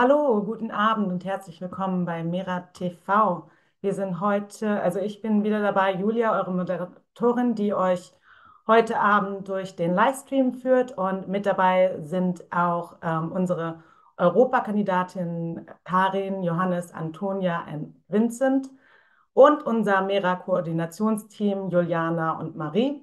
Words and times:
Hallo, 0.00 0.44
guten 0.44 0.70
Abend 0.70 1.10
und 1.10 1.24
herzlich 1.24 1.60
willkommen 1.60 2.04
bei 2.04 2.22
Mera 2.22 2.60
TV. 2.72 3.50
Wir 3.80 3.94
sind 3.94 4.20
heute, 4.20 4.80
also 4.80 5.00
ich 5.00 5.22
bin 5.22 5.42
wieder 5.42 5.60
dabei, 5.60 5.92
Julia, 5.92 6.38
eure 6.38 6.52
Moderatorin, 6.52 7.56
die 7.56 7.74
euch 7.74 8.12
heute 8.68 9.00
Abend 9.00 9.48
durch 9.48 9.74
den 9.74 9.96
Livestream 9.96 10.54
führt. 10.54 10.96
Und 10.96 11.26
mit 11.26 11.46
dabei 11.46 11.98
sind 12.00 12.44
auch 12.52 12.98
ähm, 13.02 13.32
unsere 13.32 13.82
Europakandidatinnen 14.16 15.66
Karin, 15.82 16.44
Johannes, 16.44 16.94
Antonia 16.94 17.64
und 17.66 18.00
Vincent 18.06 18.70
und 19.32 19.64
unser 19.64 20.02
Mera-Koordinationsteam 20.02 21.70
Juliana 21.70 22.38
und 22.38 22.54
Marie. 22.54 23.02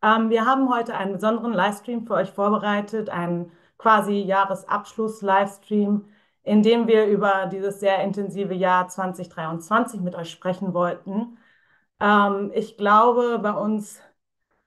Ähm, 0.00 0.30
wir 0.30 0.46
haben 0.46 0.72
heute 0.72 0.94
einen 0.94 1.14
besonderen 1.14 1.52
Livestream 1.52 2.06
für 2.06 2.14
euch 2.14 2.30
vorbereitet, 2.30 3.10
einen 3.10 3.50
quasi 3.82 4.22
Jahresabschluss-Livestream, 4.22 6.04
in 6.44 6.62
dem 6.62 6.86
wir 6.86 7.06
über 7.06 7.46
dieses 7.46 7.80
sehr 7.80 8.02
intensive 8.02 8.54
Jahr 8.54 8.88
2023 8.88 10.00
mit 10.00 10.14
euch 10.14 10.30
sprechen 10.30 10.72
wollten. 10.74 11.38
Ähm, 12.00 12.52
ich 12.54 12.76
glaube, 12.76 13.38
bei 13.40 13.52
uns 13.52 14.00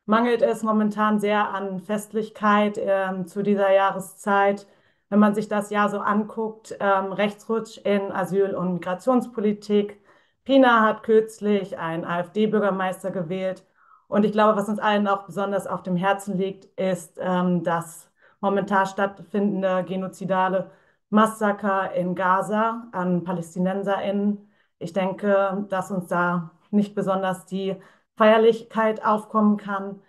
mangelt 0.05 0.41
es 0.41 0.63
momentan 0.63 1.19
sehr 1.19 1.49
an 1.49 1.79
Festlichkeit 1.79 2.77
ähm, 2.79 3.27
zu 3.27 3.43
dieser 3.43 3.71
Jahreszeit. 3.71 4.67
Wenn 5.09 5.19
man 5.19 5.35
sich 5.35 5.47
das 5.47 5.69
Jahr 5.69 5.89
so 5.89 5.99
anguckt, 5.99 6.75
ähm, 6.79 7.13
Rechtsrutsch 7.13 7.77
in 7.79 8.11
Asyl- 8.11 8.55
und 8.55 8.73
Migrationspolitik. 8.75 10.01
Pina 10.43 10.81
hat 10.81 11.03
kürzlich 11.03 11.77
einen 11.79 12.05
AfD-Bürgermeister 12.05 13.11
gewählt. 13.11 13.65
Und 14.07 14.25
ich 14.25 14.31
glaube, 14.31 14.57
was 14.57 14.69
uns 14.69 14.79
allen 14.79 15.07
auch 15.07 15.25
besonders 15.25 15.67
auf 15.67 15.83
dem 15.83 15.95
Herzen 15.95 16.37
liegt, 16.37 16.65
ist 16.79 17.17
ähm, 17.21 17.63
das 17.63 18.11
momentan 18.45 18.85
stattfindende 18.85 19.83
genozidale 19.83 20.71
Massaker 21.09 21.93
in 21.93 22.15
Gaza 22.15 22.87
an 22.91 23.23
PalästinenserInnen. 23.23 24.47
Ich 24.79 24.93
denke, 24.93 25.65
dass 25.69 25.91
uns 25.91 26.07
da 26.07 26.51
nicht 26.71 26.93
besonders 26.95 27.45
die 27.45 27.75
Feierlichkeit 28.17 29.03
aufkommen 29.03 29.57
kann. 29.57 30.01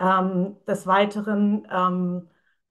Ähm, 0.00 0.56
des 0.66 0.86
Weiteren 0.88 1.68
ähm, 1.70 2.28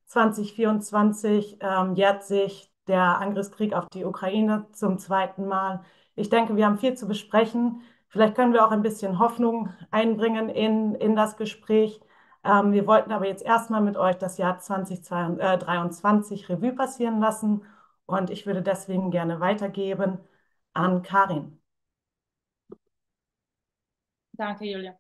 2024 0.07 1.57
ähm, 1.61 1.95
jährt 1.95 2.23
sich 2.23 2.71
der 2.87 3.19
Angriffskrieg 3.19 3.73
auf 3.73 3.87
die 3.93 4.03
Ukraine 4.05 4.67
zum 4.73 4.97
zweiten 4.99 5.47
Mal. 5.47 5.83
Ich 6.15 6.29
denke, 6.29 6.57
wir 6.57 6.65
haben 6.65 6.77
viel 6.77 6.95
zu 6.95 7.07
besprechen. 7.07 7.81
Vielleicht 8.09 8.35
können 8.35 8.53
wir 8.53 8.65
auch 8.65 8.71
ein 8.71 8.81
bisschen 8.81 9.19
Hoffnung 9.19 9.69
einbringen 9.89 10.49
in, 10.49 10.95
in 10.95 11.15
das 11.15 11.37
Gespräch. 11.37 12.01
Ähm, 12.43 12.71
wir 12.73 12.87
wollten 12.87 13.11
aber 13.11 13.27
jetzt 13.27 13.43
erstmal 13.43 13.81
mit 13.81 13.97
euch 13.97 14.17
das 14.17 14.37
Jahr 14.37 14.59
2023 14.59 16.49
Revue 16.49 16.73
passieren 16.73 17.19
lassen 17.19 17.63
und 18.05 18.29
ich 18.29 18.45
würde 18.45 18.61
deswegen 18.61 19.11
gerne 19.11 19.39
weitergeben 19.39 20.19
an 20.73 21.01
Karin. 21.03 21.59
Danke, 24.37 24.65
Julia. 24.65 24.97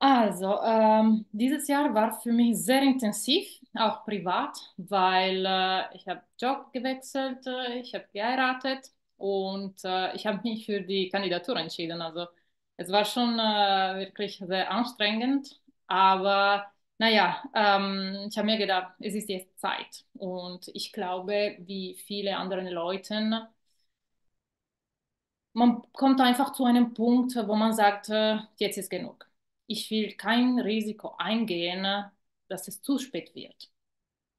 Also, 0.00 0.60
ähm, 0.62 1.26
dieses 1.32 1.66
Jahr 1.66 1.92
war 1.92 2.12
für 2.20 2.30
mich 2.32 2.56
sehr 2.64 2.82
intensiv, 2.82 3.44
auch 3.74 4.04
privat, 4.04 4.56
weil 4.76 5.44
äh, 5.44 5.94
ich 5.96 6.06
habe 6.06 6.22
Job 6.40 6.72
gewechselt, 6.72 7.44
äh, 7.46 7.80
ich 7.80 7.94
habe 7.94 8.06
geheiratet 8.12 8.92
und 9.16 9.74
äh, 9.84 10.14
ich 10.14 10.24
habe 10.26 10.40
mich 10.44 10.66
für 10.66 10.80
die 10.82 11.08
Kandidatur 11.08 11.56
entschieden. 11.56 12.00
Also 12.00 12.26
es 12.76 12.92
war 12.92 13.04
schon 13.04 13.40
äh, 13.40 13.98
wirklich 14.06 14.38
sehr 14.38 14.70
anstrengend, 14.70 15.60
aber 15.88 16.72
naja, 16.98 17.42
ähm, 17.54 18.28
ich 18.30 18.38
habe 18.38 18.46
mir 18.46 18.58
gedacht, 18.58 18.94
es 19.00 19.14
ist 19.14 19.28
jetzt 19.28 19.58
Zeit. 19.60 20.04
Und 20.14 20.68
ich 20.74 20.92
glaube, 20.92 21.56
wie 21.60 21.96
viele 22.06 22.36
andere 22.38 22.70
Leute, 22.70 23.48
man 25.52 25.82
kommt 25.92 26.20
einfach 26.20 26.52
zu 26.52 26.64
einem 26.64 26.94
Punkt, 26.94 27.34
wo 27.36 27.54
man 27.56 27.72
sagt, 27.74 28.08
äh, 28.10 28.38
jetzt 28.56 28.78
ist 28.78 28.90
genug. 28.90 29.28
Ich 29.66 29.90
will 29.90 30.14
kein 30.16 30.58
Risiko 30.60 31.14
eingehen, 31.18 31.86
dass 32.48 32.68
es 32.68 32.80
zu 32.82 32.98
spät 32.98 33.34
wird. 33.34 33.70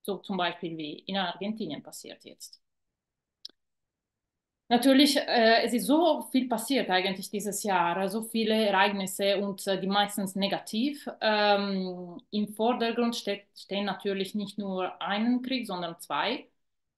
So 0.03 0.17
zum 0.19 0.37
Beispiel 0.37 0.77
wie 0.77 0.99
in 1.01 1.17
Argentinien 1.17 1.83
passiert 1.83 2.23
jetzt. 2.25 2.61
Natürlich, 4.71 5.17
äh, 5.17 5.63
es 5.65 5.73
ist 5.73 5.87
so 5.87 6.21
viel 6.31 6.47
passiert 6.47 6.89
eigentlich 6.91 7.31
dieses 7.31 7.63
Jahr, 7.63 8.07
so 8.07 8.21
viele 8.21 8.53
Ereignisse 8.67 9.37
und 9.39 9.65
äh, 9.65 9.79
die 9.81 9.87
meistens 9.87 10.35
negativ. 10.35 11.07
Ähm, 11.21 12.21
Im 12.29 12.49
Vordergrund 12.53 13.15
steht, 13.15 13.45
stehen 13.57 13.85
natürlich 13.85 14.35
nicht 14.35 14.59
nur 14.59 15.01
einen 15.01 15.41
Krieg, 15.41 15.65
sondern 15.65 15.99
zwei. 15.99 16.47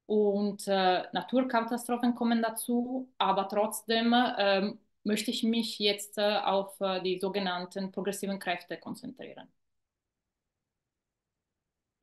Und 0.05 0.67
äh, 0.67 1.03
Naturkatastrophen 1.13 2.13
kommen 2.15 2.41
dazu, 2.41 3.09
aber 3.17 3.47
trotzdem 3.47 4.13
ähm, 4.37 4.79
möchte 5.03 5.31
ich 5.31 5.43
mich 5.43 5.79
jetzt 5.79 6.17
äh, 6.17 6.39
auf 6.39 6.79
äh, 6.81 7.01
die 7.01 7.19
sogenannten 7.21 7.91
progressiven 7.93 8.39
Kräfte 8.39 8.77
konzentrieren. 8.77 9.47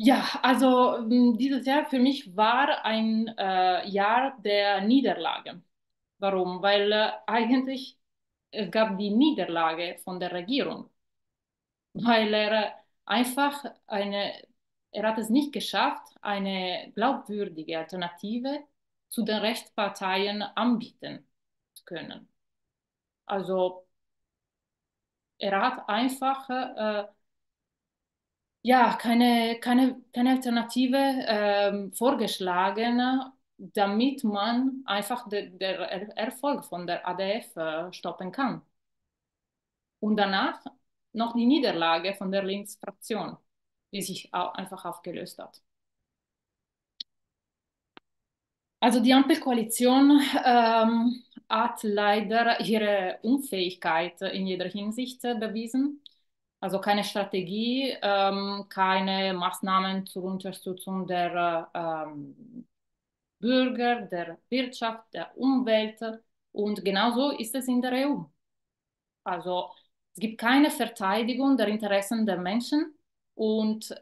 Ja, 0.00 0.38
also 0.42 0.98
dieses 1.36 1.66
Jahr 1.66 1.84
für 1.86 1.98
mich 1.98 2.36
war 2.36 2.84
ein 2.84 3.26
äh, 3.36 3.88
Jahr 3.88 4.38
der 4.42 4.80
Niederlage. 4.82 5.60
Warum? 6.18 6.62
Weil 6.62 6.92
äh, 6.92 7.10
eigentlich 7.26 7.98
es 8.52 8.70
gab 8.70 8.98
die 8.98 9.10
Niederlage 9.10 9.98
von 10.04 10.20
der 10.20 10.32
Regierung, 10.32 10.90
weil 11.94 12.32
er 12.34 12.74
einfach 13.04 13.64
eine, 13.86 14.32
er 14.92 15.08
hat 15.08 15.18
es 15.18 15.28
nicht 15.30 15.52
geschafft, 15.52 16.14
eine 16.22 16.92
glaubwürdige 16.94 17.78
Alternative 17.78 18.60
zu 19.08 19.24
den 19.24 19.38
Rechtsparteien 19.38 20.42
anbieten 20.42 21.26
zu 21.74 21.84
können. 21.84 22.28
Also 23.26 23.86
er 25.38 25.60
hat 25.60 25.88
einfach 25.88 26.48
äh, 26.50 27.04
ja, 28.68 28.94
keine, 28.96 29.58
keine, 29.60 30.02
keine 30.12 30.30
Alternative 30.32 30.96
ähm, 31.26 31.92
vorgeschlagen, 31.94 33.00
damit 33.56 34.24
man 34.24 34.82
einfach 34.86 35.26
den 35.28 35.58
Erfolg 35.60 36.64
von 36.66 36.86
der 36.86 37.06
ADF 37.08 37.56
äh, 37.56 37.92
stoppen 37.92 38.30
kann. 38.30 38.60
Und 40.00 40.16
danach 40.16 40.60
noch 41.12 41.34
die 41.34 41.46
Niederlage 41.46 42.14
von 42.14 42.30
der 42.30 42.42
Linksfraktion, 42.44 43.36
die 43.92 44.02
sich 44.02 44.32
auch 44.34 44.54
einfach 44.54 44.84
aufgelöst 44.84 45.38
hat. 45.38 45.62
Also 48.80 49.00
die 49.00 49.12
Ampelkoalition 49.12 50.20
ähm, 50.44 51.22
hat 51.48 51.82
leider 51.82 52.60
ihre 52.60 53.18
Unfähigkeit 53.22 54.20
in 54.22 54.46
jeder 54.46 54.68
Hinsicht 54.68 55.22
bewiesen. 55.22 56.02
Also 56.60 56.80
keine 56.80 57.04
Strategie, 57.04 57.96
ähm, 58.02 58.66
keine 58.68 59.32
Maßnahmen 59.32 60.06
zur 60.06 60.24
Unterstützung 60.24 61.06
der 61.06 61.70
ähm, 61.74 62.66
Bürger, 63.40 64.02
der 64.02 64.38
Wirtschaft, 64.50 65.12
der 65.14 65.36
Umwelt. 65.36 66.00
Und 66.52 66.84
genauso 66.84 67.30
ist 67.30 67.54
es 67.54 67.68
in 67.68 67.80
der 67.82 67.92
EU. 67.92 68.24
Also 69.24 69.70
es 70.14 70.20
gibt 70.20 70.38
keine 70.40 70.70
Verteidigung 70.70 71.56
der 71.56 71.68
Interessen 71.68 72.26
der 72.26 72.38
Menschen 72.38 72.98
und 73.34 73.94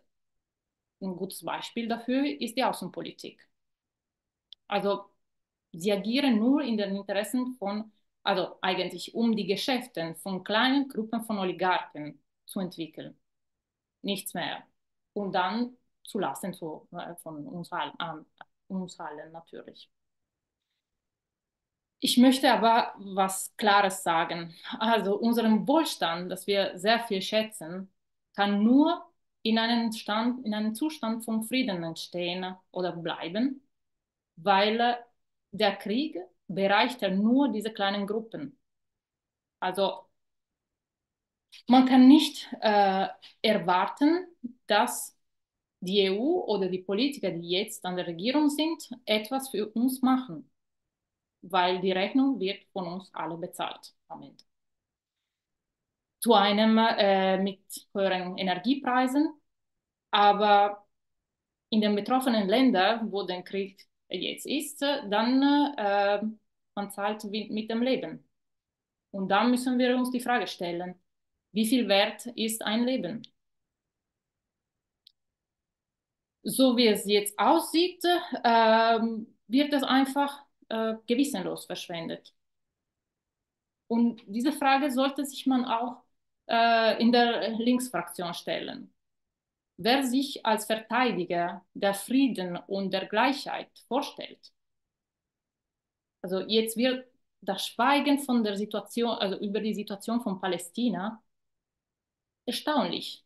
ein 1.01 1.17
gutes 1.17 1.45
Beispiel 1.45 1.89
dafür 1.89 2.25
ist 2.41 2.57
die 2.57 2.65
Außenpolitik. 2.65 3.47
Also 4.69 5.07
sie 5.73 5.93
agieren 5.93 6.39
nur 6.39 6.63
in 6.63 6.77
den 6.77 6.97
Interessen 6.97 7.57
von, 7.59 7.93
also 8.23 8.59
eigentlich 8.63 9.15
um 9.15 9.37
die 9.37 9.47
Geschäfte 9.47 10.15
von 10.23 10.45
kleinen 10.45 10.89
Gruppen 10.89 11.25
von 11.25 11.39
Oligarchen 11.39 12.21
zu 12.47 12.61
entwickeln. 12.61 13.19
Nichts 14.03 14.35
mehr. 14.35 14.65
Und 15.15 15.33
dann 15.35 15.77
zu 16.05 16.19
lassen 16.19 16.55
zu, 16.55 16.89
äh, 16.93 17.17
von 17.17 17.47
uns 17.47 17.73
allen, 17.73 17.95
uns 18.69 18.99
allen 19.01 19.33
natürlich. 19.33 19.91
Ich 22.01 22.19
möchte 22.19 22.53
aber 22.53 22.95
was 22.99 23.55
Klares 23.57 24.03
sagen. 24.03 24.55
Also 24.79 25.17
unseren 25.19 25.67
Wohlstand, 25.67 26.31
das 26.31 26.47
wir 26.47 26.79
sehr 26.79 27.01
viel 27.01 27.23
schätzen, 27.23 27.91
kann 28.35 28.63
nur 28.63 29.05
in 29.43 29.59
einem, 29.59 29.93
Stand, 29.93 30.45
in 30.45 30.55
einem 30.55 30.75
Zustand 30.75 31.25
von 31.25 31.43
Frieden 31.45 31.83
entstehen 31.85 32.55
oder 32.71 32.93
bleiben, 32.93 33.67
weil 34.37 34.99
der 35.53 35.77
Krieg 35.77 36.19
bereicht 36.49 37.03
ja 37.03 37.11
nur 37.11 37.51
diese 37.53 37.73
kleinen 37.73 38.07
Gruppen. 38.07 38.59
Also 39.61 40.06
man 41.69 41.87
kann 41.87 42.09
nicht 42.09 42.49
äh, 42.61 43.09
erwarten, 43.43 44.27
dass 44.67 45.17
die 45.81 46.01
EU 46.11 46.45
oder 46.47 46.69
die 46.69 46.79
Politiker, 46.79 47.31
die 47.31 47.51
jetzt 47.51 47.85
an 47.85 47.97
der 47.97 48.07
Regierung 48.07 48.49
sind, 48.51 48.89
etwas 49.05 49.51
für 49.51 49.69
uns 49.71 50.03
machen, 50.03 50.51
weil 51.43 51.81
die 51.81 51.93
Rechnung 51.93 52.41
wird 52.41 52.65
von 52.73 52.87
uns 52.87 53.11
alle 53.15 53.37
bezahlt 53.37 53.95
am 54.09 54.23
Ende. 54.23 54.45
Zu 56.21 56.35
einem 56.35 56.79
äh, 56.79 57.39
mit 57.39 57.61
höheren 57.95 58.37
Energiepreisen, 58.39 59.33
aber 60.11 60.87
in 61.71 61.81
den 61.81 61.95
betroffenen 61.95 62.49
Ländern, 62.49 63.13
wo 63.13 63.25
der 63.25 63.43
Krieg 63.43 63.87
jetzt 64.09 64.47
ist, 64.47 64.81
dann 64.83 65.43
äh, 65.77 66.23
man 66.75 66.91
zahlt 66.91 67.25
mit 67.25 67.71
dem 67.71 67.83
Leben. 67.83 68.29
Und 69.11 69.29
da 69.29 69.45
müssen 69.45 69.79
wir 69.79 69.97
uns 69.97 70.11
die 70.11 70.21
Frage 70.21 70.47
stellen, 70.47 71.01
wie 71.53 71.67
viel 71.67 71.89
wert 71.89 72.27
ist 72.37 72.63
ein 72.63 72.85
Leben? 72.85 73.23
So 76.45 76.77
wie 76.77 76.87
es 76.89 77.05
jetzt 77.07 77.39
aussieht, 77.39 78.03
äh, 78.05 78.99
wird 79.49 79.73
es 79.73 79.83
einfach 79.83 80.45
äh, 80.69 80.95
gewissenlos 81.07 81.67
verschwendet. 81.67 82.33
Und 83.89 84.23
diese 84.27 84.53
Frage 84.53 84.91
sollte 84.91 85.25
sich 85.25 85.47
man 85.47 85.65
auch 85.65 86.03
äh, 86.49 87.01
in 87.01 87.13
der 87.13 87.51
Linksfraktion 87.59 88.35
stellen. 88.35 88.93
Wer 89.79 90.05
sich 90.07 90.45
als 90.47 90.67
Verteidiger 90.67 91.65
der 91.75 91.95
Frieden 91.95 92.57
und 92.69 92.93
der 92.93 93.07
Gleichheit 93.07 93.71
vorstellt, 93.89 94.53
also 96.23 96.41
jetzt 96.41 96.77
wird 96.77 97.07
das 97.41 97.67
Schweigen 97.67 98.19
von 98.19 98.43
der 98.45 98.57
Situation, 98.57 99.11
also 99.19 99.39
über 99.39 99.61
die 99.61 99.75
Situation 99.75 100.21
von 100.21 100.41
Palästina, 100.41 101.23
erstaunlich. 102.47 103.25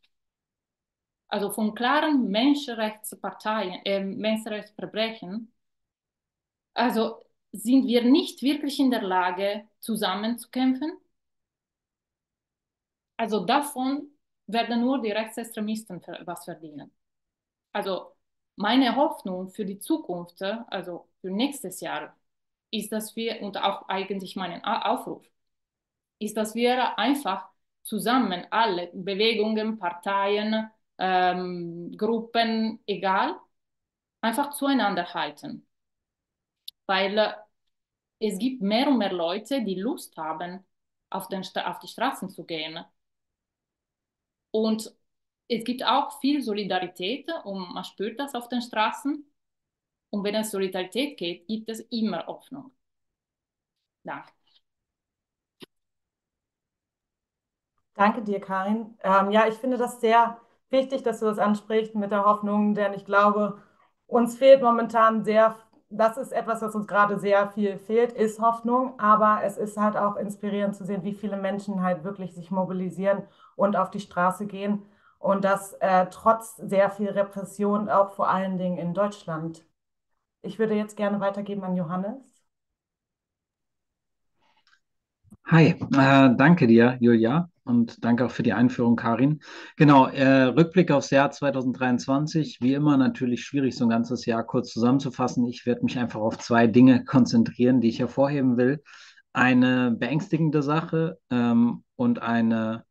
Also 1.29 1.51
von 1.51 1.75
klaren 1.75 2.29
Menschenrechtsparteien, 2.31 3.85
äh, 3.87 4.01
Menschenrechtsverbrechen, 4.05 5.51
also 6.75 7.23
sind 7.53 7.87
wir 7.87 8.03
nicht 8.05 8.43
wirklich 8.43 8.79
in 8.81 8.91
der 8.91 9.03
Lage, 9.03 9.69
zusammenzukämpfen. 9.81 10.99
Also 13.17 13.45
davon 13.45 14.09
werden 14.47 14.81
nur 14.81 15.01
die 15.03 15.11
Rechtsextremisten 15.13 16.03
was 16.25 16.45
verdienen. 16.45 16.91
Also 17.73 18.17
meine 18.57 18.97
Hoffnung 18.97 19.51
für 19.51 19.67
die 19.67 19.81
Zukunft, 19.81 20.43
also 20.43 21.09
für 21.21 21.31
nächstes 21.31 21.81
Jahr, 21.81 22.17
ist, 22.71 22.93
dass 22.93 23.17
wir, 23.17 23.43
und 23.43 23.59
auch 23.59 23.89
eigentlich 23.89 24.37
meinen 24.37 24.65
Aufruf, 24.65 25.25
ist, 26.21 26.37
dass 26.37 26.55
wir 26.55 26.99
einfach 26.99 27.50
zusammen 27.83 28.47
alle 28.51 28.89
Bewegungen, 28.95 29.79
Parteien, 29.79 30.71
ähm, 30.99 31.93
Gruppen, 31.97 32.81
egal, 32.87 33.37
einfach 34.23 34.53
zueinander 34.53 35.15
halten. 35.15 35.67
Weil 36.87 37.35
es 38.21 38.39
gibt 38.39 38.63
mehr 38.63 38.89
und 38.89 38.99
mehr 38.99 39.13
Leute, 39.13 39.63
die 39.65 39.75
Lust 39.77 40.17
haben, 40.17 40.65
auf, 41.11 41.29
den, 41.29 41.43
auf 41.65 41.79
die 41.81 41.89
Straßen 41.89 42.31
zu 42.31 42.45
gehen. 42.47 42.85
Und 44.53 44.93
es 45.49 45.65
gibt 45.65 45.85
auch 45.85 46.21
viel 46.21 46.43
Solidarität 46.43 47.29
und 47.45 47.73
man 47.75 47.85
spürt 47.85 48.19
das 48.21 48.35
auf 48.35 48.49
den 48.49 48.63
Straßen. 48.63 49.25
Und 50.11 50.25
wenn 50.25 50.35
es 50.37 50.51
Solidarität 50.53 51.19
geht, 51.19 51.47
gibt 51.49 51.69
es 51.71 51.81
immer 51.91 52.27
Hoffnung. 52.27 52.73
Danke. 54.05 54.40
Danke 57.95 58.23
dir, 58.23 58.41
Karin. 58.41 58.97
Ähm, 59.03 59.31
ja, 59.31 59.47
ich 59.47 59.55
finde 59.55 59.77
das 59.77 60.01
sehr 60.01 60.39
wichtig, 60.71 61.03
dass 61.03 61.21
du 61.21 61.27
das 61.27 61.39
ansprichst 61.39 61.95
mit 61.95 62.11
der 62.11 62.25
Hoffnung, 62.25 62.75
denn 62.75 62.93
ich 62.95 63.05
glaube, 63.05 63.59
uns 64.07 64.37
fehlt 64.39 64.63
momentan 64.63 65.25
sehr, 65.25 65.57
das 65.91 66.17
ist 66.17 66.33
etwas, 66.33 66.63
was 66.63 66.75
uns 66.75 66.87
gerade 66.87 67.19
sehr 67.19 67.51
viel 67.51 67.79
fehlt, 67.79 68.13
ist 68.13 68.41
Hoffnung, 68.41 68.99
aber 68.99 69.41
es 69.45 69.57
ist 69.59 69.77
halt 69.77 69.97
auch 69.97 70.17
inspirierend 70.17 70.77
zu 70.77 70.85
sehen, 70.85 71.03
wie 71.05 71.15
viele 71.15 71.37
Menschen 71.37 71.83
halt 71.83 72.05
wirklich 72.05 72.35
sich 72.35 72.51
mobilisieren 72.51 73.23
und 73.57 73.77
auf 73.77 73.91
die 73.91 74.01
Straße 74.01 74.47
gehen 74.47 74.83
und 75.19 75.45
das 75.45 75.75
äh, 75.81 76.07
trotz 76.11 76.57
sehr 76.57 76.91
viel 76.91 77.11
Repression, 77.11 77.89
auch 77.91 78.13
vor 78.13 78.29
allen 78.31 78.57
Dingen 78.59 78.79
in 78.79 78.95
Deutschland. 78.95 79.65
Ich 80.43 80.59
würde 80.59 80.75
jetzt 80.75 80.97
gerne 80.97 81.21
weitergeben 81.21 81.65
an 81.65 81.77
Johannes. 81.77 82.43
Hi, 85.53 85.65
äh, 85.73 86.35
danke 86.37 86.67
dir, 86.67 86.97
Julia, 87.01 87.50
und 87.65 88.05
danke 88.05 88.27
auch 88.27 88.31
für 88.31 88.43
die 88.43 88.53
Einführung, 88.53 88.97
Karin. 88.97 89.41
Genau, 89.77 90.07
äh, 90.07 90.45
Rückblick 90.45 90.91
aufs 90.91 91.11
Jahr 91.11 91.31
2023. 91.31 92.59
Wie 92.61 92.75
immer 92.75 92.97
natürlich 92.97 93.45
schwierig, 93.45 93.77
so 93.77 93.85
ein 93.85 93.91
ganzes 93.91 94.27
Jahr 94.27 94.45
kurz 94.45 94.73
zusammenzufassen. 94.73 95.47
Ich 95.47 95.67
werde 95.67 95.85
mich 95.85 95.99
einfach 95.99 96.21
auf 96.21 96.39
zwei 96.39 96.67
Dinge 96.67 97.05
konzentrieren, 97.05 97.81
die 97.81 97.89
ich 97.89 98.01
hervorheben 98.01 98.57
will. 98.57 98.83
Eine 99.33 99.93
beängstigende 99.93 100.63
Sache 100.63 101.19
ähm, 101.31 101.85
und 101.97 102.21
eine 102.21 102.85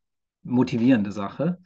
motivierende 0.44 1.12
Sache. 1.12 1.60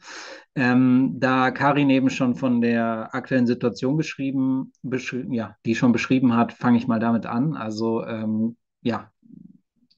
Ähm, 0.54 1.16
da 1.18 1.50
Karin 1.50 1.90
eben 1.90 2.10
schon 2.10 2.34
von 2.34 2.60
der 2.60 3.14
aktuellen 3.14 3.46
Situation 3.46 3.96
beschrieben, 3.96 4.72
beschri 4.82 5.26
ja, 5.30 5.56
die 5.64 5.74
schon 5.74 5.92
beschrieben 5.92 6.36
hat, 6.36 6.52
fange 6.52 6.78
ich 6.78 6.86
mal 6.86 7.00
damit 7.00 7.26
an. 7.26 7.54
Also 7.54 8.04
ähm, 8.04 8.56
ja, 8.82 9.10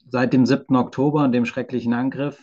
seit 0.08 0.32
dem 0.32 0.46
7. 0.46 0.74
Oktober 0.76 1.24
und 1.24 1.32
dem 1.32 1.46
schrecklichen 1.46 1.92
Angriff. 1.92 2.38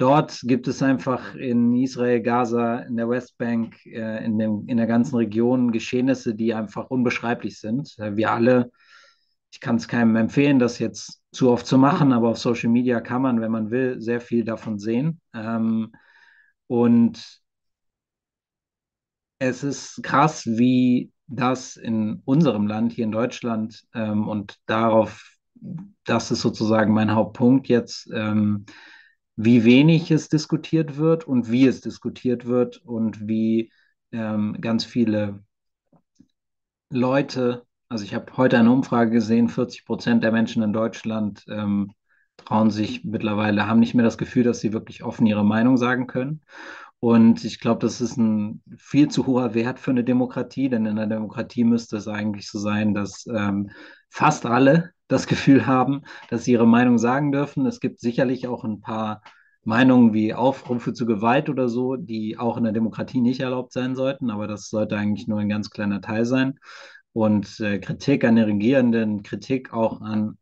Dort 0.00 0.40
gibt 0.44 0.66
es 0.66 0.82
einfach 0.82 1.34
in 1.34 1.76
Israel, 1.76 2.22
Gaza, 2.22 2.78
in 2.78 2.96
der 2.96 3.10
Westbank, 3.10 3.84
äh, 3.84 4.24
in, 4.24 4.38
dem, 4.38 4.64
in 4.66 4.78
der 4.78 4.86
ganzen 4.86 5.16
Region 5.16 5.72
Geschehnisse, 5.72 6.34
die 6.34 6.54
einfach 6.54 6.88
unbeschreiblich 6.88 7.60
sind. 7.60 7.98
Äh, 7.98 8.16
wir 8.16 8.30
alle, 8.30 8.70
ich 9.52 9.60
kann 9.60 9.76
es 9.76 9.88
keinem 9.88 10.16
empfehlen, 10.16 10.58
das 10.58 10.78
jetzt 10.78 11.20
zu 11.32 11.50
oft 11.50 11.66
zu 11.66 11.76
machen, 11.76 12.14
aber 12.14 12.30
auf 12.30 12.38
Social 12.38 12.70
Media 12.70 13.02
kann 13.02 13.20
man, 13.20 13.42
wenn 13.42 13.50
man 13.50 13.70
will, 13.70 14.00
sehr 14.00 14.22
viel 14.22 14.42
davon 14.42 14.78
sehen. 14.78 15.20
Ähm, 15.34 15.92
und 16.66 17.42
es 19.38 19.62
ist 19.62 20.02
krass, 20.02 20.46
wie 20.46 21.12
das 21.26 21.76
in 21.76 22.22
unserem 22.24 22.66
Land, 22.66 22.92
hier 22.92 23.04
in 23.04 23.12
Deutschland, 23.12 23.82
ähm, 23.92 24.26
und 24.28 24.56
darauf, 24.64 25.36
das 26.04 26.30
ist 26.30 26.40
sozusagen 26.40 26.94
mein 26.94 27.14
Hauptpunkt 27.14 27.68
jetzt, 27.68 28.08
ähm, 28.14 28.64
wie 29.42 29.64
wenig 29.64 30.10
es 30.10 30.28
diskutiert 30.28 30.98
wird 30.98 31.26
und 31.26 31.50
wie 31.50 31.66
es 31.66 31.80
diskutiert 31.80 32.44
wird 32.46 32.76
und 32.84 33.26
wie 33.26 33.72
ähm, 34.12 34.58
ganz 34.60 34.84
viele 34.84 35.42
Leute, 36.90 37.64
also 37.88 38.04
ich 38.04 38.14
habe 38.14 38.36
heute 38.36 38.58
eine 38.58 38.70
Umfrage 38.70 39.10
gesehen, 39.10 39.48
40 39.48 39.86
Prozent 39.86 40.24
der 40.24 40.32
Menschen 40.32 40.62
in 40.62 40.74
Deutschland 40.74 41.44
ähm, 41.48 41.92
trauen 42.36 42.70
sich 42.70 43.02
mittlerweile, 43.04 43.66
haben 43.66 43.80
nicht 43.80 43.94
mehr 43.94 44.04
das 44.04 44.18
Gefühl, 44.18 44.42
dass 44.42 44.60
sie 44.60 44.74
wirklich 44.74 45.04
offen 45.04 45.24
ihre 45.26 45.44
Meinung 45.44 45.78
sagen 45.78 46.06
können. 46.06 46.42
Und 46.98 47.42
ich 47.44 47.60
glaube, 47.60 47.80
das 47.80 48.02
ist 48.02 48.18
ein 48.18 48.62
viel 48.76 49.08
zu 49.08 49.26
hoher 49.26 49.54
Wert 49.54 49.78
für 49.78 49.90
eine 49.90 50.04
Demokratie, 50.04 50.68
denn 50.68 50.84
in 50.84 50.98
einer 50.98 51.06
Demokratie 51.06 51.64
müsste 51.64 51.96
es 51.96 52.08
eigentlich 52.08 52.50
so 52.50 52.58
sein, 52.58 52.92
dass 52.92 53.26
ähm, 53.26 53.70
fast 54.10 54.44
alle 54.44 54.92
das 55.10 55.26
Gefühl 55.26 55.66
haben, 55.66 56.02
dass 56.30 56.44
sie 56.44 56.52
ihre 56.52 56.66
Meinung 56.66 56.98
sagen 56.98 57.32
dürfen. 57.32 57.66
Es 57.66 57.80
gibt 57.80 58.00
sicherlich 58.00 58.46
auch 58.46 58.64
ein 58.64 58.80
paar 58.80 59.22
Meinungen 59.64 60.14
wie 60.14 60.32
Aufrufe 60.32 60.94
zu 60.94 61.04
Gewalt 61.04 61.50
oder 61.50 61.68
so, 61.68 61.96
die 61.96 62.38
auch 62.38 62.56
in 62.56 62.64
der 62.64 62.72
Demokratie 62.72 63.20
nicht 63.20 63.40
erlaubt 63.40 63.72
sein 63.72 63.94
sollten, 63.94 64.30
aber 64.30 64.46
das 64.46 64.70
sollte 64.70 64.96
eigentlich 64.96 65.28
nur 65.28 65.38
ein 65.40 65.48
ganz 65.48 65.70
kleiner 65.70 66.00
Teil 66.00 66.24
sein. 66.24 66.58
Und 67.12 67.58
äh, 67.60 67.78
Kritik 67.80 68.24
an 68.24 68.36
den 68.36 68.44
Regierenden, 68.44 69.22
Kritik 69.22 69.72
auch 69.72 70.00
an 70.00 70.38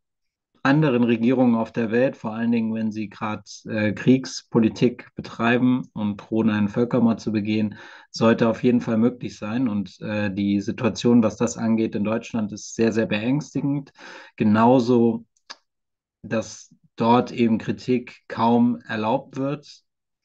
anderen 0.68 1.02
Regierungen 1.04 1.54
auf 1.54 1.72
der 1.72 1.90
Welt, 1.90 2.16
vor 2.16 2.34
allen 2.34 2.52
Dingen, 2.52 2.74
wenn 2.74 2.92
sie 2.92 3.08
gerade 3.08 3.42
äh, 3.66 3.92
Kriegspolitik 3.92 5.08
betreiben 5.14 5.88
und 5.94 6.18
drohen, 6.18 6.50
einen 6.50 6.68
Völkermord 6.68 7.20
zu 7.20 7.32
begehen, 7.32 7.76
sollte 8.10 8.48
auf 8.48 8.62
jeden 8.62 8.80
Fall 8.80 8.98
möglich 8.98 9.38
sein. 9.38 9.68
Und 9.68 10.00
äh, 10.00 10.32
die 10.32 10.60
Situation, 10.60 11.22
was 11.22 11.36
das 11.36 11.56
angeht 11.56 11.94
in 11.94 12.04
Deutschland, 12.04 12.52
ist 12.52 12.74
sehr, 12.74 12.92
sehr 12.92 13.06
beängstigend. 13.06 13.92
Genauso, 14.36 15.24
dass 16.22 16.74
dort 16.96 17.32
eben 17.32 17.58
Kritik 17.58 18.22
kaum 18.28 18.78
erlaubt 18.86 19.36
wird, 19.36 19.82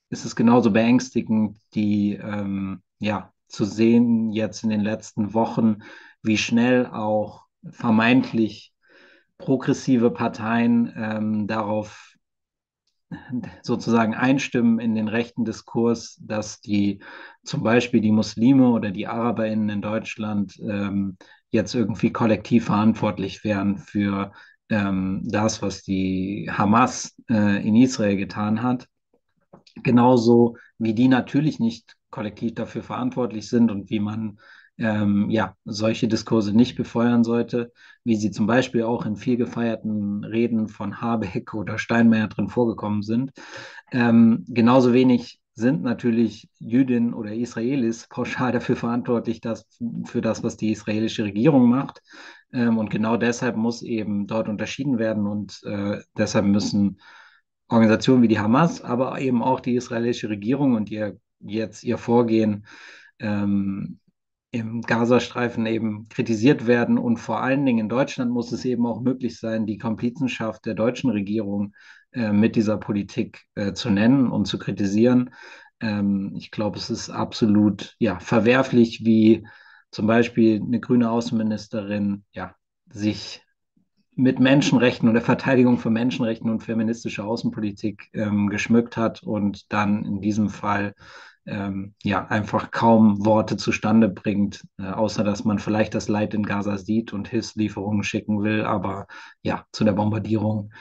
ist 0.09 0.25
es 0.25 0.35
genauso 0.35 0.71
beängstigend, 0.71 1.57
die 1.73 2.13
ähm, 2.21 2.81
ja 2.99 3.31
zu 3.47 3.65
sehen 3.65 4.31
jetzt 4.31 4.63
in 4.63 4.69
den 4.69 4.81
letzten 4.81 5.33
Wochen, 5.33 5.83
wie 6.21 6.37
schnell 6.37 6.87
auch 6.87 7.45
vermeintlich 7.69 8.72
progressive 9.37 10.11
Parteien 10.11 10.93
ähm, 10.95 11.47
darauf 11.47 12.13
sozusagen 13.61 14.15
einstimmen 14.15 14.79
in 14.79 14.95
den 14.95 15.07
rechten 15.07 15.45
Diskurs, 15.45 16.17
dass 16.21 16.61
die 16.61 16.99
zum 17.43 17.63
Beispiel 17.63 18.01
die 18.01 18.11
Muslime 18.11 18.69
oder 18.69 18.91
die 18.91 19.07
AraberInnen 19.07 19.69
in 19.69 19.81
Deutschland 19.81 20.57
ähm, 20.59 21.17
jetzt 21.49 21.75
irgendwie 21.75 22.11
kollektiv 22.11 22.65
verantwortlich 22.65 23.43
wären 23.43 23.77
für 23.77 24.31
ähm, 24.69 25.21
das, 25.25 25.61
was 25.61 25.83
die 25.83 26.49
Hamas 26.51 27.15
äh, 27.29 27.65
in 27.65 27.75
Israel 27.75 28.17
getan 28.17 28.63
hat. 28.63 28.87
Genauso 29.83 30.57
wie 30.77 30.93
die 30.93 31.07
natürlich 31.07 31.59
nicht 31.59 31.95
kollektiv 32.09 32.55
dafür 32.55 32.83
verantwortlich 32.83 33.49
sind 33.49 33.71
und 33.71 33.89
wie 33.89 33.99
man 33.99 34.39
ähm, 34.77 35.29
ja, 35.29 35.55
solche 35.65 36.07
Diskurse 36.07 36.55
nicht 36.55 36.75
befeuern 36.75 37.23
sollte, 37.23 37.71
wie 38.03 38.15
sie 38.15 38.31
zum 38.31 38.47
Beispiel 38.47 38.83
auch 38.83 39.05
in 39.05 39.15
viel 39.15 39.37
gefeierten 39.37 40.23
Reden 40.23 40.67
von 40.67 41.01
Habeck 41.01 41.53
oder 41.53 41.77
Steinmeier 41.77 42.27
drin 42.27 42.49
vorgekommen 42.49 43.03
sind. 43.03 43.31
Ähm, 43.91 44.43
genauso 44.47 44.93
wenig 44.93 45.39
sind 45.55 45.83
natürlich 45.83 46.49
Jüdinnen 46.59 47.13
oder 47.13 47.33
Israelis 47.33 48.07
pauschal 48.09 48.51
dafür 48.51 48.75
verantwortlich, 48.75 49.39
dass, 49.39 49.67
für 50.05 50.21
das, 50.21 50.43
was 50.43 50.57
die 50.57 50.71
israelische 50.71 51.23
Regierung 51.23 51.69
macht. 51.69 52.01
Ähm, 52.51 52.77
und 52.77 52.89
genau 52.89 53.17
deshalb 53.17 53.55
muss 53.55 53.83
eben 53.83 54.25
dort 54.25 54.49
unterschieden 54.49 54.97
werden 54.97 55.27
und 55.27 55.61
äh, 55.65 55.99
deshalb 56.17 56.45
müssen 56.45 56.99
Organisationen 57.67 58.23
wie 58.23 58.27
die 58.27 58.39
Hamas, 58.39 58.81
aber 58.81 59.19
eben 59.21 59.43
auch 59.43 59.59
die 59.59 59.75
israelische 59.75 60.29
Regierung 60.29 60.73
und 60.73 60.89
ihr 60.89 61.19
jetzt 61.39 61.83
ihr 61.83 61.97
Vorgehen 61.97 62.65
ähm, 63.19 63.99
im 64.53 64.81
Gazastreifen 64.81 65.65
eben 65.65 66.07
kritisiert 66.09 66.67
werden. 66.67 66.99
Und 66.99 67.17
vor 67.17 67.41
allen 67.41 67.65
Dingen 67.65 67.79
in 67.79 67.89
Deutschland 67.89 68.31
muss 68.31 68.51
es 68.51 68.63
eben 68.65 68.85
auch 68.85 69.01
möglich 69.01 69.39
sein, 69.39 69.65
die 69.65 69.79
Komplizenschaft 69.79 70.65
der 70.67 70.75
deutschen 70.75 71.09
Regierung 71.09 71.73
äh, 72.11 72.31
mit 72.31 72.55
dieser 72.55 72.77
Politik 72.77 73.41
äh, 73.55 73.73
zu 73.73 73.89
nennen 73.89 74.29
und 74.29 74.45
zu 74.45 74.59
kritisieren. 74.59 75.31
Ähm, 75.79 76.33
ich 76.37 76.51
glaube, 76.51 76.77
es 76.77 76.91
ist 76.91 77.09
absolut 77.09 77.95
ja, 77.97 78.19
verwerflich, 78.19 79.03
wie 79.03 79.47
zum 79.89 80.05
Beispiel 80.05 80.61
eine 80.61 80.79
grüne 80.79 81.09
Außenministerin 81.09 82.23
ja, 82.31 82.55
sich 82.91 83.41
mit 84.15 84.39
Menschenrechten 84.39 85.07
und 85.07 85.15
der 85.15 85.23
Verteidigung 85.23 85.79
von 85.79 85.93
Menschenrechten 85.93 86.51
und 86.51 86.61
feministischer 86.61 87.25
Außenpolitik 87.25 88.09
ähm, 88.13 88.49
geschmückt 88.49 88.97
hat 88.97 89.23
und 89.23 89.73
dann 89.73 90.05
in 90.05 90.21
diesem 90.21 90.49
Fall 90.49 90.93
ähm, 91.45 91.93
ja 92.03 92.27
einfach 92.27 92.71
kaum 92.71 93.25
Worte 93.25 93.57
zustande 93.57 94.09
bringt, 94.09 94.63
äh, 94.79 94.83
außer 94.83 95.23
dass 95.23 95.43
man 95.43 95.59
vielleicht 95.59 95.93
das 95.93 96.07
Leid 96.07 96.33
in 96.33 96.43
Gaza 96.43 96.77
sieht 96.77 97.13
und 97.13 97.27
Hilfslieferungen 97.27 98.03
schicken 98.03 98.43
will, 98.43 98.63
aber 98.63 99.07
ja, 99.41 99.65
zu 99.71 99.83
der 99.83 99.93
Bombardierung 99.93 100.71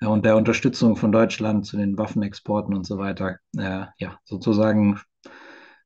äh, 0.00 0.06
und 0.06 0.24
der 0.24 0.36
Unterstützung 0.36 0.96
von 0.96 1.12
Deutschland 1.12 1.66
zu 1.66 1.76
den 1.76 1.98
Waffenexporten 1.98 2.74
und 2.74 2.86
so 2.86 2.98
weiter, 2.98 3.38
äh, 3.56 3.86
ja, 3.98 4.18
sozusagen 4.24 5.00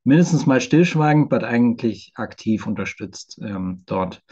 mindestens 0.05 0.47
mal 0.47 0.61
stillschweigend, 0.61 1.28
aber 1.28 1.45
eigentlich 1.45 2.12
aktiv 2.14 2.66
unterstützt 2.66 3.38
ähm, 3.43 3.83
dort. 3.87 4.23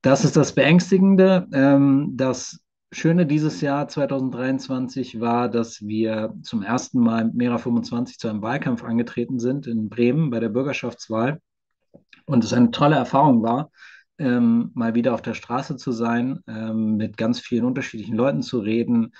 Das 0.00 0.24
ist 0.24 0.36
das 0.36 0.54
Beängstigende. 0.54 1.46
Ähm, 1.52 2.12
das 2.14 2.60
Schöne 2.94 3.26
dieses 3.26 3.60
Jahr 3.60 3.88
2023 3.88 5.20
war, 5.20 5.48
dass 5.48 5.84
wir 5.84 6.32
zum 6.42 6.62
ersten 6.62 7.00
Mal 7.00 7.24
mit 7.24 7.34
Mera 7.34 7.58
25 7.58 8.20
zu 8.20 8.28
einem 8.28 8.40
Wahlkampf 8.40 8.84
angetreten 8.84 9.40
sind 9.40 9.66
in 9.66 9.88
Bremen 9.88 10.30
bei 10.30 10.38
der 10.38 10.48
Bürgerschaftswahl. 10.48 11.40
Und 12.24 12.44
es 12.44 12.52
eine 12.52 12.70
tolle 12.70 12.94
Erfahrung 12.94 13.42
war, 13.42 13.72
ähm, 14.18 14.70
mal 14.74 14.94
wieder 14.94 15.12
auf 15.12 15.22
der 15.22 15.34
Straße 15.34 15.76
zu 15.76 15.90
sein, 15.90 16.38
ähm, 16.46 16.96
mit 16.96 17.16
ganz 17.16 17.40
vielen 17.40 17.64
unterschiedlichen 17.64 18.16
Leuten 18.16 18.42
zu 18.42 18.60
reden, 18.60 19.12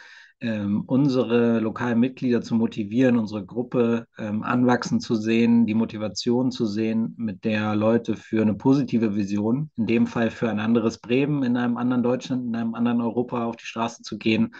ähm, 0.44 0.84
unsere 0.86 1.58
lokalen 1.58 1.98
Mitglieder 1.98 2.42
zu 2.42 2.54
motivieren, 2.54 3.16
unsere 3.16 3.46
Gruppe 3.46 4.06
ähm, 4.18 4.42
anwachsen 4.42 5.00
zu 5.00 5.14
sehen, 5.14 5.64
die 5.64 5.72
Motivation 5.72 6.50
zu 6.50 6.66
sehen, 6.66 7.14
mit 7.16 7.44
der 7.44 7.74
Leute 7.74 8.14
für 8.14 8.42
eine 8.42 8.52
positive 8.52 9.16
Vision, 9.16 9.70
in 9.76 9.86
dem 9.86 10.06
Fall 10.06 10.30
für 10.30 10.50
ein 10.50 10.60
anderes 10.60 10.98
Bremen, 10.98 11.44
in 11.44 11.56
einem 11.56 11.78
anderen 11.78 12.02
Deutschland, 12.02 12.44
in 12.46 12.54
einem 12.56 12.74
anderen 12.74 13.00
Europa 13.00 13.46
auf 13.46 13.56
die 13.56 13.64
Straße 13.64 14.02
zu 14.02 14.18
gehen 14.18 14.54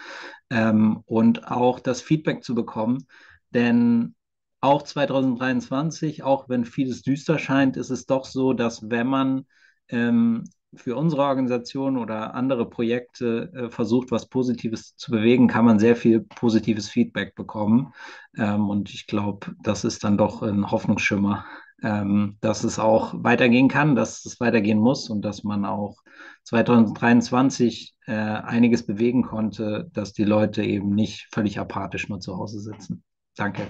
ähm, 0.49 1.03
und 1.05 1.49
auch 1.49 1.81
das 1.81 2.00
Feedback 2.00 2.43
zu 2.43 2.55
bekommen. 2.55 3.07
Denn 3.50 4.14
auch 4.62 4.85
2023, 4.85 6.23
auch 6.23 6.49
wenn 6.49 6.64
vieles 6.64 7.03
düster 7.03 7.38
scheint, 7.38 7.76
ist 7.76 7.91
es 7.91 8.07
doch 8.07 8.25
so, 8.25 8.55
dass 8.55 8.88
wenn 8.88 9.07
man 9.07 9.45
ähm, 9.88 10.45
für 10.76 10.97
unsere 10.97 11.23
Organisation 11.23 11.97
oder 11.97 12.35
andere 12.35 12.69
Projekte 12.69 13.52
äh, 13.54 13.71
versucht, 13.71 14.11
was 14.11 14.28
Positives 14.28 14.97
zu 14.97 15.11
bewegen, 15.11 15.49
kann 15.49 15.64
man 15.64 15.78
sehr 15.78 15.97
viel 15.97 16.21
positives 16.21 16.88
Feedback 16.88 17.35
bekommen. 17.35 17.93
Ähm, 18.37 18.69
und 18.69 18.93
ich 18.93 19.07
glaube, 19.07 19.54
das 19.62 19.85
ist 19.85 20.04
dann 20.04 20.19
doch 20.19 20.43
ein 20.43 20.71
Hoffnungsschimmer, 20.71 21.45
ähm, 21.83 22.37
dass 22.40 22.64
es 22.64 22.78
auch 22.78 23.14
weitergehen 23.16 23.69
kann, 23.69 23.95
dass 23.95 24.25
es 24.25 24.40
weitergehen 24.40 24.78
muss 24.78 25.11
und 25.11 25.23
dass 25.23 25.45
man 25.45 25.64
auch 25.64 25.99
2023 26.45 27.95
äh, 28.07 28.12
einiges 28.12 28.87
bewegen 28.87 29.23
konnte, 29.23 29.90
dass 29.93 30.12
die 30.12 30.25
Leute 30.25 30.62
eben 30.62 30.95
nicht 30.95 31.28
völlig 31.33 31.59
apathisch 31.59 32.09
nur 32.09 32.21
zu 32.21 32.37
Hause 32.37 32.61
sitzen. 32.61 33.02
Danke. 33.37 33.66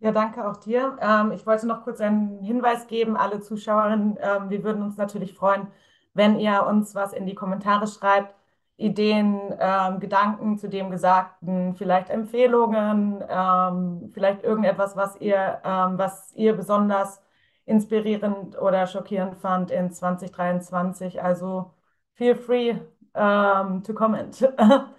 Ja, 0.00 0.12
danke 0.12 0.48
auch 0.48 0.56
dir. 0.58 0.96
Ähm, 1.00 1.32
ich 1.32 1.44
wollte 1.44 1.66
noch 1.66 1.82
kurz 1.82 2.00
einen 2.00 2.40
Hinweis 2.42 2.86
geben, 2.86 3.16
alle 3.16 3.40
Zuschauerinnen. 3.40 4.16
Ähm, 4.20 4.48
wir 4.48 4.62
würden 4.62 4.82
uns 4.82 4.96
natürlich 4.96 5.34
freuen, 5.34 5.66
wenn 6.14 6.38
ihr 6.38 6.64
uns 6.66 6.94
was 6.94 7.12
in 7.12 7.26
die 7.26 7.34
Kommentare 7.34 7.86
schreibt. 7.88 8.34
Ideen, 8.76 9.40
ähm, 9.58 9.98
Gedanken 9.98 10.56
zu 10.56 10.68
dem 10.68 10.90
Gesagten, 10.90 11.74
vielleicht 11.74 12.10
Empfehlungen, 12.10 13.24
ähm, 13.28 14.10
vielleicht 14.14 14.44
irgendetwas, 14.44 14.94
was 14.96 15.16
ihr, 15.20 15.60
ähm, 15.64 15.98
was 15.98 16.32
ihr 16.36 16.54
besonders 16.56 17.20
inspirierend 17.64 18.56
oder 18.56 18.86
schockierend 18.86 19.36
fand 19.36 19.72
in 19.72 19.90
2023. 19.90 21.20
Also 21.22 21.74
feel 22.14 22.36
free 22.36 22.76
ähm, 23.14 23.82
to 23.82 23.94
comment. 23.94 24.48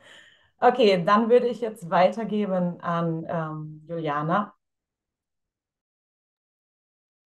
okay, 0.59 1.01
dann 1.05 1.29
würde 1.29 1.47
ich 1.47 1.61
jetzt 1.61 1.89
weitergeben 1.89 2.81
an 2.81 3.81
Juliana. 3.87 4.58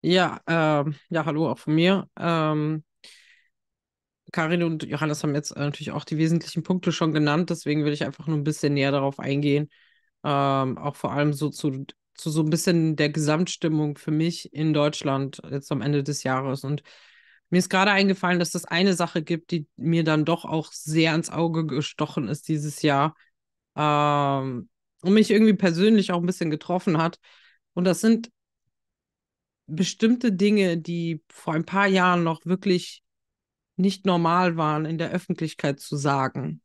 Ja, 0.05 0.41
ähm, 0.48 0.95
ja, 1.10 1.25
hallo 1.25 1.50
auch 1.50 1.57
von 1.60 1.75
mir. 1.75 2.10
Ähm, 2.19 2.83
Karin 4.31 4.63
und 4.63 4.83
Johannes 4.83 5.22
haben 5.24 5.36
jetzt 5.36 5.55
natürlich 5.55 5.91
auch 5.91 6.05
die 6.05 6.17
wesentlichen 6.17 6.63
Punkte 6.63 6.91
schon 6.91 7.13
genannt, 7.13 7.50
deswegen 7.50 7.86
will 7.86 7.93
ich 7.93 8.03
einfach 8.05 8.25
nur 8.27 8.38
ein 8.38 8.43
bisschen 8.43 8.74
näher 8.74 8.91
darauf 8.91 9.19
eingehen. 9.19 9.69
Ähm, 10.24 10.77
auch 10.77 10.95
vor 10.95 11.12
allem 11.12 11.33
so 11.33 11.50
zu, 11.50 11.86
zu 12.15 12.29
so 12.31 12.41
ein 12.41 12.50
bisschen 12.50 12.95
der 12.95 13.10
Gesamtstimmung 13.10 13.98
für 13.98 14.12
mich 14.12 14.53
in 14.53 14.74
Deutschland 14.74 15.41
jetzt 15.51 15.72
am 15.72 15.81
Ende 15.81 16.03
des 16.03 16.24
Jahres. 16.24 16.63
Und 16.63 16.81
mir 17.50 17.60
ist 17.60 17.69
gerade 17.69 17.91
eingefallen, 17.91 18.39
dass 18.39 18.55
es 18.55 18.65
eine 18.65 18.93
Sache 18.95 19.22
gibt, 19.24 19.51
die 19.51 19.67
mir 19.75 20.03
dann 20.03 20.25
doch 20.25 20.45
auch 20.45 20.72
sehr 20.72 21.13
ins 21.13 21.29
Auge 21.29 21.65
gestochen 21.67 22.27
ist 22.29 22.48
dieses 22.48 22.81
Jahr 22.81 23.15
ähm, 23.75 24.69
und 25.01 25.13
mich 25.13 25.29
irgendwie 25.31 25.53
persönlich 25.53 26.12
auch 26.12 26.19
ein 26.19 26.25
bisschen 26.25 26.50
getroffen 26.50 26.98
hat. 26.98 27.19
Und 27.74 27.83
das 27.86 28.01
sind 28.01 28.29
bestimmte 29.67 30.32
Dinge, 30.32 30.77
die 30.77 31.24
vor 31.29 31.53
ein 31.53 31.65
paar 31.65 31.88
Jahren 31.88 32.24
noch 32.24 32.46
wirklich 32.46 33.03
nicht 33.75 34.05
normal 34.05 34.58
waren, 34.58 34.86
in 34.86 34.98
der 34.98 35.12
Öffentlichkeit 35.12 35.79
zu 35.79 35.96
sagen. 35.96 36.62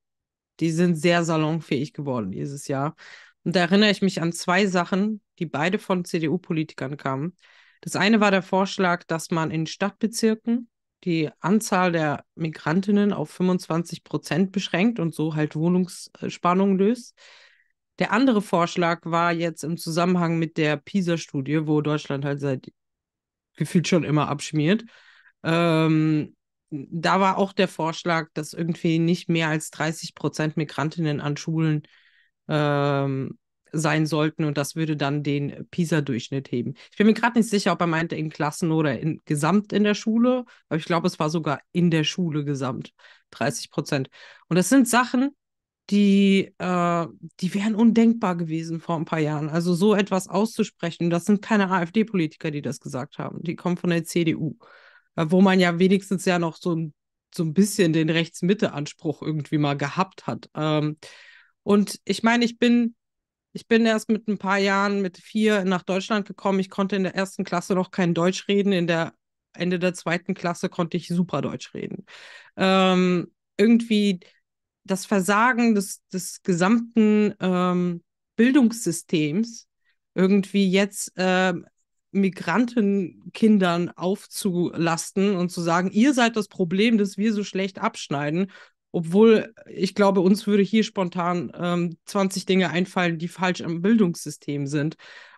Die 0.61 0.71
sind 0.71 0.97
sehr 0.97 1.25
salonfähig 1.25 1.93
geworden 1.93 2.33
dieses 2.33 2.69
Jahr. 2.69 2.97
Und 3.45 3.57
da 3.57 3.61
erinnere 3.61 3.91
ich 3.91 4.03
mich 4.03 4.21
an 4.21 4.33
zwei 4.33 4.67
Sachen, 4.67 5.23
die 5.39 5.47
beide 5.47 5.79
von 5.79 6.05
CDU-Politikern 6.05 6.97
kamen. 6.97 7.37
Das 7.81 7.97
eine 7.97 8.21
war 8.21 8.31
der 8.31 8.43
Vorschlag, 8.43 9.05
dass 9.05 9.31
man 9.31 9.51
in 9.51 9.67
Stadtbezirken 9.67 10.69
die 11.05 11.31
Anzahl 11.39 11.93
der 11.93 12.25
Migrantinnen 12.35 13.13
auf 13.13 13.31
25 13.31 14.03
Prozent 14.03 14.51
beschränkt 14.51 14.99
und 14.99 15.15
so 15.15 15.37
halt 15.37 15.55
Wohnungsspannung 15.55 16.77
löst. 16.77 17.17
Der 18.01 18.13
andere 18.13 18.43
Vorschlag 18.43 19.01
war 19.05 19.33
jetzt 19.33 19.63
im 19.63 19.77
Zusammenhang 19.77 20.39
mit 20.39 20.57
der 20.57 20.77
PISA-Studie, 20.77 21.67
wo 21.67 21.81
Deutschland 21.81 22.25
halt 22.25 22.41
seit 22.41 22.73
gefühlt 23.59 23.89
schon 23.89 24.05
immer 24.05 24.29
abschmiert. 24.29 24.85
Ähm, 25.43 26.35
da 26.71 27.21
war 27.21 27.39
auch 27.39 27.53
der 27.53 27.69
Vorschlag, 27.69 28.29
dass 28.35 28.53
irgendwie 28.53 28.99
nicht 28.99 29.29
mehr 29.29 29.49
als 29.49 29.71
30 29.71 30.15
Prozent 30.15 30.57
Migrantinnen 30.57 31.21
an 31.21 31.37
Schulen 31.37 31.83
ähm, 32.49 33.39
sein 33.73 34.07
sollten 34.07 34.45
und 34.45 34.57
das 34.57 34.77
würde 34.77 34.97
dann 34.97 35.23
den 35.23 35.67
PISA-Durchschnitt 35.71 36.51
heben. 36.51 36.75
Ich 36.91 36.97
bin 36.97 37.07
mir 37.07 37.15
gerade 37.15 37.39
nicht 37.39 37.51
sicher, 37.51 37.73
ob 37.73 37.81
er 37.81 37.87
meinte 37.87 38.17
in 38.17 38.31
Klassen 38.31 38.71
oder 38.73 38.99
in, 38.99 39.21
gesamt 39.25 39.73
in 39.73 39.85
der 39.85 39.95
Schule, 39.95 40.45
aber 40.69 40.79
ich 40.79 40.87
glaube, 40.87 41.07
es 41.07 41.19
war 41.19 41.29
sogar 41.31 41.61
in 41.73 41.91
der 41.91 42.05
Schule 42.05 42.45
gesamt 42.45 42.93
30 43.31 43.71
Prozent. 43.71 44.09
Und 44.49 44.57
das 44.57 44.69
sind 44.69 44.89
Sachen, 44.89 45.37
die, 45.91 46.53
äh, 46.59 47.07
die 47.41 47.55
wären 47.55 47.75
undenkbar 47.75 48.37
gewesen 48.37 48.81
vor 48.81 48.97
ein 48.97 49.05
paar 49.05 49.21
Jahren. 49.21 49.49
Also 49.49 49.75
so 49.75 49.95
etwas 49.95 50.29
auszusprechen, 50.29 51.11
das 51.11 51.25
sind 51.25 51.43
keine 51.43 51.71
AfD-Politiker, 51.71 52.51
die 52.51 52.63
das 52.63 52.81
gesagt 52.81 53.19
haben. 53.19 53.43
Die 53.43 53.57
kommen 53.57 53.77
von 53.77 53.91
der 53.91 54.05
CDU, 54.05 54.57
äh, 55.17 55.27
wo 55.29 55.41
man 55.41 55.61
ja 55.61 55.79
wenigstens 55.79 56.25
ja 56.25 56.39
noch 56.39 56.57
so 56.57 56.75
ein, 56.75 56.95
so 57.35 57.43
ein 57.43 57.55
bisschen 57.55 57.93
den 57.93 58.11
Rechts-Mitte-Anspruch 58.11 59.23
irgendwie 59.23 59.59
mal 59.59 59.77
gehabt 59.77 60.27
hat. 60.27 60.51
Ähm, 60.55 60.99
und 61.63 61.99
ich 62.05 62.23
meine, 62.23 62.45
ich 62.45 62.59
bin, 62.59 62.95
ich 63.53 63.67
bin 63.67 63.87
erst 63.87 64.11
mit 64.11 64.29
ein 64.29 64.39
paar 64.39 64.59
Jahren, 64.59 65.01
mit 65.01 65.19
vier 65.19 65.65
nach 65.65 65.83
Deutschland 65.83 66.27
gekommen. 66.27 66.61
Ich 66.61 66.71
konnte 66.71 66.97
in 66.97 67.03
der 67.03 67.15
ersten 67.15 67.45
Klasse 67.45 67.75
noch 67.75 67.91
kein 67.91 68.15
Deutsch 68.15 68.47
reden. 68.49 68.73
In 68.73 68.87
der 68.87 69.15
Ende 69.55 69.79
der 69.79 69.95
zweiten 69.95 70.35
Klasse 70.35 70.69
konnte 70.69 70.97
ich 70.97 71.09
super 71.09 71.41
Deutsch 71.43 71.75
reden. 71.75 72.05
Ähm, 72.57 73.33
irgendwie 73.57 74.21
das 74.91 75.07
Versagen 75.07 75.75
des, 75.75 76.03
des 76.13 76.43
gesamten 76.43 77.35
ähm, 77.41 78.03
Bildungssystems 78.37 79.67
irgendwie 80.15 80.71
jetzt 80.71 81.13
äh, 81.17 81.55
Migrantenkindern 82.11 83.91
aufzulasten 83.91 85.37
und 85.37 85.51
zu 85.51 85.61
sagen, 85.61 85.91
ihr 85.91 86.15
seid 86.15 86.37
das 86.37 86.49
Problem, 86.49 86.99
dass 86.99 87.19
wir 87.19 87.33
so 87.33 87.45
schlecht 87.45 87.79
abschneiden 87.79 88.51
obwohl 88.91 89.55
ich 89.67 89.95
glaube, 89.95 90.21
uns 90.21 90.47
würde 90.47 90.63
hier 90.63 90.83
spontan 90.83 91.53
ähm, 91.55 91.99
20 92.07 92.47
Dinge 92.47 92.71
einfallen, 92.71 93.19
die 93.19 93.29
falsch 93.29 93.61
am 93.61 93.83
Bildungssystem 93.83 94.67
sind. 94.67 94.97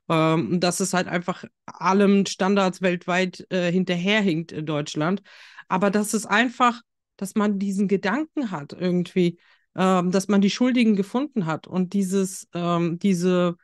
Ähm, 0.09 0.59
dass 0.59 0.81
es 0.81 0.93
halt 0.93 1.07
einfach 1.07 1.45
allem 1.67 2.27
Standards 2.27 2.83
weltweit 2.83 3.47
äh, 3.51 3.71
hinterherhinkt 3.71 4.51
in 4.51 4.67
Deutschland. 4.67 5.23
Aber 5.69 5.91
das 5.91 6.15
ist 6.15 6.27
einfach, 6.27 6.81
dass 7.21 7.35
man 7.35 7.59
diesen 7.59 7.87
Gedanken 7.87 8.51
hat 8.51 8.73
irgendwie, 8.73 9.39
ähm, 9.77 10.11
dass 10.11 10.29
man 10.29 10.41
die 10.41 10.51
Schuldigen 10.51 10.97
gefunden 10.97 11.45
hat 11.47 11.67
und 11.67 11.93
dieses, 11.93 12.49
ähm, 12.55 12.99
diese 12.99 13.57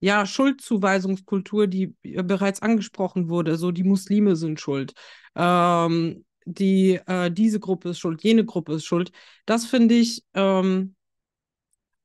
ja, 0.00 0.26
Schuldzuweisungskultur, 0.26 1.66
die 1.66 1.94
bereits 2.02 2.62
angesprochen 2.62 3.28
wurde, 3.28 3.56
so 3.56 3.72
die 3.72 3.82
Muslime 3.84 4.36
sind 4.36 4.60
schuld, 4.60 4.92
ähm, 5.34 6.24
die 6.44 7.00
äh, 7.06 7.30
diese 7.30 7.60
Gruppe 7.60 7.90
ist 7.90 7.98
schuld, 7.98 8.22
jene 8.22 8.44
Gruppe 8.44 8.74
ist 8.74 8.84
schuld. 8.84 9.10
Das 9.46 9.64
finde 9.64 9.94
ich, 9.94 10.22
ähm, 10.34 10.94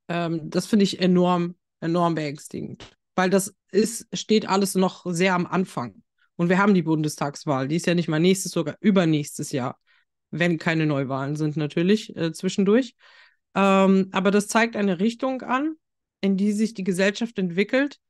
ähm, 0.08 0.50
das 0.50 0.66
finde 0.66 0.84
ich 0.84 1.00
enorm, 1.00 1.54
enorm 1.80 2.14
beängstigend, 2.14 2.96
weil 3.14 3.30
das 3.30 3.54
ist, 3.70 4.08
steht 4.16 4.48
alles 4.48 4.74
noch 4.74 5.04
sehr 5.06 5.34
am 5.34 5.46
Anfang. 5.46 6.02
Und 6.36 6.48
wir 6.48 6.58
haben 6.58 6.74
die 6.74 6.82
Bundestagswahl, 6.82 7.68
die 7.68 7.76
ist 7.76 7.86
ja 7.86 7.94
nicht 7.94 8.08
mal 8.08 8.20
nächstes, 8.20 8.52
sogar 8.52 8.76
übernächstes 8.80 9.52
Jahr, 9.52 9.78
wenn 10.34 10.58
keine 10.58 10.86
Neuwahlen 10.86 11.36
sind 11.36 11.56
natürlich 11.56 12.14
äh, 12.16 12.32
zwischendurch. 12.32 12.94
Ähm, 13.54 14.08
aber 14.12 14.30
das 14.32 14.48
zeigt 14.48 14.74
eine 14.74 14.98
Richtung 14.98 15.42
an, 15.42 15.76
in 16.20 16.36
die 16.36 16.52
sich 16.52 16.74
die 16.74 16.82
Gesellschaft 16.82 17.38
entwickelt, 17.38 18.00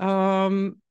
ähm, 0.00 0.82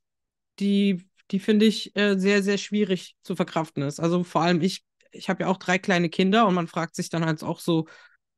die, 0.59 1.05
die 1.31 1.39
finde 1.39 1.65
ich 1.65 1.93
äh, 1.97 2.17
sehr, 2.17 2.41
sehr 2.41 2.57
schwierig 2.57 3.17
zu 3.21 3.35
verkraften 3.35 3.83
ist. 3.83 3.99
Also 3.99 4.23
vor 4.23 4.41
allem 4.41 4.61
ich, 4.61 4.85
ich 5.11 5.29
habe 5.29 5.43
ja 5.43 5.49
auch 5.49 5.57
drei 5.57 5.77
kleine 5.77 6.09
Kinder 6.09 6.47
und 6.47 6.53
man 6.53 6.67
fragt 6.67 6.95
sich 6.95 7.09
dann 7.09 7.25
halt 7.25 7.43
auch 7.43 7.59
so, 7.59 7.87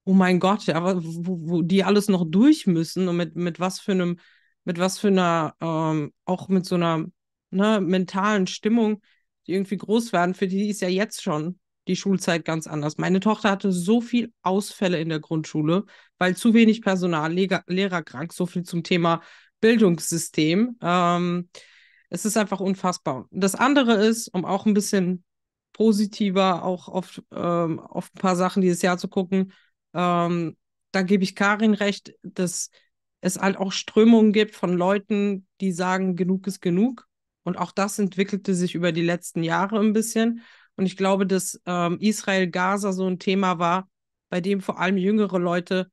oh 0.03 0.13
mein 0.13 0.39
Gott, 0.39 0.65
ja, 0.65 0.81
wo, 0.83 1.39
wo 1.41 1.61
die 1.61 1.83
alles 1.83 2.07
noch 2.07 2.25
durch 2.27 2.65
müssen 2.65 3.07
und 3.07 3.17
mit, 3.17 3.35
mit 3.35 3.59
was 3.59 3.79
für 3.79 3.91
einem, 3.91 4.19
mit 4.63 4.79
was 4.79 4.97
für 4.97 5.09
einer, 5.09 5.55
ähm, 5.61 6.13
auch 6.25 6.47
mit 6.47 6.65
so 6.65 6.75
einer 6.75 7.05
ne, 7.51 7.79
mentalen 7.79 8.47
Stimmung, 8.47 9.01
die 9.45 9.53
irgendwie 9.53 9.77
groß 9.77 10.13
werden, 10.13 10.33
für 10.33 10.47
die 10.47 10.69
ist 10.69 10.81
ja 10.81 10.89
jetzt 10.89 11.21
schon 11.21 11.59
die 11.89 11.95
Schulzeit 11.95 12.45
ganz 12.45 12.67
anders. 12.67 12.99
Meine 12.99 13.19
Tochter 13.19 13.49
hatte 13.49 13.71
so 13.71 13.99
viel 13.99 14.31
Ausfälle 14.43 15.01
in 15.01 15.09
der 15.09 15.19
Grundschule, 15.19 15.85
weil 16.19 16.37
zu 16.37 16.53
wenig 16.53 16.83
Personal, 16.83 17.33
Lehrer, 17.33 17.63
Lehrer 17.65 18.03
krank, 18.03 18.31
so 18.31 18.45
viel 18.45 18.61
zum 18.63 18.83
Thema 18.83 19.21
Bildungssystem. 19.59 20.77
Ähm, 20.81 21.49
es 22.09 22.25
ist 22.25 22.37
einfach 22.37 22.59
unfassbar. 22.59 23.27
Das 23.31 23.55
andere 23.55 23.95
ist, 24.05 24.27
um 24.29 24.45
auch 24.45 24.67
ein 24.67 24.75
bisschen 24.75 25.23
positiver 25.73 26.63
auch 26.63 26.89
auf, 26.89 27.21
ähm, 27.31 27.79
auf 27.79 28.11
ein 28.13 28.19
paar 28.19 28.35
Sachen 28.35 28.61
dieses 28.61 28.83
Jahr 28.83 28.99
zu 28.99 29.07
gucken, 29.07 29.51
ähm, 29.95 30.55
da 30.91 31.01
gebe 31.01 31.23
ich 31.23 31.35
Karin 31.35 31.73
recht, 31.73 32.13
dass 32.21 32.69
es 33.21 33.39
halt 33.39 33.57
auch 33.57 33.71
Strömungen 33.71 34.31
gibt 34.31 34.55
von 34.55 34.73
Leuten, 34.73 35.47
die 35.59 35.71
sagen, 35.71 36.15
genug 36.15 36.45
ist 36.45 36.61
genug. 36.61 37.07
Und 37.43 37.57
auch 37.57 37.71
das 37.71 37.97
entwickelte 37.97 38.53
sich 38.53 38.75
über 38.75 38.91
die 38.91 39.01
letzten 39.01 39.41
Jahre 39.41 39.79
ein 39.79 39.93
bisschen. 39.93 40.43
Und 40.79 40.85
ich 40.85 40.95
glaube, 40.95 41.27
dass 41.27 41.59
ähm, 41.65 41.97
Israel-Gaza 41.99 42.93
so 42.93 43.05
ein 43.05 43.19
Thema 43.19 43.59
war, 43.59 43.89
bei 44.29 44.39
dem 44.39 44.61
vor 44.61 44.79
allem 44.79 44.95
jüngere 44.95 45.37
Leute 45.37 45.91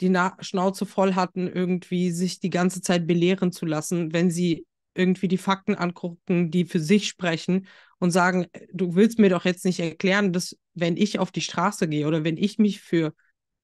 die 0.00 0.08
Na 0.08 0.36
Schnauze 0.38 0.86
voll 0.86 1.14
hatten, 1.14 1.48
irgendwie 1.48 2.12
sich 2.12 2.38
die 2.38 2.48
ganze 2.48 2.80
Zeit 2.80 3.08
belehren 3.08 3.50
zu 3.50 3.66
lassen, 3.66 4.12
wenn 4.12 4.30
sie 4.30 4.68
irgendwie 4.94 5.26
die 5.26 5.36
Fakten 5.36 5.74
angucken, 5.74 6.52
die 6.52 6.64
für 6.64 6.78
sich 6.78 7.08
sprechen 7.08 7.66
und 7.98 8.12
sagen, 8.12 8.46
du 8.72 8.94
willst 8.94 9.18
mir 9.18 9.30
doch 9.30 9.44
jetzt 9.44 9.64
nicht 9.64 9.80
erklären, 9.80 10.32
dass 10.32 10.56
wenn 10.74 10.96
ich 10.96 11.18
auf 11.18 11.32
die 11.32 11.40
Straße 11.40 11.88
gehe 11.88 12.06
oder 12.06 12.22
wenn 12.22 12.36
ich 12.36 12.56
mich 12.56 12.80
für, 12.80 13.12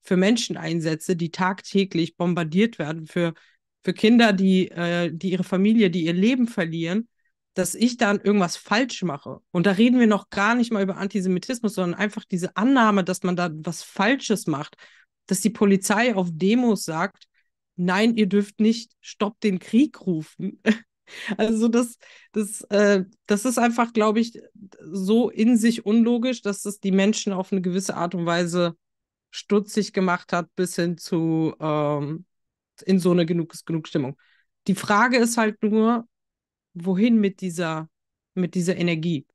für 0.01 0.17
Menschen 0.17 0.57
einsetze, 0.57 1.15
die 1.15 1.31
tagtäglich 1.31 2.17
bombardiert 2.17 2.77
werden, 2.77 3.07
für, 3.07 3.33
für 3.85 3.93
Kinder, 3.93 4.33
die, 4.33 4.69
äh, 4.69 5.13
die 5.13 5.31
ihre 5.31 5.45
Familie, 5.45 5.89
die 5.89 6.03
ihr 6.03 6.13
Leben 6.13 6.45
verlieren, 6.45 7.07
dass 7.57 7.73
ich 7.73 7.97
dann 7.97 8.21
irgendwas 8.21 8.55
falsch 8.55 9.01
mache. 9.01 9.39
Und 9.49 9.65
da 9.65 9.71
reden 9.71 9.99
wir 9.99 10.05
noch 10.05 10.29
gar 10.29 10.53
nicht 10.53 10.71
mal 10.71 10.83
über 10.83 10.97
Antisemitismus, 10.97 11.73
sondern 11.73 11.99
einfach 11.99 12.23
diese 12.23 12.55
Annahme, 12.55 13.03
dass 13.03 13.23
man 13.23 13.35
da 13.35 13.49
was 13.51 13.81
Falsches 13.81 14.45
macht, 14.45 14.75
dass 15.25 15.41
die 15.41 15.49
Polizei 15.49 16.13
auf 16.13 16.29
Demos 16.31 16.85
sagt, 16.85 17.23
nein, 17.75 18.15
ihr 18.15 18.27
dürft 18.27 18.59
nicht 18.59 18.91
Stopp 19.01 19.39
den 19.41 19.59
Krieg 19.59 20.05
rufen. 20.05 20.61
Also 21.37 21.69
das, 21.69 21.97
das, 22.33 22.63
äh, 22.63 23.05
das 23.27 23.45
ist 23.45 23.57
einfach, 23.57 23.93
glaube 23.93 24.19
ich, 24.19 24.41
so 24.81 25.29
in 25.29 25.55
sich 25.55 25.85
unlogisch, 25.85 26.41
dass 26.41 26.65
es 26.65 26.81
die 26.81 26.91
Menschen 26.91 27.31
auf 27.31 27.53
eine 27.53 27.61
gewisse 27.61 27.95
Art 27.95 28.13
und 28.13 28.25
Weise 28.25 28.75
stutzig 29.31 29.93
gemacht 29.93 30.33
hat, 30.33 30.53
bis 30.57 30.75
hin 30.75 30.97
zu 30.97 31.55
ähm, 31.61 32.25
in 32.83 32.99
so 32.99 33.11
eine 33.11 33.25
genug 33.25 33.53
genug 33.65 33.87
Stimmung. 33.87 34.17
Die 34.67 34.75
Frage 34.75 35.15
ist 35.15 35.37
halt 35.37 35.63
nur, 35.63 36.05
wohin 36.85 37.19
mit 37.19 37.41
dieser, 37.41 37.89
mit 38.33 38.55
dieser 38.55 38.77
Energie? 38.77 39.25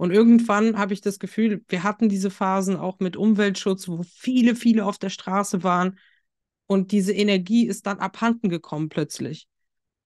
Und 0.00 0.12
irgendwann 0.12 0.78
habe 0.78 0.94
ich 0.94 1.02
das 1.02 1.18
Gefühl, 1.18 1.62
wir 1.68 1.82
hatten 1.82 2.08
diese 2.08 2.30
Phasen 2.30 2.76
auch 2.76 3.00
mit 3.00 3.18
Umweltschutz, 3.18 3.86
wo 3.86 4.02
viele, 4.02 4.54
viele 4.54 4.86
auf 4.86 4.96
der 4.96 5.10
Straße 5.10 5.62
waren. 5.62 5.98
Und 6.66 6.90
diese 6.92 7.12
Energie 7.12 7.66
ist 7.66 7.86
dann 7.86 7.98
abhanden 7.98 8.48
gekommen 8.48 8.88
plötzlich. 8.88 9.46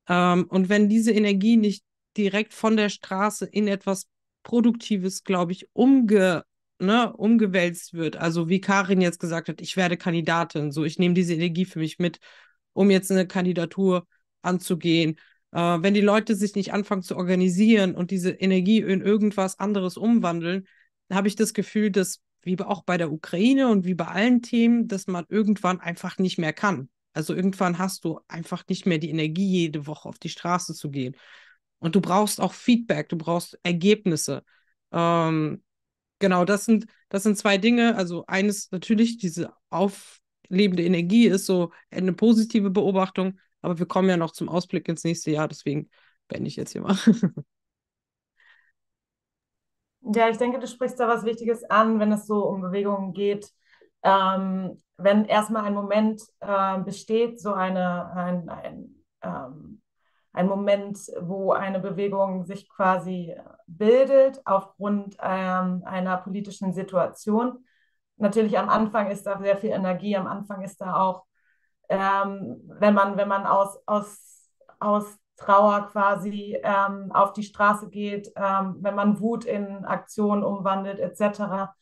Ähm, 0.08 0.46
und 0.48 0.68
wenn 0.68 0.88
diese 0.88 1.12
Energie 1.12 1.56
nicht 1.56 1.84
direkt 2.16 2.54
von 2.54 2.76
der 2.76 2.88
Straße 2.88 3.46
in 3.46 3.68
etwas 3.68 4.08
Produktives, 4.42 5.22
glaube 5.22 5.52
ich, 5.52 5.68
umge, 5.72 6.44
ne, 6.80 7.12
umgewälzt 7.12 7.94
wird, 7.94 8.16
also 8.16 8.48
wie 8.48 8.60
Karin 8.60 9.00
jetzt 9.00 9.20
gesagt 9.20 9.48
hat, 9.48 9.60
ich 9.60 9.76
werde 9.76 9.96
Kandidatin, 9.96 10.72
so 10.72 10.84
ich 10.84 10.98
nehme 10.98 11.14
diese 11.14 11.34
Energie 11.34 11.66
für 11.66 11.78
mich 11.78 12.00
mit, 12.00 12.18
um 12.72 12.90
jetzt 12.90 13.12
eine 13.12 13.28
Kandidatur 13.28 14.08
anzugehen 14.42 15.20
äh, 15.54 15.82
wenn 15.82 15.94
die 15.94 16.00
Leute 16.00 16.34
sich 16.34 16.54
nicht 16.54 16.72
anfangen 16.72 17.02
zu 17.02 17.16
organisieren 17.16 17.94
und 17.94 18.10
diese 18.10 18.30
Energie 18.30 18.80
in 18.80 19.00
irgendwas 19.00 19.58
anderes 19.58 19.96
umwandeln, 19.96 20.66
habe 21.10 21.28
ich 21.28 21.36
das 21.36 21.54
Gefühl, 21.54 21.90
dass 21.90 22.20
wie 22.42 22.60
auch 22.60 22.82
bei 22.84 22.98
der 22.98 23.12
Ukraine 23.12 23.68
und 23.68 23.86
wie 23.86 23.94
bei 23.94 24.06
allen 24.06 24.42
Themen, 24.42 24.88
dass 24.88 25.06
man 25.06 25.24
irgendwann 25.28 25.80
einfach 25.80 26.18
nicht 26.18 26.38
mehr 26.38 26.52
kann. 26.52 26.90
Also 27.14 27.34
irgendwann 27.34 27.78
hast 27.78 28.04
du 28.04 28.20
einfach 28.28 28.64
nicht 28.68 28.84
mehr 28.84 28.98
die 28.98 29.10
Energie, 29.10 29.46
jede 29.46 29.86
Woche 29.86 30.08
auf 30.08 30.18
die 30.18 30.28
Straße 30.28 30.74
zu 30.74 30.90
gehen. 30.90 31.16
Und 31.78 31.94
du 31.94 32.00
brauchst 32.00 32.40
auch 32.40 32.52
Feedback, 32.52 33.08
du 33.08 33.16
brauchst 33.16 33.58
Ergebnisse. 33.62 34.42
Ähm, 34.92 35.62
genau, 36.18 36.44
das 36.44 36.64
sind, 36.64 36.86
das 37.08 37.22
sind 37.22 37.38
zwei 37.38 37.58
Dinge. 37.58 37.96
Also 37.96 38.24
eines 38.26 38.70
natürlich, 38.72 39.18
diese 39.18 39.52
auflebende 39.70 40.82
Energie 40.84 41.26
ist 41.26 41.46
so 41.46 41.72
eine 41.90 42.12
positive 42.12 42.70
Beobachtung, 42.70 43.38
aber 43.64 43.78
wir 43.78 43.86
kommen 43.86 44.08
ja 44.08 44.16
noch 44.16 44.32
zum 44.32 44.48
Ausblick 44.48 44.88
ins 44.88 45.04
nächste 45.04 45.30
Jahr, 45.30 45.48
deswegen 45.48 45.90
beende 46.28 46.48
ich 46.48 46.56
jetzt 46.56 46.72
hier 46.72 46.82
mal. 46.82 46.96
Ja, 50.06 50.28
ich 50.28 50.36
denke, 50.36 50.58
du 50.58 50.66
sprichst 50.66 51.00
da 51.00 51.08
was 51.08 51.24
Wichtiges 51.24 51.64
an, 51.64 51.98
wenn 51.98 52.12
es 52.12 52.26
so 52.26 52.44
um 52.44 52.60
Bewegungen 52.60 53.14
geht. 53.14 53.50
Ähm, 54.02 54.82
wenn 54.98 55.24
erstmal 55.24 55.64
ein 55.64 55.72
Moment 55.72 56.22
äh, 56.40 56.78
besteht, 56.80 57.40
so 57.40 57.54
eine, 57.54 58.12
ein, 58.12 58.48
ein, 58.50 59.04
ähm, 59.22 59.80
ein 60.34 60.46
Moment, 60.46 60.98
wo 61.20 61.52
eine 61.52 61.80
Bewegung 61.80 62.44
sich 62.44 62.68
quasi 62.68 63.34
bildet 63.66 64.42
aufgrund 64.44 65.16
ähm, 65.22 65.82
einer 65.86 66.18
politischen 66.18 66.74
Situation. 66.74 67.64
Natürlich 68.16 68.58
am 68.58 68.68
Anfang 68.68 69.10
ist 69.10 69.24
da 69.24 69.38
sehr 69.40 69.56
viel 69.56 69.70
Energie, 69.70 70.16
am 70.16 70.26
Anfang 70.26 70.62
ist 70.62 70.82
da 70.82 70.96
auch 70.96 71.24
ähm, 71.88 72.60
wenn 72.78 72.94
man, 72.94 73.16
wenn 73.16 73.28
man 73.28 73.46
aus, 73.46 73.78
aus, 73.86 74.50
aus 74.78 75.18
Trauer 75.36 75.88
quasi 75.90 76.58
ähm, 76.62 77.10
auf 77.12 77.32
die 77.32 77.42
Straße 77.42 77.88
geht, 77.90 78.32
ähm, 78.36 78.76
wenn 78.80 78.94
man 78.94 79.20
Wut 79.20 79.44
in 79.44 79.84
Aktion 79.84 80.44
umwandelt, 80.44 81.00
etc. 81.00 81.72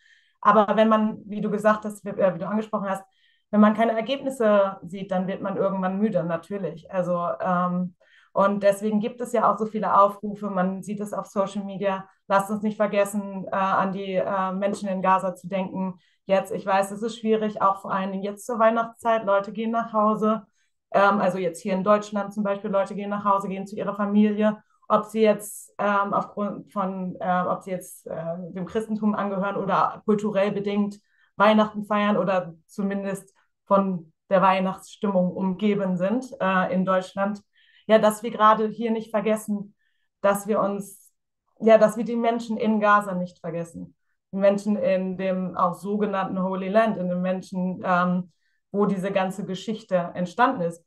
Aber 0.41 0.77
wenn 0.77 0.89
man, 0.89 1.19
wie 1.27 1.41
du 1.41 1.51
gesagt 1.51 1.85
hast, 1.85 2.05
wie, 2.05 2.11
äh, 2.11 2.35
wie, 2.35 2.39
du 2.39 2.49
angesprochen 2.49 2.89
hast, 2.89 3.05
wenn 3.51 3.61
man 3.61 3.75
keine 3.75 3.93
Ergebnisse 3.93 4.79
sieht, 4.83 5.11
dann 5.11 5.27
wird 5.27 5.43
man 5.43 5.57
irgendwann 5.57 5.99
müde, 5.99 6.25
natürlich. 6.25 6.91
Also, 6.91 7.29
ähm, 7.41 7.95
und 8.33 8.63
deswegen 8.63 9.01
gibt 9.01 9.21
es 9.21 9.33
ja 9.33 9.53
auch 9.53 9.59
so 9.59 9.67
viele 9.67 9.95
Aufrufe. 9.95 10.49
Man 10.49 10.83
sieht 10.83 11.01
es 11.01 11.13
auf 11.13 11.27
Social 11.27 11.65
Media. 11.65 12.09
Lasst 12.29 12.51
uns 12.51 12.63
nicht 12.63 12.79
vergessen, 12.79 13.47
äh, 13.47 13.55
an 13.55 13.93
die 13.93 14.15
äh, 14.15 14.53
Menschen 14.53 14.89
in 14.89 15.03
Gaza 15.03 15.35
zu 15.35 15.49
denken, 15.49 15.99
jetzt. 16.27 16.53
Ich 16.53 16.67
weiß, 16.67 16.91
es 16.91 17.03
ist 17.03 17.19
schwierig, 17.19 17.63
auch 17.63 17.81
vor 17.83 17.93
allen 17.93 18.13
Dingen 18.13 18.23
jetzt 18.23 18.47
zur 18.47 18.59
Weihnachtszeit. 18.59 19.25
Leute 19.25 19.53
gehen 19.53 19.71
nach 19.71 19.93
Hause. 19.93 20.47
Ähm, 20.93 21.21
also 21.21 21.39
jetzt 21.39 21.61
hier 21.61 21.75
in 21.75 21.85
Deutschland 21.85 22.33
zum 22.33 22.45
Beispiel, 22.45 22.71
Leute 22.71 22.95
gehen 22.95 23.11
nach 23.11 23.25
Hause, 23.25 23.49
gehen 23.49 23.67
zu 23.67 23.77
ihrer 23.77 23.95
Familie. 23.95 24.63
Ob 24.89 25.07
sie 25.07 25.23
jetzt 25.23 25.73
ähm, 25.79 26.13
aufgrund 26.13 26.73
von, 26.73 27.17
äh, 27.21 27.43
ob 27.49 27.63
sie 27.63 27.71
jetzt 27.71 28.07
äh, 28.07 28.37
dem 28.51 28.67
Christentum 28.67 29.15
angehören 29.15 29.57
oder 29.57 30.03
kulturell 30.05 30.53
bedingt 30.53 31.01
Weihnachten 31.37 31.85
feiern 31.85 32.17
oder 32.17 32.55
zumindest 32.67 33.35
von 33.65 34.13
der 34.29 34.43
Weihnachtsstimmung 34.43 35.31
umgeben 35.33 35.97
sind 35.97 36.27
äh, 36.41 36.73
in 36.75 36.85
Deutschland. 36.85 37.43
Ja, 37.87 37.99
dass 37.99 38.23
wir 38.23 38.31
gerade 38.31 38.69
hier 38.69 38.91
nicht 38.91 39.11
vergessen, 39.11 39.75
dass 40.21 40.47
wir 40.47 40.61
uns, 40.61 41.13
ja, 41.61 41.79
dass 41.79 41.97
wir 41.97 42.05
die 42.05 42.17
Menschen 42.17 42.57
in 42.57 42.81
Gaza 42.81 43.15
nicht 43.15 43.39
vergessen 43.41 43.97
Menschen 44.33 44.77
in 44.77 45.17
dem 45.17 45.57
auch 45.57 45.75
sogenannten 45.75 46.43
Holy 46.43 46.69
Land, 46.69 46.97
in 46.97 47.09
den 47.09 47.23
Menschen, 47.23 47.83
ähm, 47.85 48.33
wo 48.71 48.87
diese 48.87 49.13
ganze 49.13 49.45
Geschichte 49.45 49.97
entstanden 50.15 50.63
ist, 50.63 50.85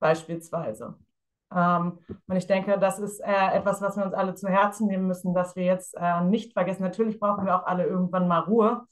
beispielsweise. 0.00 0.96
Ähm, 1.54 1.98
und 2.26 2.36
ich 2.36 2.46
denke, 2.46 2.78
das 2.78 2.98
ist 2.98 3.20
äh, 3.20 3.54
etwas, 3.54 3.80
was 3.80 3.96
wir 3.96 4.04
uns 4.04 4.14
alle 4.14 4.34
zu 4.34 4.48
Herzen 4.48 4.88
nehmen 4.88 5.06
müssen, 5.06 5.34
dass 5.34 5.54
wir 5.56 5.64
jetzt 5.64 5.94
äh, 5.96 6.20
nicht 6.22 6.52
vergessen. 6.52 6.82
Natürlich 6.82 7.20
brauchen 7.20 7.46
wir 7.46 7.56
auch 7.56 7.66
alle 7.66 7.84
irgendwann 7.84 8.28
mal 8.28 8.40
Ruhe, 8.40 8.82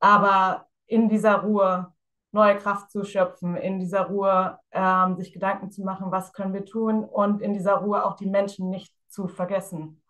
aber 0.00 0.66
in 0.86 1.08
dieser 1.08 1.36
Ruhe 1.42 1.92
neue 2.32 2.56
Kraft 2.56 2.90
zu 2.90 3.04
schöpfen, 3.04 3.56
in 3.56 3.78
dieser 3.78 4.06
Ruhe 4.06 4.58
ähm, 4.72 5.16
sich 5.16 5.32
Gedanken 5.32 5.70
zu 5.70 5.82
machen, 5.82 6.10
was 6.10 6.32
können 6.32 6.52
wir 6.52 6.64
tun 6.64 7.04
und 7.04 7.40
in 7.40 7.54
dieser 7.54 7.76
Ruhe 7.76 8.04
auch 8.04 8.16
die 8.16 8.26
Menschen 8.26 8.70
nicht 8.70 8.92
zu 9.08 9.28
vergessen. 9.28 10.02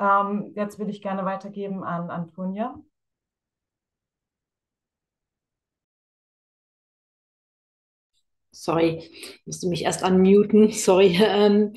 Ähm, 0.00 0.52
jetzt 0.56 0.78
würde 0.80 0.90
ich 0.90 1.00
gerne 1.02 1.24
weitergeben 1.24 1.84
an 1.84 2.10
Antonia. 2.10 2.74
Sorry, 8.52 9.08
musste 9.46 9.68
mich 9.68 9.82
erst 9.84 10.02
unmuten. 10.02 10.70
Sorry. 10.72 11.18
Ähm, 11.22 11.72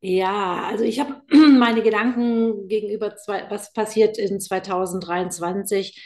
ja, 0.00 0.64
also 0.68 0.84
ich 0.84 1.00
habe 1.00 1.22
meine 1.58 1.82
Gedanken 1.82 2.68
gegenüber 2.68 3.16
zwei, 3.16 3.50
was 3.50 3.72
passiert 3.72 4.18
in 4.18 4.40
2023 4.40 6.00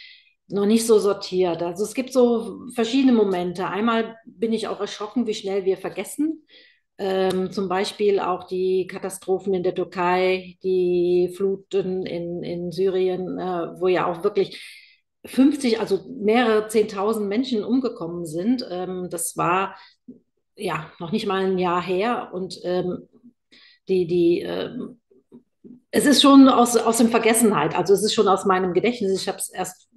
noch 0.49 0.67
nicht 0.67 0.87
so 0.87 0.99
sortiert. 0.99 1.63
Also 1.63 1.85
es 1.85 1.95
gibt 1.95 2.13
so 2.13 2.61
verschiedene 2.75 3.13
Momente. 3.13 3.67
Einmal 3.69 4.17
bin 4.27 4.53
ich 4.53 4.69
auch 4.69 4.81
erschrocken, 4.81 5.27
wie 5.27 5.35
schnell 5.35 5.65
wir 5.65 5.77
vergessen. 5.79 6.47
Ähm, 7.05 7.51
zum 7.51 7.69
Beispiel 7.69 8.21
auch 8.21 8.45
die 8.45 8.87
Katastrophen 8.87 9.55
in 9.55 9.65
der 9.65 9.75
Türkei, 9.75 10.57
die 10.63 11.35
Fluten 11.37 12.07
in, 12.07 12.45
in 12.45 12.71
Syrien, 12.71 13.41
äh, 13.41 13.81
wo 13.81 13.89
ja 13.89 14.07
auch 14.07 14.23
wirklich 14.23 14.63
50, 15.25 15.81
also 15.81 16.05
mehrere 16.09 16.69
Zehntausend 16.69 17.29
Menschen 17.29 17.65
umgekommen 17.65 18.25
sind. 18.25 18.65
Ähm, 18.71 19.09
das 19.11 19.37
war 19.37 19.77
ja 20.55 20.93
noch 21.01 21.11
nicht 21.11 21.27
mal 21.27 21.45
ein 21.45 21.59
Jahr 21.59 21.83
her 21.83 22.31
und 22.33 22.61
ähm, 22.63 23.09
die, 23.89 24.07
die, 24.07 24.43
ähm, 24.43 25.01
es 25.91 26.07
ist 26.07 26.23
schon 26.23 26.49
aus, 26.49 26.77
aus 26.77 26.99
dem 26.99 27.09
Vergessenheit, 27.09 27.75
also 27.75 27.95
es 27.95 28.05
ist 28.05 28.15
schon 28.15 28.29
aus 28.29 28.45
meinem 28.45 28.75
Gedächtnis. 28.75 29.21
Ich 29.21 29.27
habe 29.27 29.39
es 29.39 29.49
erst 29.49 29.89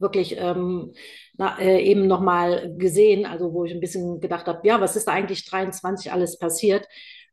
wirklich 0.00 0.34
ähm, 0.36 0.92
na, 1.38 1.58
äh, 1.60 1.80
eben 1.82 2.06
nochmal 2.06 2.74
gesehen, 2.76 3.24
also 3.24 3.54
wo 3.54 3.64
ich 3.64 3.72
ein 3.72 3.80
bisschen 3.80 4.20
gedacht 4.20 4.46
habe, 4.46 4.66
ja, 4.66 4.80
was 4.80 4.96
ist 4.96 5.06
da 5.06 5.12
eigentlich 5.12 5.44
23 5.46 6.12
alles 6.12 6.38
passiert? 6.38 6.86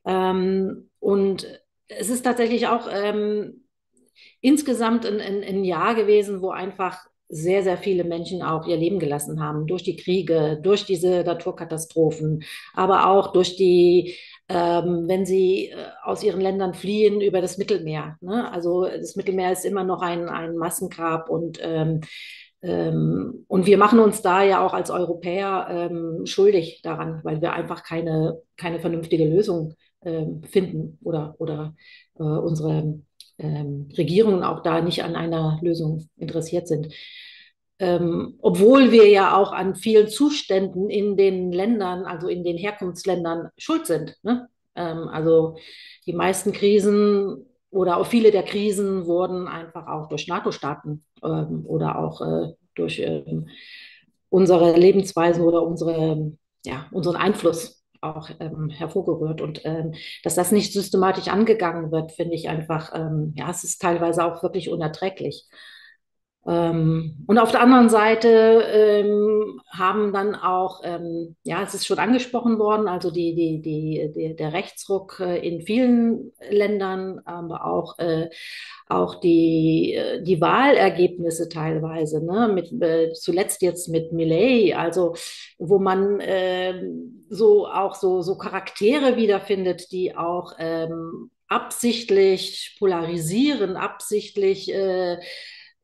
Ähm, 0.05 0.89
und 0.99 1.47
es 1.87 2.09
ist 2.09 2.23
tatsächlich 2.23 2.67
auch 2.67 2.87
ähm, 2.89 3.65
insgesamt 4.41 5.05
ein, 5.05 5.19
ein, 5.19 5.43
ein 5.43 5.63
Jahr 5.63 5.95
gewesen, 5.95 6.41
wo 6.41 6.51
einfach 6.51 6.99
sehr, 7.27 7.63
sehr 7.63 7.77
viele 7.77 8.03
Menschen 8.03 8.43
auch 8.43 8.67
ihr 8.67 8.77
Leben 8.77 8.99
gelassen 8.99 9.41
haben 9.41 9.65
durch 9.65 9.81
die 9.81 9.95
Kriege, 9.95 10.59
durch 10.61 10.85
diese 10.85 11.23
Naturkatastrophen, 11.23 12.43
aber 12.75 13.09
auch 13.09 13.33
durch 13.33 13.55
die, 13.55 14.15
ähm, 14.47 15.05
wenn 15.07 15.25
sie 15.25 15.69
äh, 15.69 15.87
aus 16.03 16.23
ihren 16.23 16.41
Ländern 16.41 16.75
fliehen 16.75 17.21
über 17.21 17.41
das 17.41 17.57
Mittelmeer. 17.57 18.17
Ne? 18.21 18.51
Also 18.51 18.85
das 18.85 19.15
Mittelmeer 19.15 19.51
ist 19.51 19.65
immer 19.65 19.83
noch 19.83 20.03
ein, 20.03 20.29
ein 20.29 20.55
Massengrab 20.57 21.27
und 21.29 21.59
ähm, 21.63 22.01
und 22.67 23.65
wir 23.65 23.77
machen 23.77 23.99
uns 23.99 24.21
da 24.21 24.43
ja 24.43 24.65
auch 24.65 24.73
als 24.73 24.89
Europäer 24.89 25.67
ähm, 25.69 26.25
schuldig 26.25 26.81
daran, 26.83 27.19
weil 27.23 27.41
wir 27.41 27.53
einfach 27.53 27.83
keine, 27.83 28.41
keine 28.57 28.79
vernünftige 28.79 29.25
Lösung 29.25 29.75
ähm, 30.03 30.41
finden 30.43 30.97
oder, 31.03 31.35
oder 31.39 31.75
äh, 32.17 32.23
unsere 32.23 32.99
ähm, 33.37 33.89
Regierungen 33.97 34.43
auch 34.43 34.63
da 34.63 34.81
nicht 34.81 35.03
an 35.03 35.15
einer 35.15 35.59
Lösung 35.61 36.07
interessiert 36.17 36.67
sind. 36.67 36.93
Ähm, 37.77 38.35
obwohl 38.39 38.91
wir 38.91 39.09
ja 39.09 39.35
auch 39.35 39.51
an 39.51 39.75
vielen 39.75 40.07
Zuständen 40.07 40.89
in 40.89 41.17
den 41.17 41.51
Ländern, 41.51 42.05
also 42.05 42.29
in 42.29 42.43
den 42.43 42.57
Herkunftsländern, 42.57 43.49
schuld 43.57 43.85
sind. 43.85 44.15
Ne? 44.23 44.47
Ähm, 44.75 45.09
also 45.09 45.57
die 46.05 46.13
meisten 46.13 46.53
Krisen 46.53 47.45
oder 47.69 47.97
auch 47.97 48.07
viele 48.07 48.31
der 48.31 48.43
Krisen 48.43 49.05
wurden 49.05 49.47
einfach 49.47 49.87
auch 49.87 50.07
durch 50.07 50.27
NATO-Staaten 50.27 51.03
ähm, 51.23 51.65
oder 51.65 51.99
auch 51.99 52.21
äh, 52.21 52.53
durch 52.75 52.99
ähm, 52.99 53.47
unsere 54.29 54.77
Lebensweisen 54.77 55.43
oder 55.43 55.63
unsere, 55.63 56.31
ja, 56.65 56.87
unseren 56.91 57.15
Einfluss 57.15 57.83
auch 58.01 58.29
ähm, 58.39 58.69
hervorgerührt. 58.69 59.41
Und 59.41 59.61
ähm, 59.65 59.93
dass 60.23 60.35
das 60.35 60.51
nicht 60.51 60.73
systematisch 60.73 61.27
angegangen 61.27 61.91
wird, 61.91 62.11
finde 62.11 62.35
ich 62.35 62.49
einfach, 62.49 62.93
ähm, 62.93 63.33
ja, 63.35 63.49
es 63.49 63.63
ist 63.63 63.81
teilweise 63.81 64.23
auch 64.23 64.43
wirklich 64.43 64.69
unerträglich. 64.69 65.45
Ähm, 66.47 67.23
und 67.25 67.39
auf 67.39 67.51
der 67.51 67.61
anderen 67.61 67.89
Seite 67.89 68.29
ähm, 68.29 69.61
haben 69.67 70.13
dann 70.13 70.35
auch, 70.35 70.81
ähm, 70.83 71.35
ja, 71.43 71.63
es 71.63 71.73
ist 71.73 71.87
schon 71.87 71.97
angesprochen 71.97 72.59
worden, 72.59 72.87
also 72.87 73.09
die, 73.09 73.33
die, 73.33 73.61
die, 73.61 74.11
die 74.13 74.35
der 74.35 74.53
Rechtsruck 74.53 75.19
äh, 75.19 75.39
in 75.39 75.61
vielen 75.61 76.33
Ländern, 76.47 77.19
aber 77.25 77.65
auch, 77.65 77.97
äh, 77.97 78.29
auch 78.87 79.15
die, 79.15 79.95
äh, 79.95 80.21
die 80.21 80.39
Wahlergebnisse 80.39 81.49
teilweise, 81.49 82.23
ne, 82.23 82.47
mit, 82.53 82.71
äh, 82.79 83.11
zuletzt 83.13 83.63
jetzt 83.63 83.89
mit 83.89 84.11
Millet, 84.11 84.75
also 84.75 85.15
wo 85.57 85.79
man 85.79 86.19
äh, 86.19 86.79
so 87.27 87.67
auch 87.67 87.95
so, 87.95 88.21
so 88.21 88.37
Charaktere 88.37 89.17
wiederfindet, 89.17 89.91
die 89.91 90.15
auch 90.15 90.53
ähm, 90.59 91.31
absichtlich 91.47 92.75
polarisieren, 92.77 93.77
absichtlich 93.77 94.71
äh, 94.71 95.17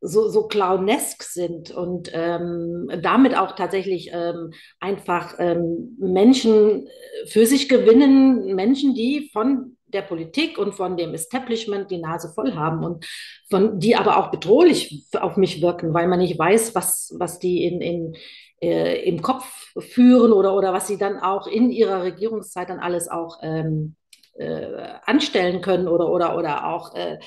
so, 0.02 0.28
so 0.30 0.48
clownesk 0.48 1.22
sind 1.24 1.72
und 1.72 2.10
ähm, 2.14 2.90
damit 3.02 3.38
auch 3.38 3.56
tatsächlich 3.56 4.10
ähm, 4.12 4.52
einfach 4.80 5.36
ähm, 5.38 5.96
Menschen 6.00 6.88
für 7.28 7.46
sich 7.46 7.70
gewinnen, 7.70 8.56
Menschen, 8.56 8.96
die 8.96 9.30
von 9.32 9.78
der 9.86 10.02
Politik 10.02 10.58
und 10.58 10.74
von 10.74 10.98
dem 10.98 11.14
Establishment 11.14 11.92
die 11.92 12.00
Nase 12.00 12.32
voll 12.34 12.54
haben 12.56 12.84
und 12.84 13.06
von 13.50 13.80
die 13.80 13.96
aber 13.96 14.18
auch 14.18 14.32
bedrohlich 14.32 15.06
auf 15.20 15.38
mich 15.38 15.62
wirken, 15.62 15.94
weil 15.94 16.08
man 16.08 16.20
nicht 16.20 16.40
weiß, 16.40 16.74
was, 16.74 17.14
was 17.18 17.40
die 17.40 17.64
in, 17.66 17.82
in, 17.82 18.16
äh, 18.62 19.04
im 19.04 19.22
Kopf 19.22 19.74
führen 19.78 20.32
oder, 20.32 20.56
oder 20.56 20.74
was 20.74 20.88
sie 20.88 20.98
dann 20.98 21.20
auch 21.20 21.46
in 21.46 21.72
ihrer 21.72 22.04
Regierungszeit 22.04 22.70
dann 22.70 22.80
alles 22.80 23.08
auch 23.08 23.40
ähm, 23.44 23.96
äh, 24.34 24.96
anstellen 25.06 25.62
können 25.62 25.88
oder, 25.88 26.10
oder, 26.10 26.38
oder 26.38 26.68
auch, 26.68 26.96
äh, 26.96 27.20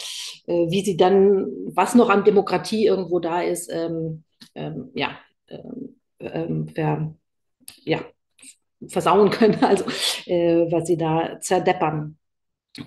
äh, 0.47 0.71
wie 0.71 0.83
sie 0.83 0.97
dann, 0.97 1.47
was 1.67 1.95
noch 1.95 2.11
an 2.11 2.25
Demokratie 2.25 2.87
irgendwo 2.87 3.21
da 3.21 3.43
ist, 3.43 3.71
ähm, 3.73 4.25
ähm, 4.55 4.91
ja, 4.95 5.19
ähm, 5.49 5.97
ähm 6.21 6.69
ver, 6.69 7.15
ja, 7.85 8.01
versauen 8.89 9.31
können, 9.31 9.59
also 9.65 9.85
äh, 10.27 10.71
was 10.71 10.87
sie 10.87 10.97
da 10.97 11.41
zerdeppern. 11.41 12.19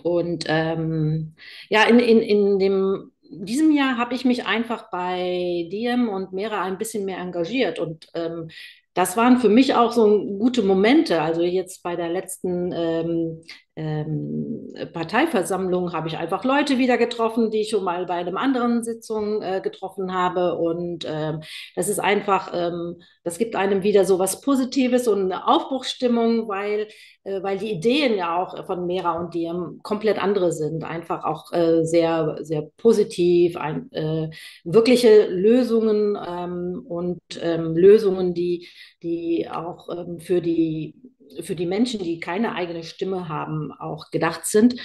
Und 0.03 0.45
ähm, 0.47 1.35
ja, 1.69 1.83
in, 1.83 1.99
in, 1.99 2.21
in 2.21 2.59
dem 2.59 3.11
diesem 3.29 3.71
Jahr 3.71 3.97
habe 3.97 4.15
ich 4.15 4.25
mich 4.25 4.45
einfach 4.45 4.89
bei 4.89 5.67
Diem 5.71 6.09
und 6.09 6.33
Mera 6.33 6.63
ein 6.63 6.77
bisschen 6.77 7.05
mehr 7.05 7.17
engagiert 7.17 7.79
und 7.79 8.07
ähm, 8.13 8.49
das 8.97 9.15
waren 9.15 9.37
für 9.37 9.49
mich 9.49 9.75
auch 9.75 9.91
so 9.91 10.25
gute 10.39 10.63
Momente. 10.63 11.21
Also 11.21 11.43
jetzt 11.43 11.83
bei 11.83 11.95
der 11.95 12.09
letzten 12.09 12.71
ähm, 12.73 13.43
ähm, 13.75 14.73
Parteiversammlung 14.91 15.93
habe 15.93 16.07
ich 16.07 16.17
einfach 16.17 16.43
Leute 16.43 16.79
wieder 16.79 16.97
getroffen, 16.97 17.51
die 17.51 17.61
ich 17.61 17.69
schon 17.69 17.83
mal 17.83 18.07
bei 18.07 18.15
einem 18.15 18.37
anderen 18.37 18.83
Sitzung 18.83 19.43
äh, 19.43 19.61
getroffen 19.61 20.15
habe. 20.15 20.55
Und 20.55 21.05
ähm, 21.07 21.41
das 21.75 21.89
ist 21.89 21.99
einfach, 21.99 22.51
ähm, 22.55 22.95
das 23.23 23.37
gibt 23.37 23.55
einem 23.55 23.83
wieder 23.83 24.03
so 24.03 24.17
was 24.17 24.41
Positives 24.41 25.07
und 25.07 25.31
eine 25.31 25.47
Aufbruchsstimmung, 25.47 26.47
weil, 26.47 26.87
äh, 27.23 27.43
weil 27.43 27.59
die 27.59 27.71
Ideen 27.71 28.17
ja 28.17 28.41
auch 28.41 28.65
von 28.65 28.87
Mera 28.87 29.19
und 29.19 29.35
Diem 29.35 29.79
komplett 29.83 30.17
andere 30.17 30.51
sind. 30.51 30.83
Einfach 30.83 31.23
auch 31.23 31.53
äh, 31.53 31.85
sehr, 31.85 32.39
sehr 32.41 32.63
positiv, 32.77 33.57
ein, 33.57 33.91
äh, 33.91 34.31
wirkliche 34.63 35.27
Lösungen 35.27 36.17
ähm, 36.27 36.83
und 36.87 37.21
ähm, 37.43 37.77
Lösungen, 37.77 38.33
die, 38.33 38.67
die 39.03 39.49
auch 39.49 39.89
ähm, 39.89 40.19
für 40.19 40.41
die 40.41 40.95
für 41.41 41.55
die 41.55 41.65
Menschen, 41.65 42.03
die 42.03 42.19
keine 42.19 42.55
eigene 42.55 42.83
Stimme 42.83 43.29
haben, 43.29 43.71
auch 43.71 44.11
gedacht 44.11 44.45
sind. 44.45 44.75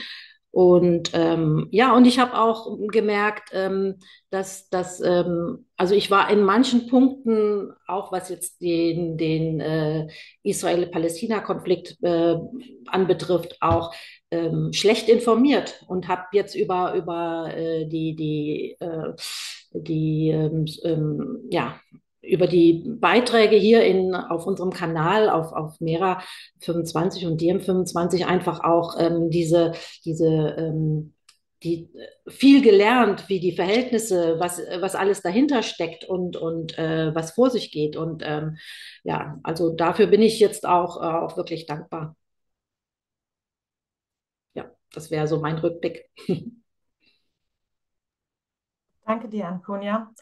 Und 0.52 1.12
ähm, 1.14 1.68
ja, 1.70 1.96
und 1.96 2.04
ich 2.04 2.18
habe 2.18 2.38
auch 2.38 2.76
gemerkt, 2.88 3.50
ähm, 3.54 3.96
dass, 4.28 4.68
dass 4.68 5.00
ähm, 5.00 5.64
also 5.78 5.94
ich 5.94 6.10
war 6.10 6.30
in 6.30 6.42
manchen 6.42 6.88
Punkten, 6.88 7.72
auch 7.86 8.12
was 8.12 8.28
jetzt 8.28 8.60
den, 8.60 9.16
den 9.16 9.60
äh, 9.60 10.08
Israel-Palästina-Konflikt 10.42 11.96
äh, 12.02 12.36
anbetrifft, 12.86 13.56
auch 13.62 13.94
ähm, 14.30 14.74
schlecht 14.74 15.08
informiert 15.08 15.82
und 15.88 16.08
habe 16.08 16.24
jetzt 16.32 16.54
über, 16.54 16.94
über 16.96 17.50
äh, 17.56 17.86
die, 17.86 18.14
die, 18.14 18.76
äh, 18.78 19.14
die 19.72 20.28
ähm, 20.28 20.66
ähm, 20.84 21.38
ja, 21.50 21.80
über 22.22 22.46
die 22.46 22.84
Beiträge 22.86 23.56
hier 23.56 23.84
in, 23.84 24.14
auf 24.14 24.46
unserem 24.46 24.70
Kanal, 24.70 25.28
auf, 25.28 25.52
auf 25.52 25.80
Mera 25.80 26.22
25 26.60 27.26
und 27.26 27.40
DM 27.40 27.60
25 27.60 28.26
einfach 28.26 28.62
auch 28.64 28.98
ähm, 28.98 29.30
diese, 29.30 29.72
diese 30.04 30.54
ähm, 30.58 31.14
die 31.62 31.88
viel 32.26 32.62
gelernt, 32.62 33.28
wie 33.28 33.40
die 33.40 33.54
Verhältnisse, 33.54 34.38
was, 34.40 34.58
was 34.80 34.94
alles 34.94 35.22
dahinter 35.22 35.62
steckt 35.62 36.04
und, 36.04 36.36
und 36.36 36.76
äh, 36.78 37.14
was 37.14 37.32
vor 37.32 37.50
sich 37.50 37.70
geht. 37.70 37.96
Und 37.96 38.22
ähm, 38.26 38.58
ja, 39.04 39.38
also 39.42 39.70
dafür 39.74 40.06
bin 40.08 40.22
ich 40.22 40.40
jetzt 40.40 40.66
auch, 40.66 41.00
äh, 41.00 41.04
auch 41.04 41.36
wirklich 41.36 41.66
dankbar. 41.66 42.16
Ja, 44.54 44.70
das 44.92 45.10
wäre 45.10 45.26
so 45.28 45.40
mein 45.40 45.58
Rückblick. 45.58 46.08
Danke 49.04 49.28
dir, 49.28 49.46
Antonia. 49.48 50.12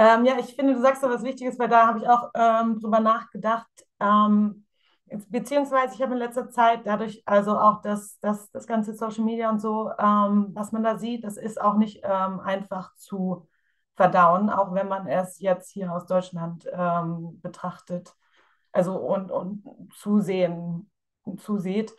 Ähm, 0.00 0.24
ja, 0.24 0.38
ich 0.38 0.54
finde, 0.56 0.72
du 0.74 0.80
sagst 0.80 1.02
da 1.02 1.10
was 1.10 1.22
Wichtiges, 1.22 1.58
weil 1.58 1.68
da 1.68 1.86
habe 1.86 1.98
ich 1.98 2.08
auch 2.08 2.30
ähm, 2.34 2.80
drüber 2.80 3.00
nachgedacht. 3.00 3.68
Ähm, 4.00 4.64
beziehungsweise 5.28 5.94
ich 5.94 6.00
habe 6.00 6.12
in 6.14 6.18
letzter 6.18 6.48
Zeit 6.48 6.86
dadurch, 6.86 7.22
also 7.26 7.58
auch 7.58 7.82
das, 7.82 8.18
das, 8.20 8.50
das 8.50 8.66
ganze 8.66 8.94
Social 8.94 9.24
Media 9.24 9.50
und 9.50 9.60
so, 9.60 9.90
ähm, 9.98 10.52
was 10.54 10.72
man 10.72 10.82
da 10.82 10.96
sieht, 10.96 11.22
das 11.24 11.36
ist 11.36 11.60
auch 11.60 11.74
nicht 11.76 12.00
ähm, 12.02 12.40
einfach 12.40 12.94
zu 12.96 13.46
verdauen, 13.94 14.48
auch 14.48 14.72
wenn 14.72 14.88
man 14.88 15.06
es 15.06 15.38
jetzt 15.38 15.70
hier 15.70 15.92
aus 15.92 16.06
Deutschland 16.06 16.66
ähm, 16.72 17.38
betrachtet, 17.42 18.14
also 18.72 18.96
und, 18.96 19.30
und 19.30 19.64
zusehen, 19.94 20.90
zusieht. 21.36 21.92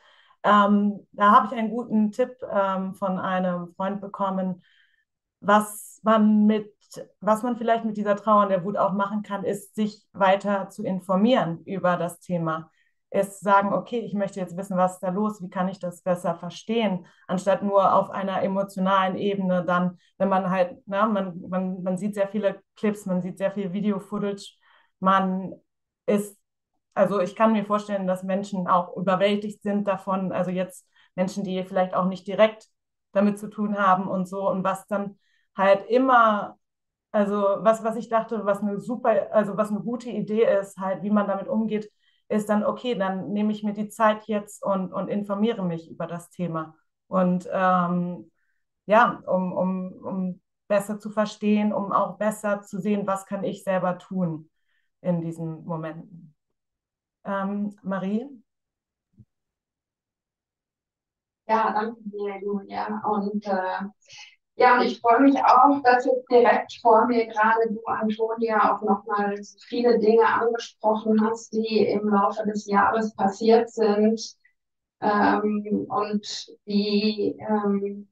Ähm, 0.43 1.05
da 1.11 1.33
habe 1.33 1.47
ich 1.47 1.53
einen 1.53 1.69
guten 1.69 2.11
Tipp 2.11 2.31
von 2.39 3.19
einem 3.19 3.67
Freund 3.75 4.01
bekommen, 4.01 4.63
was 5.41 5.99
man 6.03 6.45
mit, 6.47 6.73
was 7.19 7.43
man 7.43 7.57
vielleicht 7.57 7.85
mit 7.85 7.97
dieser 7.97 8.15
Trauer 8.15 8.43
und 8.43 8.49
der 8.49 8.63
Wut 8.63 8.77
auch 8.77 8.93
machen 8.93 9.23
kann, 9.23 9.43
ist, 9.43 9.75
sich 9.75 10.03
weiter 10.13 10.69
zu 10.69 10.83
informieren 10.83 11.63
über 11.65 11.97
das 11.97 12.19
Thema. 12.19 12.69
Ist 13.09 13.41
sagen, 13.41 13.73
okay, 13.73 13.99
ich 13.99 14.13
möchte 14.13 14.39
jetzt 14.39 14.55
wissen, 14.55 14.77
was 14.77 14.93
ist 14.93 15.03
da 15.03 15.09
los, 15.09 15.41
wie 15.41 15.49
kann 15.49 15.67
ich 15.67 15.79
das 15.79 16.01
besser 16.01 16.35
verstehen, 16.35 17.05
anstatt 17.27 17.61
nur 17.61 17.93
auf 17.93 18.09
einer 18.09 18.41
emotionalen 18.41 19.17
Ebene 19.17 19.65
dann, 19.65 19.97
wenn 20.17 20.29
man 20.29 20.49
halt, 20.49 20.77
na, 20.85 21.07
ne, 21.07 21.13
man, 21.13 21.41
man, 21.49 21.83
man 21.83 21.97
sieht 21.97 22.15
sehr 22.15 22.29
viele 22.29 22.61
Clips, 22.77 23.05
man 23.05 23.21
sieht 23.21 23.37
sehr 23.37 23.51
viel 23.51 23.73
Video-Footage, 23.73 24.55
man 24.99 25.53
ist, 26.05 26.37
also 26.93 27.19
ich 27.19 27.35
kann 27.35 27.51
mir 27.53 27.65
vorstellen, 27.65 28.07
dass 28.07 28.23
Menschen 28.23 28.67
auch 28.67 28.95
überwältigt 28.95 29.61
sind 29.61 29.87
davon, 29.87 30.31
also 30.31 30.51
jetzt 30.51 30.87
Menschen, 31.15 31.43
die 31.43 31.63
vielleicht 31.63 31.93
auch 31.93 32.05
nicht 32.05 32.27
direkt 32.27 32.67
damit 33.11 33.39
zu 33.39 33.49
tun 33.49 33.77
haben 33.77 34.07
und 34.07 34.27
so. 34.27 34.49
Und 34.49 34.63
was 34.63 34.87
dann 34.87 35.17
halt 35.55 35.89
immer, 35.89 36.57
also 37.11 37.35
was, 37.59 37.83
was 37.83 37.95
ich 37.97 38.09
dachte, 38.09 38.45
was 38.45 38.61
eine 38.61 38.79
super, 38.79 39.27
also 39.33 39.57
was 39.57 39.69
eine 39.71 39.81
gute 39.81 40.09
Idee 40.09 40.43
ist, 40.59 40.77
halt, 40.77 41.03
wie 41.03 41.09
man 41.09 41.27
damit 41.27 41.47
umgeht, 41.47 41.91
ist 42.29 42.49
dann, 42.49 42.63
okay, 42.63 42.95
dann 42.95 43.31
nehme 43.33 43.51
ich 43.51 43.63
mir 43.63 43.73
die 43.73 43.89
Zeit 43.89 44.23
jetzt 44.27 44.63
und, 44.63 44.93
und 44.93 45.09
informiere 45.09 45.63
mich 45.63 45.89
über 45.89 46.07
das 46.07 46.29
Thema. 46.29 46.75
Und 47.07 47.47
ähm, 47.51 48.31
ja, 48.85 49.21
um, 49.27 49.53
um, 49.53 49.91
um 50.03 50.41
besser 50.67 50.99
zu 50.99 51.09
verstehen, 51.09 51.73
um 51.73 51.91
auch 51.91 52.17
besser 52.17 52.61
zu 52.61 52.79
sehen, 52.79 53.05
was 53.07 53.25
kann 53.25 53.43
ich 53.43 53.63
selber 53.63 53.97
tun 53.97 54.49
in 55.01 55.21
diesen 55.21 55.65
Momenten. 55.65 56.33
Ähm, 57.25 57.75
Marie? 57.83 58.27
Ja, 61.47 61.71
danke 61.73 62.01
dir, 62.05 62.39
Julia. 62.41 63.01
Und 63.05 63.45
äh, 63.45 63.79
ja, 64.55 64.77
und 64.79 64.85
ich 64.85 64.99
freue 65.01 65.21
mich 65.21 65.37
auch, 65.43 65.81
dass 65.83 66.05
jetzt 66.05 66.29
direkt 66.29 66.73
vor 66.81 67.07
mir 67.07 67.25
gerade 67.27 67.69
du, 67.73 67.81
Antonia, 67.85 68.75
auch 68.75 68.81
nochmal 68.81 69.35
viele 69.67 69.97
Dinge 69.99 70.25
angesprochen 70.27 71.19
hast, 71.25 71.51
die 71.53 71.85
im 71.87 72.09
Laufe 72.09 72.43
des 72.45 72.67
Jahres 72.67 73.15
passiert 73.15 73.69
sind 73.71 74.21
ähm, 75.01 75.87
und 75.89 76.47
die, 76.67 77.37
ähm, 77.39 78.09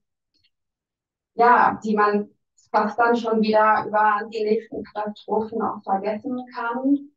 ja, 1.36 1.80
die 1.84 1.95
man 1.95 2.30
fast 2.71 2.99
dann 2.99 3.15
schon 3.15 3.41
wieder 3.41 3.86
über 3.88 4.21
die 4.32 4.43
nächsten 4.43 4.84
Katastrophen 4.84 5.62
auch 5.62 5.82
vergessen 5.84 6.39
kann. 6.54 7.10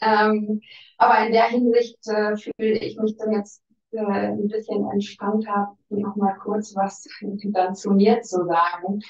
Ähm, 0.00 0.60
aber 0.96 1.26
in 1.26 1.32
der 1.32 1.44
Hinsicht 1.48 1.98
äh, 2.08 2.36
fühle 2.36 2.78
ich 2.78 2.96
mich 2.98 3.16
dann 3.16 3.32
jetzt 3.32 3.62
äh, 3.92 4.00
ein 4.00 4.48
bisschen 4.48 4.88
entspannt 4.90 5.48
habe, 5.48 5.76
noch 5.88 6.16
mal 6.16 6.34
kurz 6.38 6.74
was 6.76 7.04
dann 7.20 7.74
zu 7.74 7.90
mir 7.92 8.20
zu 8.22 8.44
sagen. 8.46 9.00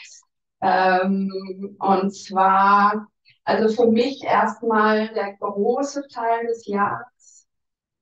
Ähm, 0.60 1.76
und 1.78 2.10
zwar, 2.14 3.06
also 3.44 3.68
für 3.82 3.90
mich 3.90 4.24
erstmal 4.24 5.08
der 5.14 5.34
große 5.36 6.06
Teil 6.08 6.46
des 6.46 6.66
Jahres 6.66 7.46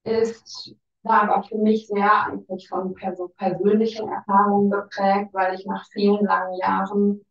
ist 0.05 0.75
ja, 1.07 1.23
aber 1.23 1.45
für 1.45 1.59
mich 1.59 1.87
sehr 1.87 2.27
eigentlich 2.27 2.69
von 2.69 2.95
pers 2.95 3.21
persönlichen 3.37 4.09
Erfahrungen 4.09 4.71
geprägt, 4.71 5.31
weil 5.33 5.55
ich 5.55 5.65
nach 5.67 5.87
vielen 5.93 6.25
langen 6.25 6.59
Jahren 6.59 7.25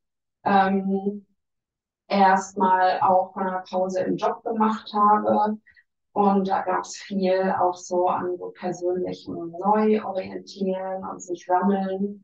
ähm, 0.46 1.26
erstmal 2.08 3.00
auch 3.02 3.36
eine 3.36 3.64
Pause 3.70 4.02
im 4.02 4.16
Job 4.16 4.44
gemacht 4.44 4.92
habe 4.94 5.58
und 6.16 6.48
da 6.48 6.62
gab 6.62 6.86
es 6.86 6.96
viel 6.96 7.54
auch 7.60 7.76
so 7.76 8.08
an 8.08 8.38
so 8.38 8.50
persönlichem 8.52 9.52
Neuorientieren 9.52 11.04
und 11.04 11.22
sich 11.22 11.46
sammeln. 11.46 12.24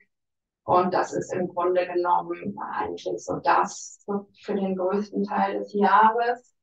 Und 0.63 0.93
das 0.93 1.11
ist 1.11 1.33
im 1.33 1.49
Grunde 1.49 1.85
genommen 1.85 2.57
eigentlich 2.73 3.21
so 3.21 3.35
das 3.43 3.99
für 4.45 4.55
den 4.55 4.77
größten 4.77 5.25
Teil 5.25 5.59
des 5.59 5.73
Jahres. 5.73 6.55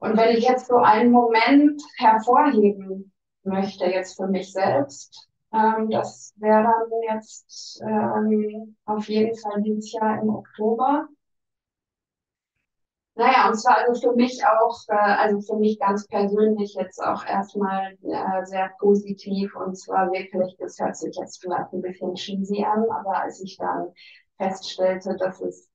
Und 0.00 0.18
wenn 0.18 0.36
ich 0.36 0.46
jetzt 0.46 0.66
so 0.66 0.76
einen 0.76 1.12
Moment 1.12 1.80
hervorheben 1.96 3.10
möchte, 3.44 3.86
jetzt 3.86 4.16
für 4.16 4.26
mich 4.26 4.52
selbst, 4.52 5.30
ähm, 5.50 5.88
das 5.88 6.34
wäre 6.36 6.64
dann 6.64 7.16
jetzt 7.16 7.80
ähm, 7.80 8.76
auf 8.84 9.08
jeden 9.08 9.34
Fall 9.34 9.62
dieses 9.62 9.92
Jahr 9.92 10.20
im 10.20 10.28
Oktober. 10.28 11.08
Naja, 13.16 13.48
und 13.48 13.54
zwar 13.54 13.78
also 13.78 14.10
für 14.10 14.16
mich 14.16 14.42
auch, 14.44 14.76
äh, 14.88 14.94
also 14.94 15.40
für 15.40 15.58
mich 15.60 15.78
ganz 15.78 16.06
persönlich 16.08 16.74
jetzt 16.74 17.00
auch 17.00 17.24
erstmal 17.24 17.92
äh, 18.02 18.44
sehr 18.44 18.70
positiv 18.80 19.54
und 19.54 19.76
zwar 19.76 20.10
wirklich, 20.10 20.56
das 20.58 20.78
hört 20.80 20.96
sich 20.96 21.16
jetzt 21.16 21.40
vielleicht 21.40 21.72
ein 21.72 21.82
bisschen 21.82 22.14
cheesy 22.14 22.64
an, 22.64 22.84
aber 22.90 23.22
als 23.22 23.40
ich 23.40 23.56
dann 23.56 23.92
feststellte, 24.36 25.16
dass 25.16 25.40
es 25.40 25.70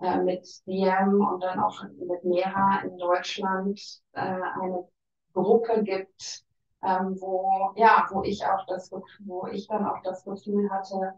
äh, 0.00 0.18
mit 0.18 0.46
DM 0.66 1.26
und 1.26 1.42
dann 1.42 1.58
auch 1.60 1.82
mit 1.84 2.22
Mera 2.24 2.82
in 2.84 2.98
Deutschland 2.98 3.80
eine 4.12 4.86
Gruppe 5.32 5.82
gibt, 5.82 6.44
ähm, 6.82 7.16
wo, 7.18 7.72
ja, 7.76 8.06
wo 8.10 8.22
ich 8.22 8.44
auch 8.44 8.64
das, 8.66 8.92
wo 8.92 9.46
ich 9.48 9.66
dann 9.68 9.86
auch 9.86 10.02
das 10.02 10.22
Gefühl 10.24 10.70
hatte, 10.70 11.14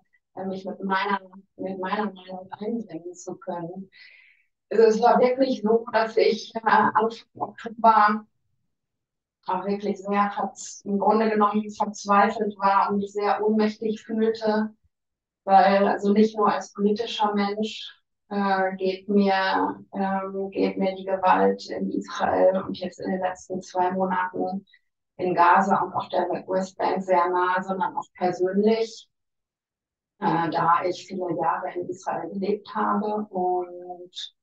mich 0.47 0.65
mit 0.65 0.83
meiner, 0.83 1.21
mit 1.57 1.79
meiner 1.79 2.13
Meinung 2.13 2.49
einbringen 2.59 3.15
zu 3.15 3.37
können. 3.37 3.91
Also 4.71 4.83
es 4.85 5.01
war 5.01 5.21
wirklich 5.21 5.63
so, 5.63 5.87
dass 5.93 6.17
ich 6.17 6.55
äh, 6.55 6.61
Anfang 6.65 7.27
Oktober 7.37 8.27
auch 9.47 9.65
wirklich 9.65 9.99
sehr 9.99 10.33
im 10.85 10.99
Grunde 10.99 11.31
genommen 11.31 11.71
verzweifelt 11.71 12.57
war 12.59 12.91
und 12.91 12.99
mich 12.99 13.13
sehr 13.13 13.45
ohnmächtig 13.45 14.03
fühlte, 14.03 14.75
weil 15.45 15.87
also 15.87 16.13
nicht 16.13 16.37
nur 16.37 16.53
als 16.53 16.73
politischer 16.73 17.33
Mensch 17.35 17.97
äh, 18.29 18.75
geht 18.77 19.09
mir 19.09 19.85
ähm, 19.95 20.51
geht 20.51 20.79
mir 20.79 20.97
die 20.97 21.05
Gewalt 21.05 21.69
in 21.71 21.93
Israel 21.93 22.63
und 22.63 22.77
jetzt 22.79 22.99
in 22.99 23.11
den 23.11 23.21
letzten 23.21 23.63
zwei 23.63 23.93
Monaten 23.93 24.67
in 25.17 25.35
Gaza 25.35 25.77
und 25.81 25.95
auch 25.95 26.09
der 26.09 26.29
Westbank 26.29 27.03
sehr 27.03 27.29
nah, 27.29 27.63
sondern 27.63 27.97
auch 27.97 28.07
persönlich, 28.15 29.09
äh, 30.19 30.51
da 30.51 30.83
ich 30.85 31.07
viele 31.07 31.37
Jahre 31.41 31.73
in 31.75 31.89
Israel 31.89 32.29
gelebt 32.31 32.69
habe 32.75 33.27
und 33.31 34.36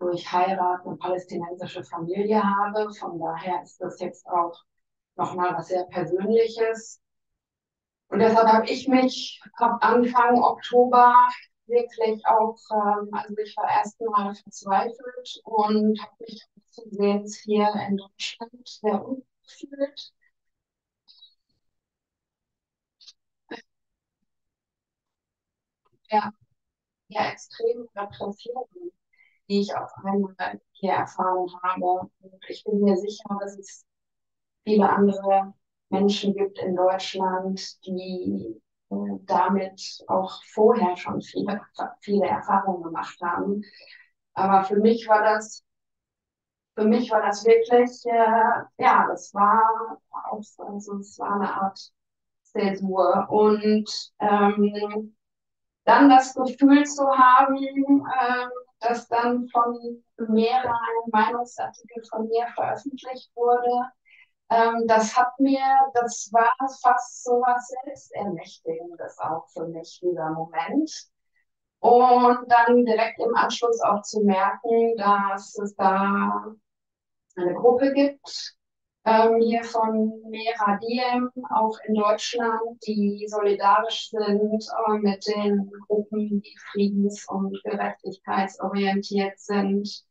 durch 0.00 0.32
Heirat 0.32 0.86
eine 0.86 0.96
palästinensische 0.96 1.84
Familie 1.84 2.42
habe. 2.42 2.92
Von 2.94 3.20
daher 3.20 3.62
ist 3.62 3.80
das 3.80 4.00
jetzt 4.00 4.26
auch 4.28 4.54
nochmal 5.16 5.54
was 5.56 5.68
sehr 5.68 5.84
Persönliches. 5.84 7.00
Und 8.08 8.18
deshalb 8.18 8.48
habe 8.48 8.66
ich 8.68 8.88
mich 8.88 9.40
ab 9.54 9.78
Anfang 9.80 10.42
Oktober 10.42 11.14
wirklich 11.66 12.24
auch, 12.26 12.58
ähm, 12.72 13.08
also 13.12 13.34
ich 13.38 13.56
war 13.56 13.70
erstmal 13.70 14.34
verzweifelt 14.34 15.40
und 15.44 16.00
habe 16.02 16.12
mich 16.20 16.42
zusehends 16.70 17.38
hier 17.38 17.68
in 17.88 17.96
Deutschland 17.96 18.68
sehr 18.68 19.04
ungefühlt. 19.06 20.12
Ja, 26.10 26.32
ja, 27.08 27.30
extrem 27.32 27.88
Repression 27.96 28.66
die 29.50 29.60
ich 29.60 29.76
auf 29.76 29.90
einmal 30.04 30.60
hier 30.70 30.92
erfahren 30.92 31.48
habe. 31.62 32.08
Und 32.20 32.44
ich 32.48 32.62
bin 32.64 32.80
mir 32.82 32.96
sicher, 32.96 33.36
dass 33.40 33.58
es 33.58 33.84
viele 34.64 34.88
andere 34.88 35.52
Menschen 35.88 36.34
gibt 36.34 36.60
in 36.60 36.76
Deutschland, 36.76 37.84
die 37.84 38.62
äh, 38.90 38.94
damit 39.26 40.04
auch 40.06 40.40
vorher 40.54 40.96
schon 40.96 41.20
viele, 41.20 41.60
viele 42.00 42.26
Erfahrungen 42.26 42.84
gemacht 42.84 43.18
haben. 43.20 43.64
Aber 44.34 44.62
für 44.62 44.76
mich 44.76 45.08
war 45.08 45.22
das, 45.22 45.64
für 46.76 46.84
mich 46.84 47.10
war 47.10 47.22
das 47.22 47.44
wirklich, 47.44 48.06
äh, 48.06 48.82
ja, 48.82 49.06
das 49.08 49.34
war 49.34 49.98
auch, 50.30 50.44
also 50.58 50.98
es 50.98 51.18
war 51.18 51.34
eine 51.34 51.52
Art 51.52 51.92
Zäsur. 52.44 53.26
Und 53.30 54.12
ähm, 54.20 55.16
dann 55.84 56.08
das 56.08 56.34
Gefühl 56.34 56.84
zu 56.86 57.04
haben, 57.08 57.56
äh, 57.56 58.46
dass 58.80 59.08
dann 59.08 59.48
von 59.48 60.02
mehreren 60.16 60.70
ein 60.70 61.10
Meinungsartikel 61.12 62.02
von 62.10 62.28
mir 62.28 62.46
veröffentlicht 62.54 63.30
wurde, 63.34 63.90
ähm, 64.50 64.84
das 64.88 65.16
hat 65.16 65.38
mir, 65.38 65.64
das 65.94 66.28
war 66.32 66.52
fast 66.82 67.22
so 67.22 67.40
was 67.40 67.68
Selbstermächtigendes 67.84 69.18
auch 69.18 69.48
für 69.50 69.68
mich, 69.68 70.00
dieser 70.02 70.30
Moment. 70.30 70.90
Und 71.78 72.38
dann 72.48 72.84
direkt 72.84 73.20
im 73.20 73.34
Anschluss 73.36 73.80
auch 73.80 74.02
zu 74.02 74.20
merken, 74.22 74.96
dass 74.96 75.56
es 75.58 75.74
da 75.76 76.52
eine 77.36 77.54
Gruppe 77.54 77.92
gibt, 77.92 78.56
ähm, 79.04 79.40
hier 79.40 79.64
von 79.64 80.22
Mera 80.28 80.78
Diem, 80.78 81.30
auch 81.50 81.78
in 81.86 81.94
Deutschland, 81.94 82.60
die 82.86 83.26
solidarisch 83.28 84.10
sind 84.10 84.64
äh, 84.88 84.98
mit 84.98 85.26
den 85.26 85.70
Gruppen, 85.86 86.42
die 86.42 86.56
friedens- 86.70 87.26
und 87.28 87.58
gerechtigkeitsorientiert 87.64 89.38
sind 89.38 90.04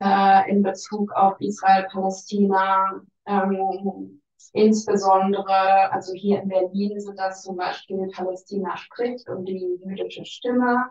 äh, 0.00 0.50
in 0.50 0.62
Bezug 0.62 1.12
auf 1.12 1.40
Israel-Palästina. 1.40 3.00
Ähm, 3.26 4.20
insbesondere, 4.52 5.90
also 5.92 6.12
hier 6.12 6.42
in 6.42 6.48
Berlin 6.48 7.00
sind 7.00 7.18
das 7.18 7.42
zum 7.42 7.56
Beispiel 7.56 8.08
Palästina 8.14 8.76
spricht 8.76 9.28
und 9.30 9.46
die 9.46 9.78
jüdische 9.82 10.24
Stimme 10.26 10.90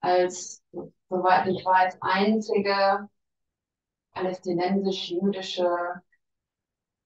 als, 0.00 0.62
soweit 1.08 1.46
ich 1.48 1.64
weiß, 1.64 1.98
einzige 2.00 3.08
palästinensisch-jüdische 4.12 6.02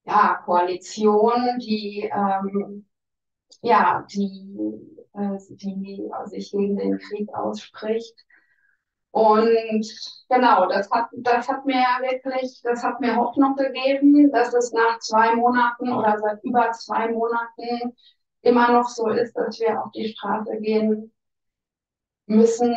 ja, 0.05 0.41
Koalition, 0.45 1.59
die 1.59 2.11
ähm, 2.13 2.87
ja, 3.63 4.05
die, 4.13 4.57
äh, 5.15 5.39
die 5.51 6.11
sich 6.27 6.51
gegen 6.53 6.77
den 6.77 6.99
Krieg 6.99 7.29
ausspricht. 7.35 8.17
Und 9.11 9.87
genau, 10.31 10.67
das 10.69 10.91
hat, 10.91 11.09
das 11.13 11.49
hat 11.49 11.67
mir 11.67 11.75
wirklich, 12.01 12.61
das 12.63 12.83
hat 12.83 13.01
mir 13.01 13.17
Hoffnung 13.17 13.57
gegeben, 13.57 14.31
dass 14.33 14.55
es 14.55 14.73
nach 14.73 14.99
zwei 15.01 15.35
Monaten 15.37 15.93
oder 15.93 16.19
seit 16.19 16.43
über 16.45 16.73
zwei 16.73 17.09
Monaten 17.09 17.95
immer 18.41 18.73
noch 18.73 18.89
so 18.89 19.09
ist, 19.09 19.35
dass 19.35 19.61
wir 19.61 19.83
auf 19.83 19.93
die 19.93 20.09
Straße 20.09 20.57
gehen 20.61 21.13
müssen, 22.27 22.75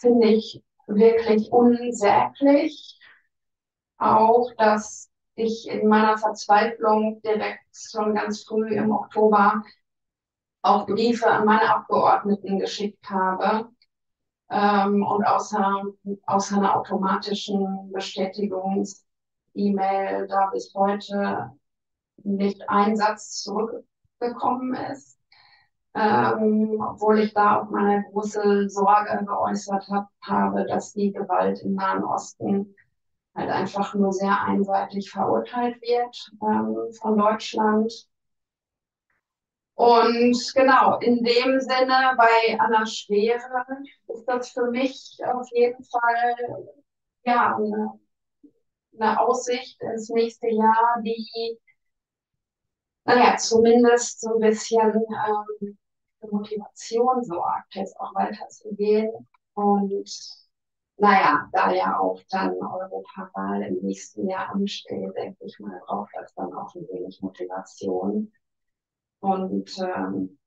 finde 0.00 0.28
ich 0.28 0.62
wirklich 0.86 1.50
unsäglich. 1.50 2.98
Auch, 3.98 4.52
dass 4.56 5.11
ich 5.34 5.68
in 5.68 5.88
meiner 5.88 6.16
Verzweiflung 6.18 7.20
direkt 7.22 7.64
schon 7.72 8.14
ganz 8.14 8.44
früh 8.44 8.74
im 8.74 8.90
Oktober 8.90 9.62
auch 10.62 10.86
Briefe 10.86 11.28
an 11.28 11.44
meine 11.44 11.74
Abgeordneten 11.74 12.58
geschickt 12.58 13.10
habe 13.10 13.68
ähm, 14.50 15.02
und 15.02 15.24
außer, 15.24 15.82
außer 16.26 16.56
einer 16.56 16.76
automatischen 16.76 17.90
Bestätigungs-E-Mail 17.92 20.26
da 20.28 20.46
bis 20.52 20.72
heute 20.74 21.52
nicht 22.24 22.68
ein 22.68 22.96
Satz 22.96 23.42
zurückgekommen 23.42 24.74
ist. 24.74 25.18
Ähm, 25.94 26.80
obwohl 26.80 27.18
ich 27.20 27.34
da 27.34 27.60
auch 27.60 27.70
meine 27.70 28.04
große 28.10 28.68
Sorge 28.70 29.24
geäußert 29.26 29.88
hab, 29.88 30.08
habe, 30.22 30.64
dass 30.66 30.94
die 30.94 31.12
Gewalt 31.12 31.60
im 31.60 31.74
Nahen 31.74 32.02
Osten 32.04 32.74
halt 33.34 33.50
einfach 33.50 33.94
nur 33.94 34.12
sehr 34.12 34.42
einseitig 34.42 35.10
verurteilt 35.10 35.80
wird 35.82 36.32
ähm, 36.42 36.92
von 37.00 37.16
Deutschland. 37.18 37.92
Und 39.74 40.52
genau, 40.54 40.98
in 41.00 41.24
dem 41.24 41.60
Sinne, 41.60 42.14
bei 42.16 42.58
Anna 42.58 42.86
Schwere 42.86 43.66
ist 44.08 44.24
das 44.26 44.50
für 44.50 44.70
mich 44.70 45.18
auf 45.24 45.48
jeden 45.50 45.82
Fall 45.84 46.36
ja, 47.24 47.56
eine, 47.56 47.98
eine 48.98 49.20
Aussicht 49.20 49.80
ins 49.80 50.08
nächste 50.10 50.48
Jahr, 50.48 51.00
die, 51.04 51.58
naja, 53.04 53.36
zumindest 53.36 54.20
so 54.20 54.34
ein 54.34 54.40
bisschen 54.40 54.94
ähm, 54.94 55.78
für 56.20 56.28
Motivation 56.28 57.24
sorgt, 57.24 57.74
jetzt 57.74 57.98
auch 57.98 58.14
weiterzugehen. 58.14 59.10
Und 59.54 60.08
naja, 61.02 61.48
da 61.52 61.70
ja 61.72 61.98
auch 61.98 62.20
dann 62.30 62.52
Europawahl 62.62 63.62
im 63.62 63.76
nächsten 63.82 64.28
Jahr 64.28 64.50
ansteht, 64.54 65.14
denke 65.16 65.44
ich 65.44 65.58
mal, 65.58 65.80
braucht 65.86 66.10
das 66.14 66.32
dann 66.34 66.52
auch 66.54 66.74
ein 66.74 66.86
wenig 66.88 67.20
Motivation. 67.20 68.32
Und 69.20 69.70
ähm, 69.80 70.38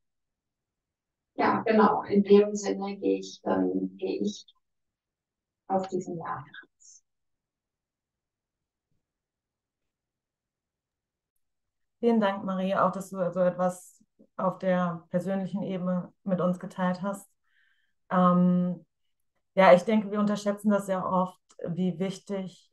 ja, 1.36 1.62
genau, 1.66 2.04
in 2.04 2.24
dem 2.24 2.54
Sinne 2.56 2.98
gehe 2.98 3.20
ich 3.20 3.40
dann, 3.44 3.96
gehe 3.98 4.22
ich 4.22 4.46
auf 5.68 5.88
diesen 5.90 6.18
Jahr 6.18 6.44
heraus. 6.44 7.04
Vielen 12.00 12.20
Dank, 12.22 12.44
Marie, 12.44 12.76
auch 12.76 12.92
dass 12.92 13.10
du 13.10 13.32
so 13.32 13.40
etwas 13.42 14.04
auf 14.38 14.60
der 14.60 15.06
persönlichen 15.10 15.64
Ebene 15.64 16.12
mit 16.24 16.42
uns 16.42 16.60
geteilt 16.60 17.02
hast. 17.02 17.30
Ähm, 18.12 18.85
ja, 19.56 19.74
ich 19.74 19.84
denke, 19.84 20.12
wir 20.12 20.20
unterschätzen 20.20 20.70
das 20.70 20.86
sehr 20.88 21.06
oft, 21.06 21.40
wie 21.68 21.98
wichtig 22.00 22.72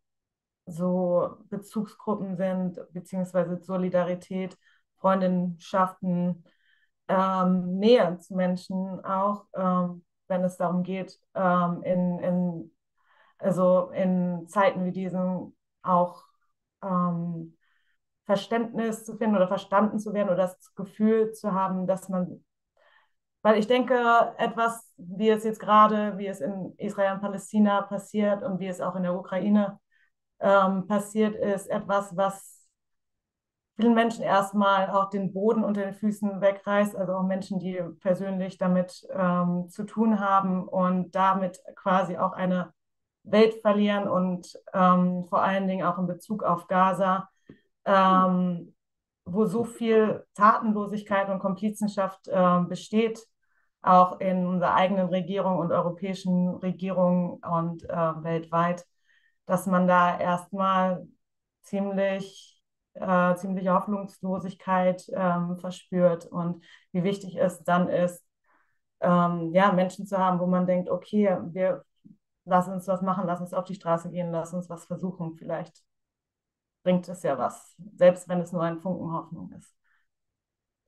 so 0.67 1.37
Bezugsgruppen 1.51 2.37
sind, 2.37 2.81
beziehungsweise 2.93 3.59
Solidarität, 3.63 4.57
Freundschaften, 4.99 6.45
ähm, 7.09 7.79
Nähe 7.79 8.19
zu 8.19 8.35
Menschen, 8.35 9.05
auch 9.05 9.47
ähm, 9.55 10.05
wenn 10.29 10.45
es 10.45 10.57
darum 10.57 10.83
geht, 10.83 11.21
ähm, 11.35 11.83
in, 11.83 12.19
in, 12.21 12.77
also 13.39 13.91
in 13.91 14.47
Zeiten 14.49 14.85
wie 14.85 14.93
diesen 14.93 15.57
auch 15.83 16.25
ähm, 16.83 17.57
Verständnis 18.25 19.05
zu 19.05 19.17
finden 19.17 19.37
oder 19.37 19.49
verstanden 19.49 19.99
zu 19.99 20.15
werden 20.15 20.29
oder 20.29 20.37
das 20.37 20.75
Gefühl 20.75 21.33
zu 21.33 21.53
haben, 21.53 21.87
dass 21.87 22.09
man 22.09 22.45
weil 23.43 23.59
ich 23.59 23.67
denke, 23.67 23.95
etwas, 24.39 24.89
wie 24.97 25.29
es 25.29 25.45
jetzt 25.45 25.61
gerade, 25.61 26.17
wie 26.17 26.29
es 26.29 26.41
in 26.41 26.75
Israel 26.79 27.15
und 27.15 27.21
Palästina 27.21 27.83
passiert 27.83 28.43
und 28.43 28.61
wie 28.61 28.69
es 28.69 28.81
auch 28.81 28.95
in 28.97 29.03
der 29.03 29.15
Ukraine 29.15 29.81
ähm, 30.41 30.87
passiert, 30.87 31.35
ist 31.35 31.69
etwas, 31.69 32.17
was 32.17 32.69
vielen 33.77 33.95
Menschen 33.95 34.23
erstmal 34.23 34.91
auch 34.91 35.11
den 35.11 35.33
Boden 35.33 35.65
unter 35.65 35.83
den 35.83 35.95
Füßen 35.95 36.41
wegreißt, 36.41 36.95
also 36.97 37.15
auch 37.15 37.25
Menschen, 37.25 37.59
die 37.59 37.81
persönlich 38.01 38.59
damit 38.59 39.07
ähm, 39.13 39.69
zu 39.69 39.85
tun 39.85 40.21
haben 40.21 40.69
und 40.69 41.15
damit 41.15 41.61
quasi 41.75 42.17
auch 42.17 42.33
eine 42.33 42.73
Welt 43.25 43.55
verlieren 43.61 44.09
und 44.09 44.57
ähm, 44.73 45.25
vor 45.29 45.43
allen 45.43 45.67
Dingen 45.67 45.87
auch 45.87 45.99
in 45.99 46.07
Bezug 46.07 46.43
auf 46.43 46.67
Gaza, 46.69 47.29
ähm, 47.85 48.75
wo 49.25 49.47
so 49.47 49.65
viel 49.65 50.25
Tatenlosigkeit 50.35 51.29
und 51.29 51.39
Komplizenschaft 51.39 52.29
äh, 52.29 52.61
besteht, 52.69 53.27
auch 53.83 54.21
in 54.21 54.47
unserer 54.47 54.75
eigenen 54.75 55.09
Regierung 55.09 55.59
und 55.59 55.73
europäischen 55.73 56.51
Regierungen 56.57 57.35
und 57.43 57.85
äh, 57.89 57.97
weltweit, 58.23 58.87
dass 59.47 59.67
man 59.67 59.89
da 59.89 60.19
erstmal 60.19 61.07
ziemlich, 61.63 62.63
äh, 62.95 63.35
ziemliche 63.37 63.75
Hoffnungslosigkeit 63.75 65.05
ähm, 65.15 65.59
verspürt 65.59 66.27
und 66.27 66.65
wie 66.93 67.03
wichtig 67.03 67.37
es 67.37 67.63
dann 67.65 67.89
ist, 67.89 68.25
ähm, 69.01 69.53
ja, 69.53 69.73
Menschen 69.73 70.07
zu 70.07 70.17
haben, 70.19 70.39
wo 70.39 70.47
man 70.47 70.67
denkt, 70.67 70.89
okay, 70.89 71.37
wir 71.53 71.85
lassen 72.45 72.73
uns 72.73 72.87
was 72.89 73.03
machen, 73.03 73.27
lass 73.27 73.41
uns 73.41 73.55
auf 73.55 73.65
die 73.65 73.75
Straße 73.75 74.11
gehen, 74.11 74.31
lass 74.31 74.53
uns 74.55 74.69
was 74.71 74.85
versuchen, 74.85 75.37
vielleicht 75.37 75.83
bringt 76.85 77.09
es 77.09 77.23
ja 77.23 77.39
was, 77.39 77.77
selbst 77.97 78.29
wenn 78.29 78.41
es 78.41 78.53
nur 78.53 78.63
ein 78.63 78.81
Funken 78.81 79.13
Hoffnung 79.13 79.53
ist. 79.53 79.75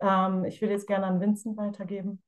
Ähm, 0.01 0.45
ich 0.45 0.61
würde 0.61 0.75
jetzt 0.75 0.87
gerne 0.87 1.07
an 1.07 1.21
Vincent 1.21 1.57
weitergeben. 1.57 2.23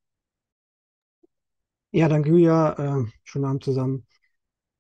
Ja, 1.91 2.09
danke, 2.09 2.31
Julia. 2.31 2.73
Äh, 3.03 3.07
schönen 3.25 3.45
Abend 3.47 3.65
zusammen. 3.65 4.07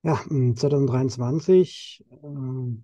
Ja, 0.02 0.16
2023, 0.28 2.04
äh, 2.10 2.76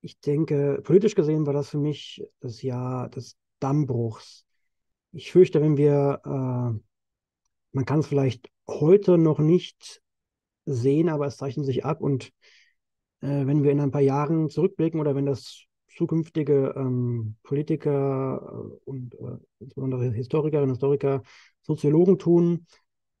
ich 0.00 0.20
denke, 0.20 0.80
politisch 0.84 1.14
gesehen 1.14 1.46
war 1.46 1.54
das 1.54 1.70
für 1.70 1.78
mich 1.78 2.22
das 2.40 2.62
Jahr 2.62 3.08
des 3.08 3.36
Dammbruchs. 3.60 4.44
Ich 5.12 5.32
fürchte, 5.32 5.62
wenn 5.62 5.76
wir, 5.76 6.20
äh, 6.24 6.78
man 7.72 7.84
kann 7.84 8.00
es 8.00 8.06
vielleicht 8.06 8.50
heute 8.68 9.18
noch 9.18 9.38
nicht 9.38 10.02
sehen, 10.66 11.08
aber 11.08 11.26
es 11.26 11.36
zeichnet 11.36 11.66
sich 11.66 11.84
ab 11.84 12.00
und 12.00 12.28
äh, 13.20 13.46
wenn 13.46 13.62
wir 13.62 13.72
in 13.72 13.80
ein 13.80 13.90
paar 13.90 14.00
Jahren 14.00 14.50
zurückblicken 14.50 15.00
oder 15.00 15.14
wenn 15.14 15.26
das 15.26 15.64
zukünftige 15.88 16.74
ähm, 16.76 17.36
Politiker 17.42 18.40
äh, 18.42 18.78
und 18.84 19.14
äh, 19.14 19.38
insbesondere 19.60 20.10
Historikerinnen 20.12 20.70
und 20.70 20.76
Historiker, 20.76 21.22
Soziologen 21.62 22.18
tun, 22.18 22.66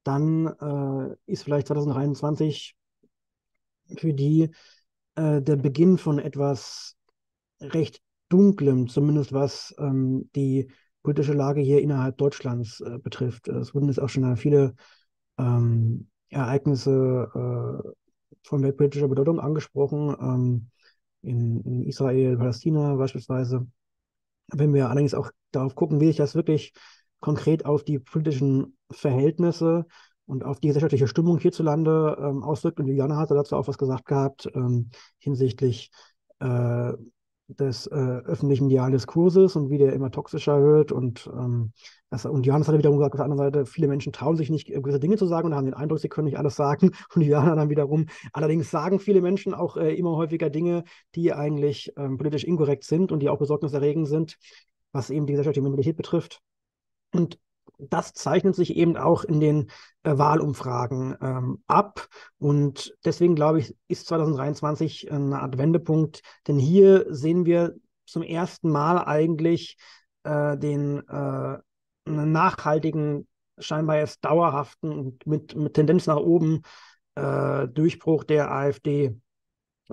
dann 0.04 0.46
äh, 0.46 1.16
ist 1.26 1.44
vielleicht 1.44 1.68
2023 1.68 2.76
für 3.96 4.14
die 4.14 4.50
äh, 5.16 5.42
der 5.42 5.56
Beginn 5.56 5.98
von 5.98 6.18
etwas 6.18 6.96
recht 7.60 8.00
Dunklem, 8.28 8.88
zumindest 8.88 9.32
was 9.32 9.74
ähm, 9.78 10.30
die 10.34 10.70
politische 11.02 11.34
Lage 11.34 11.60
hier 11.60 11.80
innerhalb 11.82 12.16
Deutschlands 12.16 12.80
äh, 12.80 12.98
betrifft. 12.98 13.48
Es 13.48 13.74
wurden 13.74 13.88
jetzt 13.88 14.00
auch 14.00 14.08
schon 14.08 14.36
viele 14.36 14.74
ähm, 15.38 16.08
Ereignisse 16.30 17.30
äh, 17.34 17.88
von 18.42 18.62
weltpolitischer 18.62 19.08
Bedeutung 19.08 19.40
angesprochen, 19.40 20.16
ähm, 20.20 20.70
in, 21.22 21.60
in 21.62 21.82
Israel, 21.84 22.36
Palästina 22.36 22.96
beispielsweise. 22.96 23.66
Wenn 24.48 24.74
wir 24.74 24.88
allerdings 24.88 25.14
auch 25.14 25.30
darauf 25.52 25.74
gucken, 25.74 26.00
wie 26.00 26.06
sich 26.06 26.16
das 26.16 26.34
wirklich 26.34 26.72
konkret 27.20 27.64
auf 27.64 27.84
die 27.84 27.98
politischen 27.98 28.76
Verhältnisse 28.94 29.86
und 30.26 30.44
auf 30.44 30.60
die 30.60 30.68
gesellschaftliche 30.68 31.08
Stimmung 31.08 31.38
hierzulande 31.38 32.16
ähm, 32.20 32.42
auswirkt. 32.42 32.80
Und 32.80 32.86
Juliane 32.86 33.16
hatte 33.16 33.34
dazu 33.34 33.56
auch 33.56 33.68
was 33.68 33.78
gesagt 33.78 34.06
gehabt 34.06 34.48
ähm, 34.54 34.90
hinsichtlich 35.18 35.90
äh, 36.40 36.92
des 37.48 37.86
äh, 37.86 37.94
öffentlichen 37.94 38.68
Dialyskurses 38.70 39.54
und 39.56 39.68
wie 39.68 39.76
der 39.76 39.92
immer 39.92 40.10
toxischer 40.10 40.62
wird. 40.62 40.92
Und, 40.92 41.28
ähm, 41.32 41.72
das, 42.08 42.24
und 42.24 42.46
Johannes 42.46 42.68
hat 42.68 42.78
wiederum 42.78 42.96
gesagt, 42.96 43.14
auf 43.14 43.18
der 43.18 43.24
anderen 43.24 43.52
Seite, 43.52 43.66
viele 43.66 43.86
Menschen 43.86 44.12
trauen 44.12 44.36
sich 44.36 44.48
nicht, 44.48 44.68
gewisse 44.68 45.00
Dinge 45.00 45.16
zu 45.16 45.26
sagen 45.26 45.48
und 45.48 45.54
haben 45.54 45.66
den 45.66 45.74
Eindruck, 45.74 45.98
sie 45.98 46.08
können 46.08 46.26
nicht 46.26 46.38
alles 46.38 46.56
sagen. 46.56 46.92
Und 47.14 47.22
Johanna 47.22 47.54
dann 47.54 47.68
wiederum, 47.70 48.06
allerdings 48.32 48.70
sagen 48.70 48.98
viele 48.98 49.20
Menschen 49.20 49.52
auch 49.52 49.76
äh, 49.76 49.94
immer 49.94 50.16
häufiger 50.16 50.48
Dinge, 50.48 50.84
die 51.14 51.32
eigentlich 51.32 51.92
ähm, 51.96 52.16
politisch 52.16 52.44
inkorrekt 52.44 52.84
sind 52.84 53.12
und 53.12 53.20
die 53.20 53.28
auch 53.28 53.38
besorgniserregend 53.38 54.08
sind, 54.08 54.38
was 54.92 55.10
eben 55.10 55.26
die 55.26 55.32
gesellschaftliche 55.32 55.62
Mentalität 55.62 55.96
betrifft. 55.96 56.40
Und 57.12 57.38
das 57.90 58.12
zeichnet 58.12 58.54
sich 58.54 58.76
eben 58.76 58.96
auch 58.96 59.24
in 59.24 59.40
den 59.40 59.70
äh, 60.02 60.16
Wahlumfragen 60.16 61.16
ähm, 61.20 61.62
ab. 61.66 62.08
Und 62.38 62.94
deswegen 63.04 63.34
glaube 63.34 63.60
ich, 63.60 63.76
ist 63.88 64.06
2023 64.06 65.10
eine 65.10 65.40
Art 65.40 65.58
Wendepunkt, 65.58 66.22
denn 66.46 66.58
hier 66.58 67.06
sehen 67.08 67.46
wir 67.46 67.74
zum 68.06 68.22
ersten 68.22 68.70
Mal 68.70 69.04
eigentlich 69.04 69.76
äh, 70.24 70.56
den 70.56 71.06
äh, 71.08 71.58
nachhaltigen, 72.06 73.26
scheinbar 73.58 73.96
jetzt 73.96 74.24
dauerhaften 74.24 74.90
und 74.92 75.26
mit, 75.26 75.54
mit 75.54 75.74
Tendenz 75.74 76.06
nach 76.06 76.16
oben 76.16 76.62
äh, 77.14 77.68
Durchbruch 77.68 78.24
der 78.24 78.50
AfD. 78.50 79.16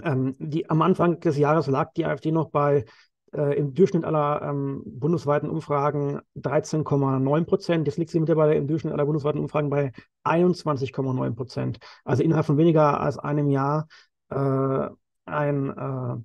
Ähm, 0.02 0.36
die, 0.40 0.70
am 0.70 0.82
Anfang 0.82 1.20
des 1.20 1.38
Jahres 1.38 1.68
lag 1.68 1.94
die 1.94 2.06
AfD 2.06 2.32
noch 2.32 2.50
bei 2.50 2.86
äh, 3.34 3.58
im 3.58 3.74
Durchschnitt 3.74 4.04
aller 4.04 4.42
ähm, 4.42 4.84
bundesweiten 4.86 5.50
Umfragen 5.50 6.22
13,9 6.38 7.46
Prozent. 7.46 7.88
Jetzt 7.88 7.98
liegt 7.98 8.12
sie 8.12 8.20
mittlerweile 8.20 8.56
im 8.56 8.68
Durchschnitt 8.68 8.94
aller 8.94 9.06
bundesweiten 9.06 9.40
Umfragen 9.40 9.70
bei 9.70 9.92
21,9 10.24 11.36
Prozent. 11.36 11.80
Also 12.04 12.24
innerhalb 12.24 12.46
von 12.46 12.58
weniger 12.58 13.00
als 13.00 13.18
einem 13.18 13.50
Jahr 13.50 13.88
äh, 14.30 14.90
ein 15.26 15.70
äh, 15.70 16.16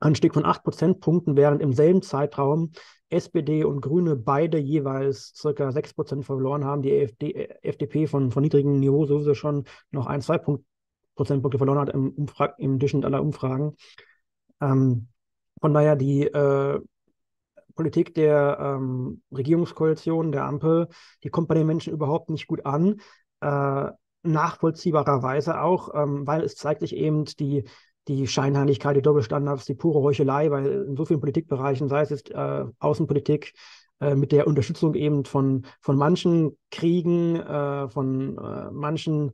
Anstieg 0.00 0.34
von 0.34 0.44
8 0.44 0.64
Prozentpunkten, 0.64 1.36
während 1.36 1.62
im 1.62 1.72
selben 1.72 2.02
Zeitraum 2.02 2.72
SPD 3.10 3.64
und 3.64 3.80
Grüne 3.80 4.16
beide 4.16 4.58
jeweils 4.58 5.32
circa 5.36 5.72
6 5.72 5.94
Prozent 5.94 6.24
verloren 6.24 6.64
haben. 6.64 6.82
Die 6.82 6.92
AfD, 6.92 7.48
FDP 7.62 8.06
von, 8.06 8.30
von 8.30 8.42
niedrigem 8.42 8.78
Niveau 8.78 9.04
sowieso 9.04 9.34
schon 9.34 9.64
noch 9.90 10.06
ein, 10.06 10.22
zwei 10.22 10.38
Punkt, 10.38 10.64
Prozentpunkte 11.16 11.58
verloren 11.58 11.78
hat 11.78 11.90
im, 11.90 12.10
Umfrag, 12.12 12.54
im 12.58 12.78
Durchschnitt 12.78 13.04
aller 13.04 13.20
Umfragen. 13.20 13.76
Ähm, 14.60 15.08
von 15.60 15.74
daher 15.74 15.96
die 15.96 16.22
äh, 16.22 16.80
Politik 17.74 18.14
der 18.14 18.58
ähm, 18.60 19.22
Regierungskoalition, 19.32 20.32
der 20.32 20.44
Ampel, 20.44 20.88
die 21.24 21.30
kommt 21.30 21.48
bei 21.48 21.54
den 21.54 21.66
Menschen 21.66 21.92
überhaupt 21.92 22.30
nicht 22.30 22.46
gut 22.46 22.66
an. 22.66 23.00
Äh, 23.40 23.90
nachvollziehbarerweise 24.22 25.60
auch, 25.60 25.94
ähm, 25.94 26.26
weil 26.26 26.42
es 26.42 26.56
zeigt 26.56 26.80
sich 26.80 26.94
eben 26.94 27.24
die, 27.24 27.64
die 28.08 28.26
Scheinheiligkeit, 28.26 28.96
die 28.96 29.02
Doppelstandards, 29.02 29.64
die 29.64 29.74
pure 29.74 30.02
Heuchelei, 30.02 30.50
weil 30.50 30.66
in 30.88 30.96
so 30.96 31.04
vielen 31.04 31.20
Politikbereichen, 31.20 31.88
sei 31.88 32.02
es 32.02 32.10
jetzt 32.10 32.30
äh, 32.30 32.64
Außenpolitik, 32.78 33.54
äh, 34.00 34.14
mit 34.14 34.32
der 34.32 34.46
Unterstützung 34.46 34.94
eben 34.94 35.24
von, 35.24 35.66
von 35.80 35.96
manchen 35.96 36.56
Kriegen, 36.70 37.36
äh, 37.36 37.88
von 37.88 38.36
äh, 38.38 38.70
manchen 38.70 39.32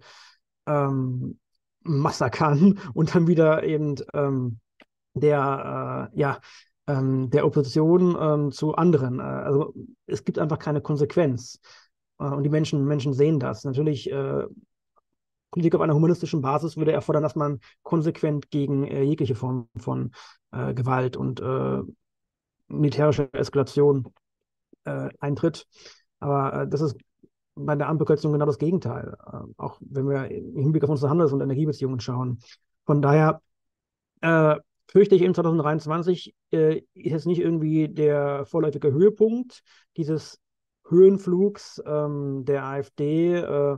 ähm, 0.67 1.39
Massakern 1.83 2.79
und 2.95 3.15
dann 3.15 3.27
wieder 3.27 3.65
eben 3.65 3.97
ähm, 4.13 4.61
der, 5.17 6.11
äh, 6.13 6.19
ja, 6.19 6.41
ähm, 6.87 7.31
der 7.31 7.47
Opposition 7.47 8.17
ähm, 8.21 8.53
zu 8.53 8.75
anderen. 8.75 9.19
Äh, 9.19 9.23
also 9.23 9.75
es 10.07 10.25
gibt 10.25 10.39
einfach 10.39 10.59
keine 10.59 10.81
Konsequenz. 10.81 11.61
Äh, 12.19 12.25
und 12.25 12.43
die 12.45 12.51
Menschen, 12.51 12.85
Menschen 12.85 13.13
sehen 13.13 13.41
das. 13.41 13.65
Natürlich, 13.65 14.11
äh, 14.11 14.45
Politik 15.51 15.75
auf 15.75 15.81
einer 15.81 15.95
humanistischen 15.95 16.43
Basis 16.43 16.77
würde 16.77 16.93
erfordern, 16.93 17.23
dass 17.23 17.35
man 17.35 17.61
konsequent 17.83 18.51
gegen 18.51 18.85
äh, 18.85 19.03
jegliche 19.03 19.35
Form 19.35 19.69
von 19.77 20.13
äh, 20.53 20.75
Gewalt 20.75 21.17
und 21.17 21.43
militärischer 22.69 23.29
Eskalation 23.33 24.13
eintritt. 24.85 25.67
Aber 26.19 26.67
das 26.67 26.81
ist 26.81 26.97
bei 27.55 27.77
der 27.77 27.89
Ampelkoalition 27.89 28.33
genau 28.33 28.47
das 28.47 28.59
Gegenteil. 28.59 29.17
auch 29.57 29.79
wenn 29.81 30.09
wir 30.09 30.29
im 30.31 30.57
Hinblick 30.57 30.83
auf 30.83 30.91
unsere 30.91 31.11
Handels- 31.11 31.33
und 31.33 31.41
Energiebeziehungen 31.41 32.01
schauen. 32.01 32.41
Von 32.87 33.03
daher 33.03 33.41
äh, 34.21 34.57
fürchte 34.89 35.15
ich, 35.15 35.23
in 35.23 35.35
2023 35.35 36.35
äh, 36.53 36.83
ist 36.95 37.13
es 37.13 37.27
nicht 37.27 37.41
irgendwie 37.41 37.89
der 37.89 38.45
vorläufige 38.47 38.93
Höhepunkt 38.93 39.63
dieses 39.97 40.41
Höhenflugs 40.89 41.83
ähm, 41.85 42.45
der 42.45 42.65
AfD 42.65 43.35
äh, 43.37 43.77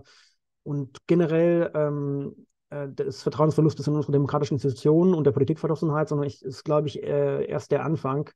und 0.62 0.98
generell 1.06 1.70
ähm, 1.74 2.46
äh, 2.70 2.88
des 2.88 3.22
Vertrauensverlustes 3.22 3.86
in 3.86 3.94
unsere 3.94 4.12
demokratischen 4.12 4.54
Institutionen 4.54 5.14
und 5.14 5.24
der 5.24 5.32
Politikverdrossenheit, 5.32 6.08
sondern 6.08 6.26
es 6.26 6.42
ist, 6.42 6.64
glaube 6.64 6.88
ich, 6.88 7.02
äh, 7.02 7.46
erst 7.46 7.70
der 7.70 7.84
Anfang. 7.84 8.30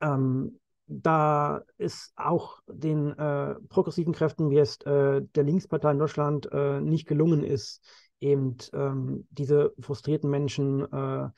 Ähm, 0.00 0.60
da 0.86 1.62
ist 1.78 2.12
auch 2.14 2.60
den 2.68 3.18
äh, 3.18 3.54
progressiven 3.68 4.12
Kräften, 4.12 4.50
wie 4.50 4.58
es 4.58 4.78
der 4.78 5.22
Linkspartei 5.34 5.92
in 5.92 5.98
Deutschland 5.98 6.46
nicht 6.82 7.06
gelungen 7.06 7.42
ist, 7.42 7.82
eben 8.24 8.56
ähm, 8.72 9.26
diese 9.30 9.72
frustrierten 9.78 10.30
Menschen 10.30 10.90
äh, 10.90 11.28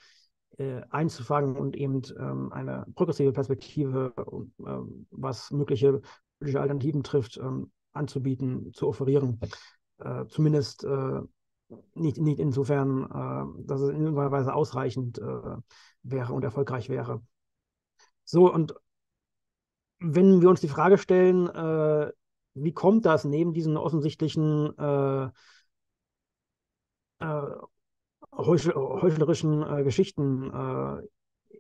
äh, 0.59 0.83
einzufangen 0.91 1.57
und 1.57 1.77
eben 1.77 2.03
ähm, 2.19 2.53
eine 2.53 2.87
progressive 2.95 3.33
Perspektive, 3.33 4.13
äh, 4.17 4.79
was 5.11 5.51
mögliche 5.51 6.01
politische 6.39 6.61
Alternativen 6.61 7.03
trifft, 7.03 7.39
ähm, 7.39 7.73
anzubieten, 7.93 8.73
zu 8.73 8.87
offerieren. 8.87 9.41
Äh, 9.99 10.27
zumindest 10.29 10.85
äh, 10.85 11.21
nicht, 11.95 12.19
nicht 12.19 12.39
insofern, 12.39 13.05
äh, 13.05 13.65
dass 13.67 13.81
es 13.81 13.91
in 13.91 14.03
irgendeiner 14.03 14.31
Weise 14.31 14.55
ausreichend 14.55 15.19
wäre 16.03 16.33
und 16.33 16.45
erfolgreich 16.45 16.89
wäre. 16.89 17.21
So, 18.25 18.53
und 18.53 18.75
wenn 19.99 20.41
wir 20.41 20.51
uns 20.51 20.61
die 20.61 20.69
Frage 20.69 20.99
stellen, 20.99 21.49
wie 22.55 22.73
kommt 22.73 23.05
das 23.05 23.25
neben 23.25 23.53
diesen 23.53 23.77
offensichtlichen 23.77 24.77
äh, 24.79 25.29
heuchlerischen 28.33 29.63
äh, 29.63 29.83
Geschichten 29.85 30.51
äh, 30.51 31.03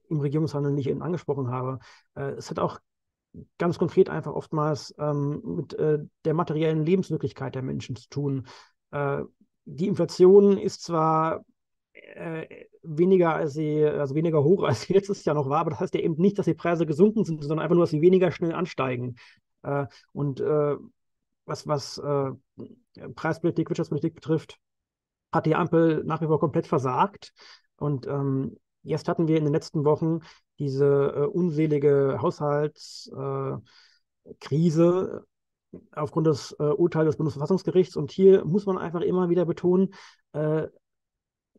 im 0.08 0.20
Regierungshandeln, 0.20 0.76
die 0.76 0.82
ich 0.82 0.88
eben 0.88 1.02
angesprochen 1.02 1.50
habe. 1.50 1.78
Äh, 2.14 2.32
es 2.32 2.50
hat 2.50 2.58
auch 2.58 2.78
ganz 3.58 3.78
konkret 3.78 4.08
einfach 4.08 4.32
oftmals 4.32 4.94
ähm, 4.98 5.42
mit 5.44 5.74
äh, 5.74 5.98
der 6.24 6.34
materiellen 6.34 6.84
Lebenswirklichkeit 6.84 7.54
der 7.54 7.62
Menschen 7.62 7.96
zu 7.96 8.08
tun. 8.08 8.46
Äh, 8.92 9.22
die 9.64 9.88
Inflation 9.88 10.58
ist 10.58 10.82
zwar 10.82 11.44
weniger 12.82 13.34
als 13.34 13.54
sie, 13.54 13.82
also 13.82 14.14
weniger 14.14 14.44
hoch 14.44 14.62
als 14.68 14.88
letztes 14.88 15.24
Jahr 15.24 15.34
noch 15.34 15.48
war, 15.48 15.60
aber 15.60 15.70
das 15.70 15.80
heißt 15.80 15.94
ja 15.94 16.00
eben 16.00 16.16
nicht, 16.16 16.38
dass 16.38 16.44
die 16.44 16.54
Preise 16.54 16.84
gesunken 16.86 17.24
sind, 17.24 17.42
sondern 17.42 17.60
einfach 17.60 17.74
nur, 17.74 17.84
dass 17.84 17.90
sie 17.90 18.02
weniger 18.02 18.30
schnell 18.30 18.52
ansteigen. 18.52 19.16
und 20.12 20.40
was, 20.40 21.66
was 21.66 22.00
Preispolitik, 23.14 23.70
Wirtschaftspolitik 23.70 24.14
betrifft, 24.14 24.58
hat 25.36 25.46
die 25.46 25.54
Ampel 25.54 26.02
nach 26.04 26.20
wie 26.20 26.26
vor 26.26 26.40
komplett 26.40 26.66
versagt. 26.66 27.32
Und 27.76 28.06
ähm, 28.06 28.56
jetzt 28.82 29.08
hatten 29.08 29.28
wir 29.28 29.36
in 29.36 29.44
den 29.44 29.52
letzten 29.52 29.84
Wochen 29.84 30.20
diese 30.58 31.12
äh, 31.14 31.26
unselige 31.26 32.18
Haushaltskrise 32.20 33.62
äh, 35.72 35.78
aufgrund 35.92 36.26
des 36.26 36.52
äh, 36.58 36.64
Urteils 36.64 37.06
des 37.06 37.16
Bundesverfassungsgerichts. 37.16 37.96
Und 37.96 38.10
hier 38.10 38.44
muss 38.44 38.66
man 38.66 38.78
einfach 38.78 39.00
immer 39.02 39.28
wieder 39.28 39.44
betonen, 39.44 39.94
äh, 40.32 40.68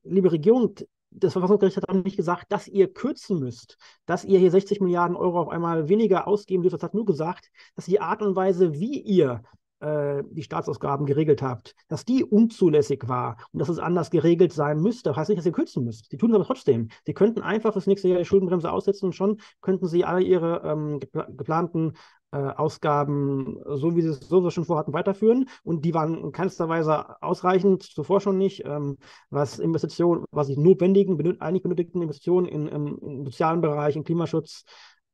liebe 0.04 0.32
Regierung, 0.32 0.76
das 1.12 1.34
Verfassungsgericht 1.34 1.78
hat 1.78 1.90
auch 1.90 1.94
nicht 1.94 2.18
gesagt, 2.18 2.52
dass 2.52 2.68
ihr 2.68 2.92
kürzen 2.92 3.40
müsst, 3.40 3.78
dass 4.06 4.26
ihr 4.26 4.40
hier 4.40 4.52
60 4.52 4.82
Milliarden 4.82 5.16
Euro 5.16 5.40
auf 5.40 5.50
einmal 5.50 5.90
weniger 5.90 6.28
ausgeben 6.28 6.64
dürft. 6.64 6.76
Das 6.76 6.84
hat 6.84 6.94
nur 6.94 7.06
gesagt, 7.06 7.50
dass 7.76 7.86
die 7.86 8.02
Art 8.02 8.22
und 8.22 8.36
Weise, 8.36 8.74
wie 8.74 9.00
ihr 9.00 9.42
äh, 9.80 10.24
die 10.32 10.44
Staatsausgaben 10.44 11.06
geregelt 11.06 11.42
habt, 11.42 11.76
dass 11.88 12.06
die 12.06 12.24
unzulässig 12.24 13.08
war 13.08 13.38
und 13.52 13.60
dass 13.60 13.70
es 13.70 13.80
anders 13.80 14.10
geregelt 14.10 14.54
sein 14.54 14.80
müsste, 14.80 15.16
heißt 15.16 15.30
nicht, 15.30 15.40
dass 15.40 15.46
ihr 15.46 15.52
kürzen 15.52 15.84
müsst. 15.84 16.10
Sie 16.10 16.18
tun 16.18 16.32
es 16.32 16.36
aber 16.36 16.46
trotzdem. 16.46 16.90
Sie 17.06 17.14
könnten 17.14 17.42
einfach 17.42 17.74
das 17.74 17.88
nächste 17.88 18.08
Jahr 18.08 18.20
die 18.20 18.26
Schuldenbremse 18.26 18.72
aussetzen 18.72 19.06
und 19.06 19.14
schon 19.14 19.40
könnten 19.62 19.88
sie 19.88 20.06
alle 20.06 20.22
ihre 20.22 20.62
ähm, 20.66 21.00
geplanten 21.36 21.94
äh, 22.32 22.38
Ausgaben, 22.38 23.58
so 23.66 23.96
wie 23.96 24.02
sie 24.02 24.10
es 24.10 24.20
so 24.20 24.50
schon 24.50 24.66
vorhatten, 24.66 24.94
weiterführen. 24.94 25.48
Und 25.64 25.86
die 25.86 25.94
waren 25.94 26.18
in 26.18 26.32
keinster 26.32 26.68
Weise 26.68 27.22
ausreichend, 27.22 27.84
zuvor 27.84 28.20
schon 28.20 28.38
nicht, 28.38 28.66
ähm, 28.66 28.98
was 29.30 29.60
Investitionen, 29.60 30.26
was 30.32 30.48
die 30.48 30.58
notwendigen, 30.58 31.18
benöt 31.18 31.42
eigentlich 31.42 31.64
benötigten 31.64 32.02
Investitionen 32.02 32.48
in, 32.48 32.68
im, 32.68 32.98
im 33.00 33.26
sozialen 33.26 33.62
Bereich, 33.62 33.96
im 33.96 34.04
Klimaschutz, 34.04 34.66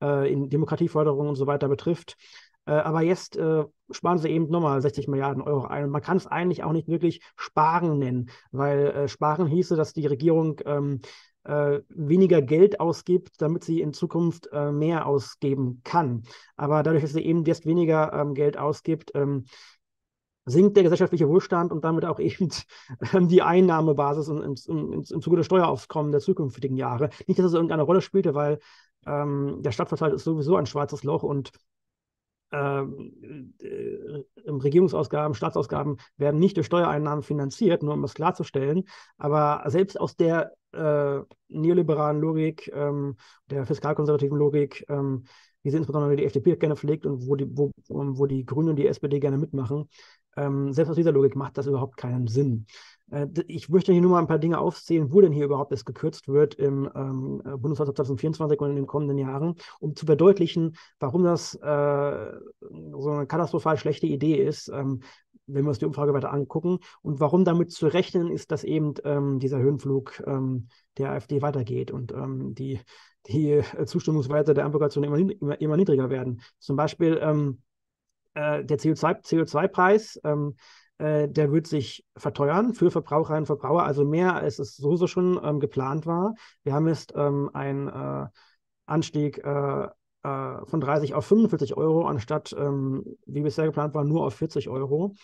äh, 0.02 0.32
in 0.32 0.50
Demokratieförderung 0.50 1.30
und 1.30 1.36
so 1.36 1.48
weiter 1.48 1.68
betrifft. 1.68 2.18
Äh, 2.66 2.72
aber 2.72 3.02
jetzt 3.02 3.36
äh, 3.36 3.64
sparen 3.92 4.18
sie 4.18 4.30
eben 4.30 4.50
nochmal 4.50 4.82
60 4.82 5.08
Milliarden 5.08 5.42
Euro 5.42 5.66
ein. 5.66 5.86
Und 5.86 5.90
man 5.92 6.02
kann 6.02 6.18
es 6.18 6.28
eigentlich 6.28 6.64
auch 6.64 6.72
nicht 6.72 6.88
wirklich 6.88 7.22
Sparen 7.36 8.00
nennen, 8.00 8.30
weil 8.52 8.88
äh, 8.88 9.08
Sparen 9.08 9.48
hieße, 9.48 9.76
dass 9.76 9.94
die 9.94 10.08
Regierung 10.08 10.60
ähm, 10.66 11.02
äh, 11.44 11.82
weniger 11.90 12.42
Geld 12.42 12.80
ausgibt, 12.80 13.42
damit 13.42 13.64
sie 13.64 13.82
in 13.82 13.94
Zukunft 13.94 14.48
äh, 14.52 14.72
mehr 14.72 15.06
ausgeben 15.06 15.82
kann. 15.84 16.24
Aber 16.56 16.84
dadurch, 16.84 17.04
dass 17.04 17.14
sie 17.14 17.26
eben 17.26 17.44
jetzt 17.46 17.66
weniger 17.66 18.14
ähm, 18.14 18.34
Geld 18.34 18.58
ausgibt, 18.58 19.12
ähm, 19.14 19.46
sinkt 20.46 20.76
der 20.76 20.84
gesellschaftliche 20.84 21.28
Wohlstand 21.30 21.72
und 21.72 21.84
damit 21.84 22.06
auch 22.06 22.20
eben 22.20 22.50
die 23.28 23.42
Einnahmebasis 23.42 24.28
im, 24.28 24.42
im, 24.42 25.04
im 25.10 25.22
Zuge 25.22 25.38
des 25.38 25.46
Steueraufkommens 25.46 26.12
der 26.12 26.22
zukünftigen 26.22 26.78
Jahre. 26.78 27.10
Nicht, 27.28 27.40
dass 27.40 27.48
es 27.48 27.54
irgendeine 27.54 27.84
Rolle 27.84 28.02
spielte, 28.02 28.34
weil 28.34 28.60
ähm, 29.06 29.62
der 29.62 29.72
Stadtvertrag 29.72 30.14
ist 30.14 30.24
sowieso 30.24 30.56
ein 30.56 30.66
schwarzes 30.66 31.04
Loch 31.04 31.24
und 31.24 31.52
Regierungsausgaben, 34.48 35.34
Staatsausgaben 35.34 35.98
werden 36.18 36.40
nicht 36.40 36.58
durch 36.58 36.68
Steuereinnahmen 36.68 37.24
finanziert, 37.24 37.84
nur 37.84 37.94
um 37.94 38.02
das 38.02 38.14
klarzustellen. 38.14 38.84
Aber 39.18 39.64
selbst 39.68 40.00
aus 40.00 40.16
der 40.16 40.54
äh, 40.74 41.20
neoliberalen 41.50 42.22
Logik, 42.22 42.72
ähm, 42.74 43.18
der 43.50 43.66
fiskalkonservativen 43.66 44.38
Logik, 44.38 44.86
ähm, 44.90 45.26
wie 45.64 45.70
sie 45.70 45.78
insbesondere 45.78 46.16
die 46.16 46.26
FDP 46.26 46.56
gerne 46.58 46.76
pflegt 46.76 47.06
und 47.06 47.28
wo 47.28 47.36
die, 47.36 47.48
wo, 47.58 47.72
wo 47.88 48.26
die 48.26 48.46
Grünen 48.46 48.70
und 48.70 48.76
die 48.76 48.88
SPD 48.88 49.20
gerne 49.20 49.38
mitmachen, 49.38 49.90
ähm, 50.36 50.74
selbst 50.74 50.90
aus 50.90 50.96
dieser 50.96 51.12
Logik 51.12 51.36
macht 51.36 51.58
das 51.58 51.68
überhaupt 51.68 51.98
keinen 51.98 52.28
Sinn. 52.28 52.66
Äh, 53.12 53.28
ich 53.48 53.70
möchte 53.70 53.92
hier 53.92 54.02
nur 54.02 54.12
mal 54.12 54.20
ein 54.20 54.28
paar 54.28 54.40
Dinge 54.40 54.60
aufzählen, 54.60 55.12
wo 55.12 55.22
denn 55.22 55.32
hier 55.32 55.46
überhaupt 55.46 55.72
es 55.72 55.86
gekürzt 55.86 56.28
wird 56.28 56.56
im 56.56 56.90
ähm, 56.96 57.42
äh, 57.46 57.58
Bundeshaushalt 57.58 57.98
2024 57.98 58.60
und 58.60 58.70
in 58.72 58.76
den 58.76 58.88
kommenden 58.88 59.18
Jahren, 59.18 59.56
um 59.80 59.96
zu 59.96 60.06
verdeutlichen, 60.06 60.76
warum 61.00 61.24
das 61.24 61.56
äh, 61.56 61.60
so 61.60 63.10
eine 63.10 63.28
katastrophal 63.28 63.78
schlechte 63.78 64.08
Idee 64.08 64.36
ist, 64.36 64.70
ähm, 64.70 65.02
wenn 65.46 65.66
wir 65.66 65.70
uns 65.70 65.80
die 65.80 65.86
Umfrage 65.86 66.14
weiter 66.14 66.32
angucken 66.32 66.80
und 67.02 67.20
warum 67.20 67.44
damit 67.44 67.72
zu 67.72 67.88
rechnen 67.88 68.32
ist, 68.32 68.52
dass 68.52 68.64
eben 68.64 68.94
ähm, 69.04 69.40
dieser 69.40 69.60
Höhenflug 69.60 70.24
ähm, 70.26 70.68
der 70.98 71.12
AfD 71.12 71.42
weitergeht 71.42 71.92
und 71.92 72.14
ähm, 72.14 72.56
die, 72.56 72.80
die 73.28 73.62
Zustimmungswerte 73.86 74.54
der 74.54 74.64
Ampelkoalition 74.64 75.04
immer, 75.04 75.18
immer, 75.18 75.60
immer, 75.60 75.78
niedriger 75.78 76.10
werden. 76.10 76.42
Zum 76.60 76.78
Beispiel 76.78 77.20
ähm, 77.22 77.62
äh, 78.36 78.64
der 78.64 78.80
CO2-Preis, 78.80 80.20
CO2 80.24 80.54
äh, 80.98 81.28
der 81.28 81.52
wird 81.52 81.68
sich 81.68 82.06
verteuern 82.16 82.74
für 82.74 82.92
Verbraucherinnen 82.92 83.44
und 83.44 83.48
Verbraucher, 83.48 83.84
also 83.84 84.06
mehr 84.06 84.36
als 84.36 84.60
es 84.60 84.76
sowieso 84.76 85.08
schon 85.08 85.40
ähm, 85.44 85.60
geplant 85.60 86.06
war. 86.06 86.36
Wir 86.64 86.74
haben 86.74 86.88
jetzt 86.88 87.14
ähm, 87.16 87.50
einen 87.54 87.88
äh, 87.88 88.28
Anstieg 88.86 89.40
äh, 89.44 89.88
äh 90.24 90.66
von 90.66 90.82
30 90.82 91.14
auf 91.14 91.26
45 91.26 91.76
Euro, 91.78 92.06
anstatt, 92.06 92.56
ähm, 92.58 93.04
wie 93.26 93.42
bisher 93.42 93.66
geplant 93.66 93.94
war, 93.94 94.04
nur 94.04 94.26
auf 94.26 94.36
40 94.36 94.70
Euro. 94.70 95.16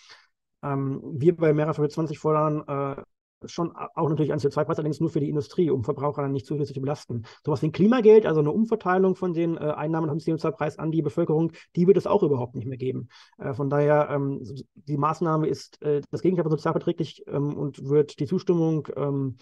Ähm, 0.62 1.00
wir 1.14 1.36
bei 1.36 1.52
Mera 1.52 1.72
20 1.72 2.18
fordern 2.18 2.64
äh, 2.66 3.02
schon 3.46 3.74
auch 3.74 4.08
natürlich 4.08 4.32
ein 4.32 4.38
CO2-Preis, 4.38 4.78
allerdings 4.78 5.00
nur 5.00 5.10
für 5.10 5.20
die 5.20 5.28
Industrie, 5.28 5.70
um 5.70 5.84
Verbraucher 5.84 6.26
nicht 6.28 6.46
zusätzlich 6.46 6.74
zu 6.74 6.80
belasten. 6.80 7.24
Sowas 7.44 7.62
wie 7.62 7.66
ein 7.66 7.72
Klimageld, 7.72 8.26
also 8.26 8.40
eine 8.40 8.50
Umverteilung 8.50 9.16
von 9.16 9.32
den 9.32 9.56
äh, 9.56 9.60
Einnahmen 9.60 10.08
vom 10.08 10.18
CO2-Preis 10.18 10.78
an 10.78 10.90
die 10.90 11.02
Bevölkerung, 11.02 11.52
die 11.76 11.86
wird 11.86 11.96
es 11.96 12.06
auch 12.06 12.22
überhaupt 12.22 12.54
nicht 12.54 12.66
mehr 12.66 12.78
geben. 12.78 13.08
Äh, 13.38 13.54
von 13.54 13.70
daher, 13.70 14.08
ähm, 14.10 14.42
die 14.74 14.96
Maßnahme 14.96 15.46
ist 15.46 15.80
äh, 15.82 16.02
das 16.10 16.22
Gegenteil 16.22 16.44
von 16.44 16.50
sozialverträglich 16.50 17.24
ähm, 17.26 17.56
und 17.56 17.88
wird 17.88 18.18
die 18.20 18.26
Zustimmung 18.26 18.88
ähm, 18.96 19.36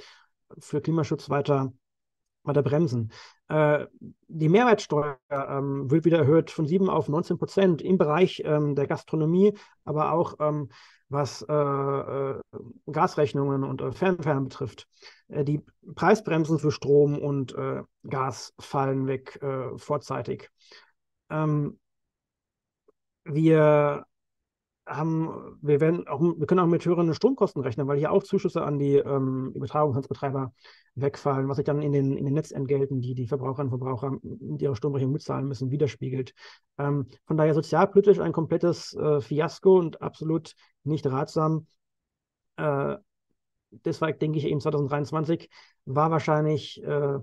für 0.58 0.80
Klimaschutz 0.80 1.28
weiter 1.30 1.72
weiter 2.48 2.62
bremsen. 2.62 3.12
Äh, 3.48 3.86
die 4.26 4.48
Mehrwertsteuer 4.48 5.18
ähm, 5.30 5.90
wird 5.90 6.04
wieder 6.04 6.18
erhöht 6.18 6.50
von 6.50 6.66
7 6.66 6.90
auf 6.90 7.08
19 7.08 7.38
Prozent 7.38 7.82
im 7.82 7.98
Bereich 7.98 8.42
ähm, 8.44 8.74
der 8.74 8.86
Gastronomie, 8.86 9.54
aber 9.84 10.12
auch 10.12 10.34
ähm, 10.40 10.70
was 11.08 11.42
äh, 11.42 11.52
äh, 11.52 12.40
Gasrechnungen 12.90 13.64
und 13.64 13.80
äh, 13.80 13.92
Fernwärme 13.92 14.42
betrifft. 14.42 14.86
Äh, 15.28 15.44
die 15.44 15.64
Preisbremsen 15.94 16.58
für 16.58 16.70
Strom 16.70 17.18
und 17.18 17.54
äh, 17.54 17.82
Gas 18.08 18.54
fallen 18.58 19.06
weg 19.06 19.38
äh, 19.42 19.76
vorzeitig. 19.78 20.50
Ähm, 21.30 21.78
wir 23.24 24.04
haben, 24.88 25.58
wir 25.60 25.80
werden 25.80 26.08
auch, 26.08 26.20
wir 26.20 26.46
können 26.46 26.60
auch 26.60 26.66
mit 26.66 26.84
höheren 26.84 27.12
Stromkosten 27.14 27.62
rechnen, 27.62 27.86
weil 27.86 27.98
hier 27.98 28.10
auch 28.10 28.22
Zuschüsse 28.22 28.62
an 28.62 28.78
die 28.78 28.96
ähm, 28.96 29.52
Übertragungsnetzbetreiber 29.54 30.52
wegfallen, 30.94 31.48
was 31.48 31.56
sich 31.56 31.66
dann 31.66 31.82
in 31.82 31.92
den, 31.92 32.16
in 32.16 32.24
den 32.24 32.34
Netzentgelten, 32.34 33.00
die 33.00 33.14
die 33.14 33.26
Verbraucherinnen 33.26 33.72
und 33.72 33.78
Verbraucher 33.78 34.18
mit 34.22 34.62
ihrer 34.62 34.74
Stromrechnung 34.74 35.12
mitzahlen 35.12 35.46
müssen, 35.46 35.70
widerspiegelt. 35.70 36.34
Ähm, 36.78 37.06
von 37.26 37.36
daher 37.36 37.54
sozialpolitisch 37.54 38.18
ein 38.18 38.32
komplettes 38.32 38.94
äh, 38.94 39.20
Fiasko 39.20 39.78
und 39.78 40.02
absolut 40.02 40.54
nicht 40.84 41.06
ratsam. 41.06 41.66
Äh, 42.56 42.96
deshalb 43.70 44.20
denke 44.20 44.38
ich 44.38 44.46
eben 44.46 44.60
2023 44.60 45.48
war 45.84 46.10
wahrscheinlich 46.10 46.82
äh, 46.82 47.18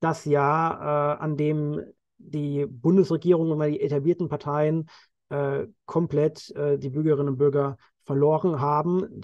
das 0.00 0.24
Jahr, 0.24 1.18
äh, 1.18 1.22
an 1.22 1.36
dem 1.36 1.80
die 2.18 2.66
Bundesregierung 2.66 3.50
und 3.50 3.60
die 3.66 3.80
etablierten 3.80 4.28
Parteien 4.28 4.88
äh, 5.32 5.66
komplett 5.86 6.50
äh, 6.56 6.78
die 6.78 6.90
Bürgerinnen 6.90 7.30
und 7.30 7.38
Bürger 7.38 7.76
verloren 8.04 8.60
haben. 8.60 9.22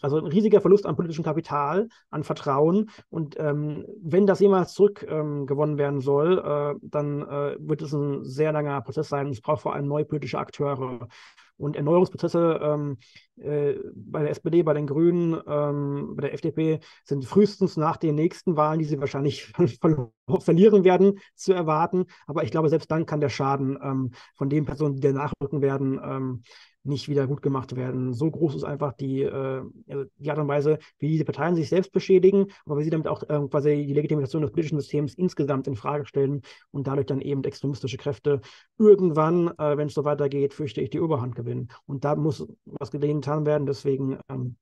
Also 0.00 0.18
ein 0.18 0.26
riesiger 0.26 0.60
Verlust 0.60 0.86
an 0.86 0.96
politischem 0.96 1.24
Kapital, 1.24 1.88
an 2.10 2.24
Vertrauen. 2.24 2.90
Und 3.10 3.36
ähm, 3.38 3.84
wenn 4.02 4.26
das 4.26 4.40
jemals 4.40 4.72
zurückgewonnen 4.72 5.74
ähm, 5.74 5.78
werden 5.78 6.00
soll, 6.00 6.38
äh, 6.38 6.78
dann 6.82 7.22
äh, 7.22 7.56
wird 7.58 7.82
es 7.82 7.92
ein 7.92 8.24
sehr 8.24 8.52
langer 8.52 8.80
Prozess 8.80 9.08
sein. 9.08 9.28
Es 9.28 9.40
braucht 9.40 9.62
vor 9.62 9.74
allem 9.74 9.86
neue 9.86 10.04
politische 10.04 10.38
Akteure. 10.38 11.08
Und 11.56 11.76
Erneuerungsprozesse 11.76 12.58
ähm, 12.62 12.96
äh, 13.36 13.74
bei 13.94 14.22
der 14.22 14.30
SPD, 14.30 14.62
bei 14.64 14.74
den 14.74 14.88
Grünen, 14.88 15.40
ähm, 15.46 16.14
bei 16.16 16.22
der 16.22 16.34
FDP 16.34 16.80
sind 17.04 17.24
frühestens 17.24 17.76
nach 17.76 17.96
den 17.96 18.16
nächsten 18.16 18.56
Wahlen, 18.56 18.80
die 18.80 18.86
sie 18.86 18.98
wahrscheinlich 18.98 19.52
verlieren 20.38 20.84
werden, 20.84 21.18
zu 21.34 21.52
erwarten. 21.52 22.06
Aber 22.26 22.44
ich 22.44 22.50
glaube, 22.50 22.68
selbst 22.68 22.90
dann 22.90 23.06
kann 23.06 23.20
der 23.20 23.28
Schaden 23.28 23.78
ähm, 23.82 24.10
von 24.34 24.48
den 24.48 24.64
Personen, 24.64 24.96
die 24.96 25.00
danach 25.00 25.32
rücken 25.42 25.60
werden, 25.62 26.00
ähm, 26.02 26.42
nicht 26.84 27.08
wieder 27.08 27.26
gut 27.26 27.42
gemacht 27.42 27.74
werden. 27.76 28.12
So 28.12 28.30
groß 28.30 28.54
ist 28.56 28.64
einfach 28.64 28.92
die, 28.92 29.22
äh, 29.22 29.62
also 29.88 30.04
die 30.18 30.30
Art 30.30 30.38
und 30.38 30.48
Weise, 30.48 30.78
wie 30.98 31.08
diese 31.08 31.24
Parteien 31.24 31.56
sich 31.56 31.68
selbst 31.68 31.92
beschädigen, 31.92 32.46
aber 32.66 32.78
wie 32.78 32.84
sie 32.84 32.90
damit 32.90 33.08
auch 33.08 33.22
äh, 33.22 33.48
quasi 33.48 33.86
die 33.86 33.94
Legitimation 33.94 34.42
des 34.42 34.52
politischen 34.52 34.78
Systems 34.78 35.14
insgesamt 35.14 35.66
in 35.66 35.76
Frage 35.76 36.06
stellen 36.06 36.42
und 36.70 36.86
dadurch 36.86 37.06
dann 37.06 37.20
eben 37.20 37.42
extremistische 37.42 37.96
Kräfte 37.96 38.40
irgendwann, 38.78 39.48
äh, 39.58 39.76
wenn 39.76 39.88
es 39.88 39.94
so 39.94 40.04
weitergeht, 40.04 40.52
fürchte 40.52 40.82
ich, 40.82 40.90
die 40.90 41.00
Oberhand 41.00 41.34
gewinnen. 41.34 41.68
Und 41.86 42.04
da 42.04 42.16
muss 42.16 42.46
was 42.66 42.90
getan 42.90 43.46
werden. 43.46 43.66
Deswegen 43.66 44.18
ähm, 44.28 44.56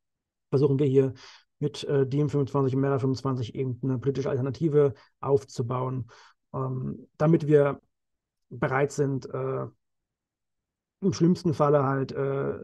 versuchen 0.51 0.79
wir 0.79 0.87
hier 0.87 1.15
mit 1.63 1.85
äh, 1.85 2.05
DM25 2.05 2.75
und 2.75 2.81
Mera 2.81 2.99
25 2.99 3.55
eben 3.55 3.79
eine 3.85 3.99
politische 3.99 4.29
Alternative 4.29 4.95
aufzubauen, 5.21 6.11
ähm, 6.53 7.09
damit 7.17 7.47
wir 7.47 7.81
bereit 8.51 8.91
sind, 8.91 9.33
äh, 9.33 9.67
im 11.01 11.13
schlimmsten 11.13 11.55
Falle 11.55 11.85
halt 11.85 12.11
äh, 12.11 12.59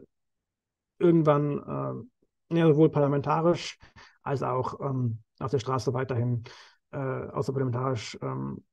irgendwann 0.99 2.09
äh, 2.51 2.57
ja, 2.57 2.67
sowohl 2.67 2.89
parlamentarisch 2.89 3.79
als 4.21 4.43
auch 4.43 4.81
ähm, 4.81 5.19
auf 5.39 5.51
der 5.51 5.59
Straße 5.59 5.93
weiterhin 5.93 6.43
äh, 6.91 6.97
außerparlamentarisch 6.97 8.17
ähm, 8.21 8.65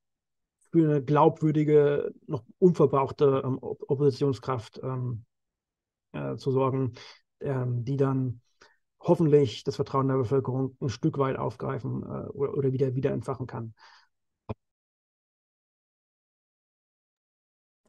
für 0.71 0.89
eine 0.89 1.03
glaubwürdige, 1.03 2.13
noch 2.27 2.43
unverbrauchte 2.59 3.43
ähm, 3.45 3.59
Oppositionskraft 3.61 4.81
ähm, 4.83 5.23
äh, 6.11 6.35
zu 6.35 6.51
sorgen, 6.51 6.93
die 7.39 7.97
dann 7.97 8.41
hoffentlich 8.99 9.63
das 9.63 9.75
Vertrauen 9.75 10.07
der 10.07 10.15
Bevölkerung 10.15 10.75
ein 10.81 10.89
Stück 10.89 11.17
weit 11.17 11.37
aufgreifen 11.37 12.03
äh, 12.03 12.27
oder, 12.29 12.53
oder 12.55 12.71
wieder, 12.73 12.95
wieder 12.95 13.11
entfachen 13.11 13.47
kann. 13.47 13.73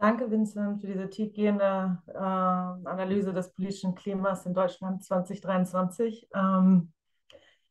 Danke, 0.00 0.30
Vincent, 0.30 0.80
für 0.80 0.86
diese 0.86 1.10
tiefgehende 1.10 1.98
äh, 2.06 2.18
Analyse 2.18 3.32
des 3.32 3.52
politischen 3.52 3.96
Klimas 3.96 4.46
in 4.46 4.54
Deutschland 4.54 5.02
2023. 5.02 6.28
Ähm, 6.32 6.92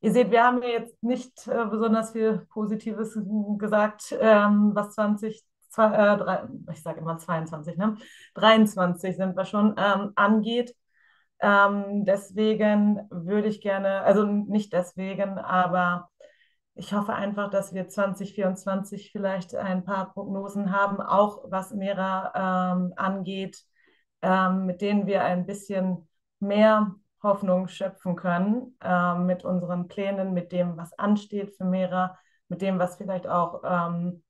ihr 0.02 0.12
seht, 0.12 0.30
wir 0.30 0.44
haben 0.44 0.62
jetzt 0.62 1.02
nicht 1.02 1.48
äh, 1.48 1.66
besonders 1.66 2.12
viel 2.12 2.46
Positives 2.50 3.18
gesagt, 3.58 4.14
ähm, 4.20 4.72
was 4.74 4.94
20, 4.96 5.42
zwei, 5.70 5.86
äh, 5.94 6.18
drei, 6.18 6.48
ich 6.74 6.84
sage 6.84 7.00
immer 7.00 7.18
22, 7.18 7.78
ne? 7.78 7.96
23 8.34 9.16
sind 9.16 9.38
wir 9.38 9.46
schon, 9.46 9.76
ähm, 9.78 10.12
angeht. 10.16 10.76
Ähm, 11.40 12.06
deswegen 12.06 13.08
würde 13.12 13.48
ich 13.48 13.62
gerne, 13.62 14.02
also 14.02 14.26
nicht 14.26 14.74
deswegen, 14.74 15.38
aber 15.38 16.10
ich 16.76 16.94
hoffe 16.94 17.14
einfach, 17.14 17.50
dass 17.50 17.74
wir 17.74 17.88
2024 17.88 19.12
vielleicht 19.12 19.56
ein 19.56 19.84
paar 19.84 20.14
Prognosen 20.14 20.72
haben, 20.72 21.02
auch 21.02 21.44
was 21.50 21.74
Mera 21.74 22.76
ähm, 22.76 22.94
angeht, 22.96 23.64
ähm, 24.22 24.66
mit 24.66 24.82
denen 24.82 25.08
wir 25.08 25.24
ein 25.24 25.46
bisschen 25.46 26.08
mehr 26.40 26.96
Hoffnung 27.24 27.68
schöpfen 27.68 28.16
können 28.16 28.78
ähm, 28.82 29.26
mit 29.26 29.44
unseren 29.44 29.88
Plänen, 29.88 30.34
mit 30.34 30.52
dem, 30.52 30.78
was 30.78 30.94
ansteht 30.98 31.56
für 31.56 31.66
Mera, 31.66 32.18
mit 32.48 32.62
dem, 32.62 32.78
was 32.80 32.96
vielleicht 32.96 33.28
auch 33.28 33.62
ähm, 33.64 34.24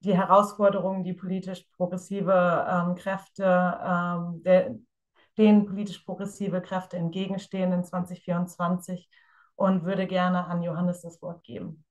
die 0.00 0.16
Herausforderungen, 0.16 1.04
die 1.04 1.12
politisch 1.12 1.64
progressive 1.76 2.66
ähm, 2.68 2.94
Kräfte, 2.94 3.44
ähm, 3.44 4.42
der, 4.42 4.74
denen 5.38 5.66
politisch 5.66 5.98
progressive 6.00 6.60
Kräfte 6.60 6.96
entgegenstehen 6.96 7.72
in 7.72 7.84
2024 7.84 9.08
und 9.54 9.84
würde 9.84 10.06
gerne 10.06 10.46
an 10.46 10.62
Johannes 10.62 11.02
das 11.02 11.20
Wort 11.22 11.44
geben. 11.44 11.84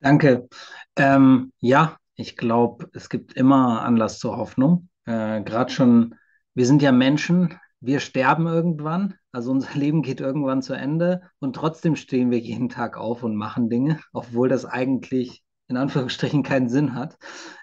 Danke. 0.00 0.48
Ähm, 0.96 1.52
ja, 1.60 1.96
ich 2.14 2.36
glaube, 2.36 2.88
es 2.94 3.08
gibt 3.08 3.34
immer 3.34 3.82
Anlass 3.82 4.18
zur 4.18 4.36
Hoffnung. 4.36 4.88
Äh, 5.04 5.42
Gerade 5.42 5.72
schon, 5.72 6.14
wir 6.54 6.66
sind 6.66 6.82
ja 6.82 6.92
Menschen, 6.92 7.58
wir 7.80 8.00
sterben 8.00 8.46
irgendwann, 8.46 9.14
also 9.32 9.50
unser 9.50 9.74
Leben 9.78 10.02
geht 10.02 10.20
irgendwann 10.20 10.62
zu 10.62 10.74
Ende 10.74 11.22
und 11.38 11.54
trotzdem 11.56 11.96
stehen 11.96 12.30
wir 12.30 12.38
jeden 12.38 12.68
Tag 12.68 12.96
auf 12.96 13.22
und 13.22 13.36
machen 13.36 13.68
Dinge, 13.68 14.00
obwohl 14.12 14.48
das 14.48 14.64
eigentlich 14.64 15.42
in 15.70 15.76
Anführungsstrichen 15.76 16.42
keinen 16.42 16.68
Sinn 16.68 16.94
hat. 16.94 17.16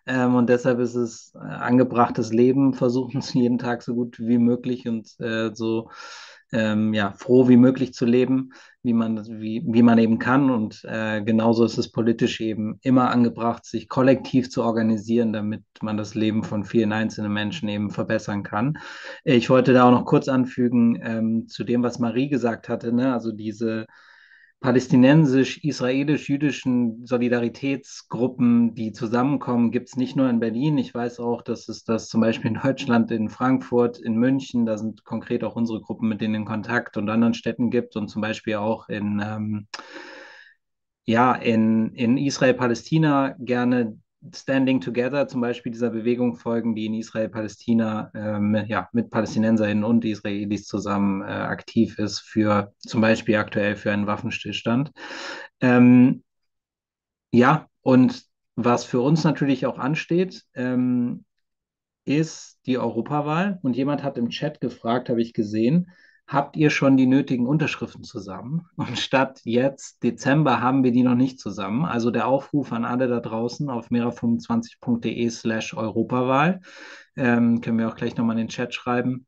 Ähm, 0.05 0.35
und 0.35 0.49
deshalb 0.49 0.79
ist 0.79 0.95
es 0.95 1.33
äh, 1.35 1.39
angebrachtes 1.39 2.31
Leben, 2.31 2.73
versuchen 2.73 3.19
es 3.19 3.33
jeden 3.33 3.59
Tag 3.59 3.83
so 3.83 3.93
gut 3.93 4.17
wie 4.19 4.37
möglich 4.37 4.87
und 4.87 5.19
äh, 5.19 5.51
so 5.53 5.89
ähm, 6.53 6.93
ja, 6.93 7.11
froh 7.11 7.49
wie 7.49 7.57
möglich 7.57 7.93
zu 7.93 8.05
leben, 8.05 8.53
wie 8.81 8.93
man, 8.93 9.25
wie, 9.41 9.61
wie 9.67 9.81
man 9.81 9.97
eben 9.97 10.17
kann. 10.17 10.49
Und 10.49 10.85
äh, 10.85 11.21
genauso 11.21 11.65
ist 11.65 11.77
es 11.77 11.91
politisch 11.91 12.39
eben 12.39 12.79
immer 12.81 13.11
angebracht, 13.11 13.65
sich 13.65 13.89
kollektiv 13.89 14.49
zu 14.49 14.63
organisieren, 14.63 15.33
damit 15.33 15.63
man 15.81 15.97
das 15.97 16.15
Leben 16.15 16.43
von 16.43 16.63
vielen 16.63 16.93
einzelnen 16.93 17.33
Menschen 17.33 17.67
eben 17.67 17.89
verbessern 17.89 18.43
kann. 18.43 18.77
Ich 19.25 19.49
wollte 19.49 19.73
da 19.73 19.87
auch 19.87 19.91
noch 19.91 20.05
kurz 20.05 20.29
anfügen 20.29 20.97
ähm, 21.03 21.47
zu 21.49 21.65
dem, 21.65 21.83
was 21.83 21.99
Marie 21.99 22.29
gesagt 22.29 22.69
hatte, 22.69 22.93
ne? 22.93 23.13
also 23.13 23.33
diese 23.33 23.85
palästinensisch-israelisch-jüdischen 24.59 27.05
Solidaritätsgruppen, 27.05 28.73
die 28.73 28.91
zusammenkommen, 28.91 29.69
gibt 29.71 29.89
es 29.89 29.95
nicht 29.95 30.15
nur 30.15 30.27
in 30.29 30.39
Berlin. 30.39 30.79
Ich 30.79 30.91
weiß 30.93 31.19
auch, 31.19 31.41
dass 31.43 31.69
es 31.69 31.83
das 31.83 32.09
zum 32.09 32.21
Beispiel 32.21 32.51
in 32.51 32.59
Deutschland, 32.63 33.11
in 33.11 33.29
Frankfurt, 33.29 33.99
in 33.99 34.15
München, 34.15 34.65
da 34.65 34.77
sind 34.77 35.05
konkret 35.05 35.43
auch 35.43 35.55
unsere 35.55 35.81
Gruppen 35.81 36.09
mit 36.09 36.21
denen 36.21 36.35
in 36.35 36.45
Kontakt 36.45 36.97
und 36.97 37.09
anderen 37.09 37.35
Städten 37.35 37.69
gibt 37.69 37.95
und 37.95 38.07
zum 38.07 38.21
Beispiel 38.21 38.55
auch 38.55 38.89
in, 38.89 39.21
ähm, 39.23 39.67
ja, 41.05 41.35
in, 41.35 41.93
in 41.93 42.17
Israel-Palästina 42.17 43.35
gerne 43.39 43.99
Standing 44.33 44.81
Together 44.81 45.27
zum 45.27 45.41
Beispiel 45.41 45.71
dieser 45.71 45.91
Bewegung 45.91 46.35
folgen, 46.35 46.75
die 46.75 46.87
in 46.87 46.95
Israel-Palästina 46.95 48.11
ähm, 48.15 48.65
ja, 48.67 48.89
mit 48.91 49.09
PalästinenserInnen 49.09 49.83
und 49.83 50.05
Israelis 50.05 50.65
zusammen 50.65 51.21
äh, 51.21 51.25
aktiv 51.25 51.99
ist, 51.99 52.19
für 52.19 52.73
zum 52.79 53.01
Beispiel 53.01 53.35
aktuell 53.35 53.75
für 53.75 53.91
einen 53.91 54.07
Waffenstillstand. 54.07 54.91
Ähm, 55.61 56.23
ja, 57.31 57.67
und 57.81 58.23
was 58.55 58.85
für 58.85 59.01
uns 59.01 59.23
natürlich 59.23 59.65
auch 59.65 59.77
ansteht, 59.77 60.43
ähm, 60.55 61.25
ist 62.05 62.59
die 62.65 62.77
Europawahl. 62.77 63.59
Und 63.61 63.75
jemand 63.75 64.03
hat 64.03 64.17
im 64.17 64.29
Chat 64.29 64.61
gefragt, 64.61 65.09
habe 65.09 65.21
ich 65.21 65.33
gesehen, 65.33 65.91
habt 66.27 66.57
ihr 66.57 66.69
schon 66.69 66.97
die 66.97 67.07
nötigen 67.07 67.47
Unterschriften 67.47 68.03
zusammen? 68.03 68.67
Und 68.75 68.99
statt 68.99 69.41
jetzt 69.45 70.03
Dezember 70.03 70.61
haben 70.61 70.83
wir 70.83 70.91
die 70.91 71.03
noch 71.03 71.15
nicht 71.15 71.39
zusammen. 71.39 71.85
Also 71.85 72.11
der 72.11 72.27
Aufruf 72.27 72.73
an 72.73 72.83
alle 72.85 73.07
da 73.07 73.21
draußen 73.21 73.69
auf 73.69 73.89
mera25.de 73.89 75.29
slash 75.29 75.73
Europawahl. 75.73 76.59
Ähm, 77.15 77.61
können 77.61 77.79
wir 77.79 77.87
auch 77.87 77.95
gleich 77.95 78.17
nochmal 78.17 78.35
in 78.37 78.45
den 78.45 78.49
Chat 78.49 78.73
schreiben. 78.73 79.25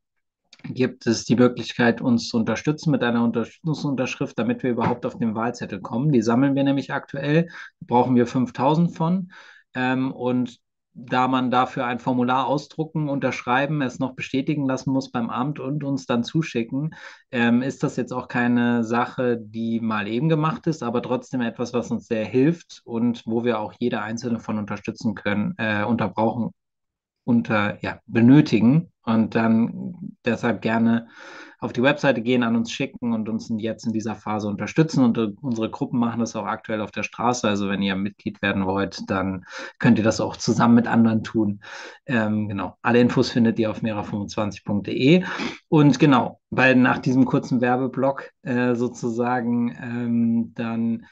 Gibt 0.63 1.07
es 1.07 1.23
die 1.23 1.37
Möglichkeit, 1.37 2.01
uns 2.01 2.27
zu 2.27 2.37
unterstützen 2.37 2.91
mit 2.91 3.01
einer 3.01 3.23
Unterstützungsunterschrift, 3.23 4.37
damit 4.37 4.61
wir 4.61 4.71
überhaupt 4.71 5.05
auf 5.05 5.17
den 5.17 5.33
Wahlzettel 5.33 5.79
kommen? 5.79 6.11
Die 6.11 6.21
sammeln 6.21 6.53
wir 6.53 6.65
nämlich 6.65 6.91
aktuell. 6.91 7.47
Brauchen 7.79 8.15
wir 8.17 8.27
5000 8.27 8.93
von. 8.93 9.31
Ähm, 9.73 10.11
und 10.11 10.59
da 11.05 11.27
man 11.27 11.51
dafür 11.51 11.85
ein 11.85 11.99
Formular 11.99 12.45
ausdrucken, 12.47 13.09
unterschreiben, 13.09 13.81
es 13.81 13.99
noch 13.99 14.13
bestätigen 14.13 14.65
lassen 14.65 14.91
muss 14.91 15.11
beim 15.11 15.29
Amt 15.29 15.59
und 15.59 15.83
uns 15.83 16.05
dann 16.05 16.23
zuschicken, 16.23 16.95
ähm, 17.31 17.61
ist 17.61 17.83
das 17.83 17.95
jetzt 17.95 18.11
auch 18.11 18.27
keine 18.27 18.83
Sache, 18.83 19.37
die 19.39 19.79
mal 19.79 20.07
eben 20.07 20.29
gemacht 20.29 20.67
ist, 20.67 20.83
aber 20.83 21.01
trotzdem 21.01 21.41
etwas, 21.41 21.73
was 21.73 21.91
uns 21.91 22.07
sehr 22.07 22.25
hilft 22.25 22.81
und 22.85 23.23
wo 23.25 23.43
wir 23.43 23.59
auch 23.59 23.73
jede 23.79 24.01
einzelne 24.01 24.39
von 24.39 24.57
unterstützen 24.57 25.15
können, 25.15 25.53
äh, 25.57 25.83
unterbrauchen, 25.83 26.51
unter, 27.23 27.81
ja, 27.83 27.99
benötigen. 28.05 28.91
Und 29.03 29.35
dann 29.35 30.15
deshalb 30.25 30.61
gerne 30.61 31.07
auf 31.59 31.73
die 31.73 31.83
Webseite 31.83 32.21
gehen, 32.21 32.43
an 32.43 32.55
uns 32.55 32.71
schicken 32.71 33.13
und 33.13 33.27
uns 33.29 33.51
jetzt 33.57 33.85
in 33.85 33.93
dieser 33.93 34.15
Phase 34.15 34.47
unterstützen. 34.47 35.03
Und 35.03 35.17
äh, 35.17 35.27
unsere 35.41 35.69
Gruppen 35.69 35.99
machen 35.99 36.19
das 36.19 36.35
auch 36.35 36.45
aktuell 36.45 36.81
auf 36.81 36.91
der 36.91 37.03
Straße. 37.03 37.47
Also 37.47 37.69
wenn 37.69 37.81
ihr 37.81 37.95
Mitglied 37.95 38.41
werden 38.41 38.65
wollt, 38.65 39.09
dann 39.09 39.45
könnt 39.77 39.97
ihr 39.97 40.03
das 40.03 40.21
auch 40.21 40.37
zusammen 40.37 40.75
mit 40.75 40.87
anderen 40.87 41.23
tun. 41.23 41.61
Ähm, 42.05 42.47
genau. 42.47 42.77
Alle 42.81 43.01
Infos 43.01 43.29
findet 43.29 43.59
ihr 43.59 43.69
auf 43.69 43.81
mera25.de. 43.81 45.23
Und 45.67 45.99
genau, 45.99 46.39
weil 46.49 46.75
nach 46.75 46.99
diesem 46.99 47.25
kurzen 47.25 47.61
Werbeblock 47.61 48.31
äh, 48.43 48.75
sozusagen 48.75 49.75
ähm, 49.81 50.53
dann 50.55 51.05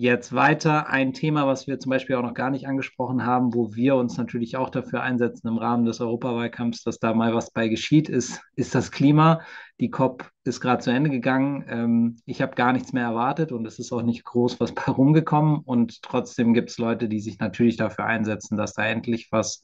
Jetzt 0.00 0.32
weiter 0.32 0.88
ein 0.88 1.12
Thema, 1.12 1.46
was 1.46 1.66
wir 1.66 1.78
zum 1.78 1.90
Beispiel 1.90 2.16
auch 2.16 2.22
noch 2.22 2.32
gar 2.32 2.48
nicht 2.48 2.66
angesprochen 2.66 3.26
haben, 3.26 3.52
wo 3.52 3.74
wir 3.74 3.96
uns 3.96 4.16
natürlich 4.16 4.56
auch 4.56 4.70
dafür 4.70 5.02
einsetzen 5.02 5.46
im 5.46 5.58
Rahmen 5.58 5.84
des 5.84 6.00
Europawahlkampfs, 6.00 6.84
dass 6.84 6.98
da 7.00 7.12
mal 7.12 7.34
was 7.34 7.50
bei 7.50 7.68
geschieht, 7.68 8.08
ist, 8.08 8.40
ist 8.56 8.74
das 8.74 8.92
Klima. 8.92 9.42
Die 9.78 9.90
COP 9.90 10.24
ist 10.42 10.62
gerade 10.62 10.82
zu 10.82 10.90
Ende 10.90 11.10
gegangen. 11.10 11.66
Ähm, 11.68 12.16
ich 12.24 12.40
habe 12.40 12.54
gar 12.54 12.72
nichts 12.72 12.94
mehr 12.94 13.02
erwartet 13.02 13.52
und 13.52 13.66
es 13.66 13.78
ist 13.78 13.92
auch 13.92 14.00
nicht 14.00 14.24
groß 14.24 14.58
was 14.58 14.74
bei 14.74 14.90
rumgekommen. 14.90 15.58
Und 15.58 16.00
trotzdem 16.00 16.54
gibt 16.54 16.70
es 16.70 16.78
Leute, 16.78 17.06
die 17.06 17.20
sich 17.20 17.38
natürlich 17.38 17.76
dafür 17.76 18.06
einsetzen, 18.06 18.56
dass 18.56 18.72
da 18.72 18.86
endlich 18.86 19.28
was 19.30 19.62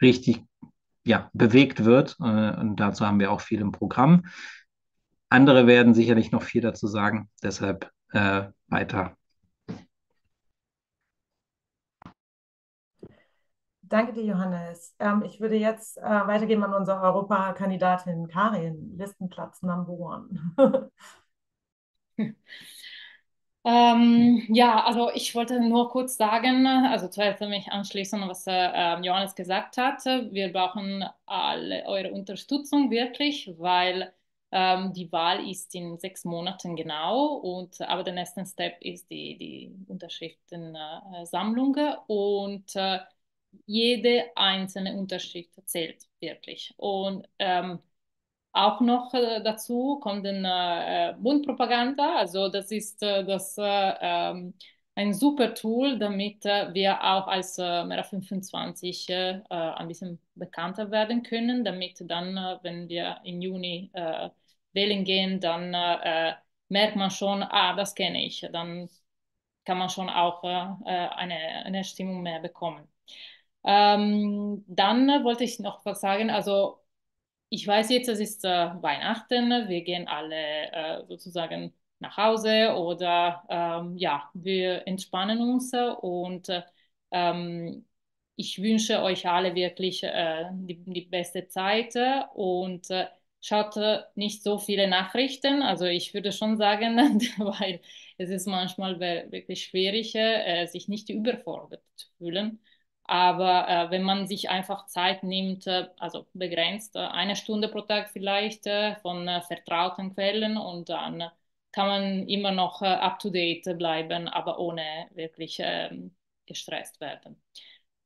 richtig 0.00 0.44
ja, 1.04 1.30
bewegt 1.32 1.84
wird. 1.84 2.14
Äh, 2.20 2.60
und 2.60 2.76
dazu 2.76 3.04
haben 3.04 3.18
wir 3.18 3.32
auch 3.32 3.40
viel 3.40 3.60
im 3.60 3.72
Programm. 3.72 4.26
Andere 5.30 5.66
werden 5.66 5.94
sicherlich 5.94 6.30
noch 6.30 6.44
viel 6.44 6.60
dazu 6.60 6.86
sagen. 6.86 7.28
Deshalb 7.42 7.90
äh, 8.12 8.44
weiter 8.68 9.16
Danke 13.88 14.12
dir, 14.14 14.24
Johannes. 14.24 14.94
Ähm, 14.98 15.22
ich 15.24 15.40
würde 15.40 15.56
jetzt 15.56 15.98
äh, 15.98 16.02
weitergeben 16.02 16.64
an 16.64 16.74
unsere 16.74 17.00
Europakandidatin 17.02 18.28
Karin, 18.28 18.96
Listenplatz 18.96 19.62
Number 19.62 19.92
One. 19.92 20.90
ähm, 23.64 24.42
ja, 24.50 24.84
also 24.84 25.10
ich 25.14 25.34
wollte 25.34 25.60
nur 25.60 25.90
kurz 25.90 26.16
sagen, 26.16 26.66
also 26.66 27.08
zuerst 27.08 27.40
mich 27.40 27.68
anschließen, 27.72 28.20
was 28.28 28.46
äh, 28.46 29.00
Johannes 29.00 29.34
gesagt 29.34 29.78
hat. 29.78 30.04
Wir 30.04 30.52
brauchen 30.52 31.04
alle 31.26 31.84
eure 31.86 32.12
Unterstützung 32.12 32.90
wirklich, 32.90 33.54
weil 33.58 34.12
ähm, 34.52 34.92
die 34.92 35.10
Wahl 35.12 35.48
ist 35.48 35.74
in 35.74 35.98
sechs 35.98 36.24
Monaten 36.24 36.76
genau, 36.76 37.36
und, 37.36 37.80
aber 37.80 38.02
der 38.04 38.12
nächste 38.14 38.44
Step 38.46 38.76
ist 38.82 39.10
die, 39.10 39.38
die 39.38 39.74
Unterschriftensammlung 39.88 41.76
und 42.06 42.76
äh, 42.76 42.98
jede 43.66 44.24
einzelne 44.36 44.94
Unterschrift 44.96 45.52
zählt 45.68 46.04
wirklich. 46.20 46.74
Und 46.76 47.26
ähm, 47.38 47.78
auch 48.52 48.80
noch 48.80 49.12
äh, 49.14 49.42
dazu 49.42 49.98
kommt 50.00 50.26
eine 50.26 51.14
äh, 51.14 51.16
Mundpropaganda. 51.16 52.16
Also 52.18 52.48
das 52.48 52.70
ist 52.70 53.02
äh, 53.02 53.24
das, 53.24 53.56
äh, 53.58 53.62
ähm, 54.00 54.54
ein 54.94 55.12
super 55.12 55.54
Tool, 55.54 55.98
damit 55.98 56.44
äh, 56.46 56.72
wir 56.72 57.02
auch 57.02 57.26
als 57.26 57.58
äh, 57.58 57.84
Mera 57.84 58.04
25 58.04 59.08
äh, 59.10 59.40
ein 59.50 59.88
bisschen 59.88 60.20
bekannter 60.36 60.90
werden 60.92 61.22
können, 61.24 61.64
damit 61.64 61.98
dann, 62.08 62.36
wenn 62.62 62.88
wir 62.88 63.20
im 63.24 63.40
Juni 63.42 63.90
wählen 64.72 65.04
gehen, 65.04 65.40
dann 65.40 65.70
merkt 66.68 66.96
man 66.96 67.10
schon, 67.10 67.42
ah, 67.42 67.74
das 67.76 67.94
kenne 67.94 68.24
ich. 68.24 68.46
Dann 68.52 68.88
kann 69.64 69.78
man 69.78 69.88
schon 69.90 70.08
auch 70.10 70.42
eine, 70.44 71.64
eine 71.64 71.84
Stimmung 71.84 72.22
mehr 72.22 72.40
bekommen. 72.40 72.88
Ähm, 73.64 74.64
dann 74.68 75.08
wollte 75.24 75.44
ich 75.44 75.58
noch 75.60 75.84
was 75.84 76.00
sagen. 76.00 76.30
Also 76.30 76.80
ich 77.48 77.66
weiß 77.66 77.90
jetzt, 77.90 78.08
es 78.08 78.20
ist 78.20 78.44
äh, 78.44 78.48
Weihnachten, 78.82 79.50
wir 79.68 79.82
gehen 79.82 80.08
alle 80.08 80.36
äh, 80.72 81.06
sozusagen 81.06 81.72
nach 82.00 82.16
Hause 82.16 82.74
oder 82.76 83.44
ähm, 83.48 83.96
ja, 83.96 84.30
wir 84.34 84.86
entspannen 84.86 85.40
uns 85.40 85.72
und 86.02 86.48
ähm, 87.12 87.86
ich 88.36 88.60
wünsche 88.62 89.02
euch 89.02 89.28
alle 89.28 89.54
wirklich 89.54 90.02
äh, 90.02 90.46
die, 90.52 90.82
die, 90.84 91.02
beste 91.02 91.46
Zeit 91.48 91.94
und 92.34 92.90
äh, 92.90 93.06
schaut 93.40 93.76
nicht 94.16 94.42
so 94.42 94.58
viele 94.58 94.88
Nachrichten. 94.88 95.62
Also 95.62 95.84
ich 95.86 96.14
würde 96.14 96.32
schon 96.32 96.56
sagen, 96.56 96.96
weil 97.38 97.80
es 98.18 98.30
ist 98.30 98.46
manchmal 98.46 98.98
wirklich 99.00 99.64
schwierig, 99.64 100.14
äh, 100.16 100.66
sich 100.66 100.88
nicht 100.88 101.08
überfordert 101.10 101.82
zu 101.96 102.08
fühlen. 102.18 102.60
Aber 103.04 103.68
äh, 103.68 103.90
wenn 103.90 104.02
man 104.02 104.26
sich 104.26 104.48
einfach 104.50 104.86
Zeit 104.86 105.22
nimmt, 105.22 105.66
äh, 105.66 105.88
also 105.98 106.26
begrenzt, 106.34 106.96
äh, 106.96 107.00
eine 107.00 107.36
Stunde 107.36 107.68
pro 107.68 107.82
Tag 107.82 108.10
vielleicht 108.10 108.66
äh, 108.66 108.96
von 108.96 109.28
äh, 109.28 109.42
vertrauten 109.42 110.14
Quellen 110.14 110.56
und 110.56 110.88
dann 110.88 111.24
kann 111.72 111.86
man 111.88 112.28
immer 112.28 112.52
noch 112.52 112.82
äh, 112.82 112.86
up-to-date 112.86 113.76
bleiben, 113.78 114.28
aber 114.28 114.58
ohne 114.58 114.82
wirklich 115.14 115.58
ähm, 115.60 116.14
gestresst 116.46 117.00
werden. 117.00 117.40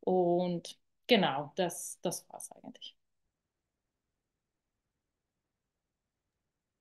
Und 0.01 0.79
genau, 1.07 1.53
das, 1.57 2.01
das 2.03 2.29
war 2.31 2.39
es 2.39 2.51
eigentlich. 2.53 2.97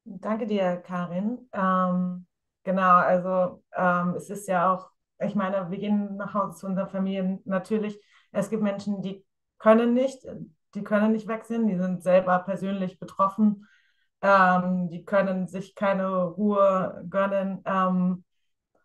Danke 0.06 0.48
dir, 0.48 0.78
Karin. 0.78 1.50
Ähm, 1.54 2.26
genau, 2.64 2.98
also 3.00 3.64
ähm, 3.76 4.16
es 4.16 4.30
ist 4.30 4.48
ja 4.48 4.74
auch, 4.74 4.90
ich 5.20 5.36
meine, 5.36 5.70
wir 5.70 5.78
gehen 5.78 6.16
nach 6.18 6.34
Hause 6.34 6.58
zu 6.58 6.68
unseren 6.68 6.90
Familien. 6.90 7.40
Natürlich, 7.46 8.00
es 8.32 8.50
gibt 8.50 8.64
Menschen, 8.64 9.02
die 9.02 9.26
können 9.58 9.94
nicht, 9.94 10.26
die 10.76 10.84
können 10.84 11.12
nicht 11.12 11.28
wechseln, 11.28 11.68
die 11.68 11.78
sind 11.78 12.04
selber 12.04 12.40
persönlich 12.40 13.00
betroffen, 13.00 13.68
ähm, 14.22 14.90
die 14.90 15.06
können 15.06 15.48
sich 15.48 15.76
keine 15.76 16.24
Ruhe 16.24 17.06
gönnen. 17.10 17.62
Ähm, 17.66 18.24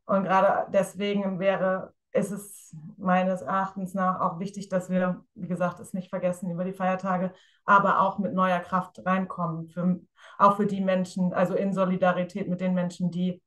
und 0.07 0.24
gerade 0.24 0.70
deswegen 0.72 1.39
wäre, 1.39 1.93
ist 2.12 2.30
es 2.30 2.76
meines 2.97 3.43
Erachtens 3.43 3.95
nach 3.95 4.20
auch 4.20 4.39
wichtig, 4.39 4.68
dass 4.68 4.91
wir, 4.91 5.24
wie 5.35 5.49
gesagt, 5.49 5.80
es 5.80 5.95
nicht 5.95 6.11
vergessen 6.11 6.51
über 6.51 6.64
die 6.64 6.74
Feiertage, 6.74 7.33
aber 7.64 8.01
auch 8.01 8.18
mit 8.18 8.35
neuer 8.35 8.61
Kraft 8.61 9.01
reinkommen, 9.05 9.68
für, 9.68 10.01
auch 10.39 10.57
für 10.57 10.66
die 10.66 10.80
Menschen, 10.80 11.33
also 11.33 11.55
in 11.55 11.72
Solidarität 11.72 12.49
mit 12.49 12.61
den 12.61 12.74
Menschen, 12.74 13.11
die 13.11 13.43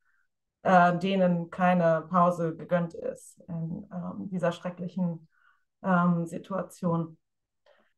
äh, 0.65 0.97
denen 0.97 1.51
keine 1.51 2.07
Pause 2.09 2.55
gegönnt 2.55 2.95
ist 2.95 3.39
in 3.47 3.87
ähm, 3.93 4.29
dieser 4.29 4.51
schrecklichen 4.51 5.27
ähm, 5.83 6.25
Situation. 6.25 7.17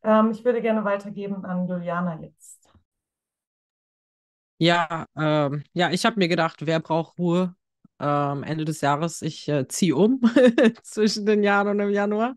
Ähm, 0.04 0.32
ich 0.32 0.44
würde 0.46 0.62
gerne 0.62 0.84
weitergeben 0.86 1.46
an 1.46 1.68
Juliana 1.68 2.20
jetzt. 2.22 2.70
Ja, 4.60 5.06
ähm, 5.16 5.64
ja, 5.74 5.92
ich 5.92 6.06
habe 6.06 6.18
mir 6.18 6.28
gedacht, 6.28 6.66
wer 6.66 6.80
braucht 6.80 7.20
Ruhe 7.20 7.56
ähm, 8.00 8.44
Ende 8.44 8.66
des 8.66 8.82
Jahres? 8.82 9.22
Ich 9.22 9.48
äh, 9.50 9.68
ziehe 9.68 9.96
um 9.96 10.22
zwischen 10.84 11.26
den 11.26 11.44
Jahren 11.44 11.68
und 11.68 11.80
im 11.80 11.90
Januar. 11.90 12.36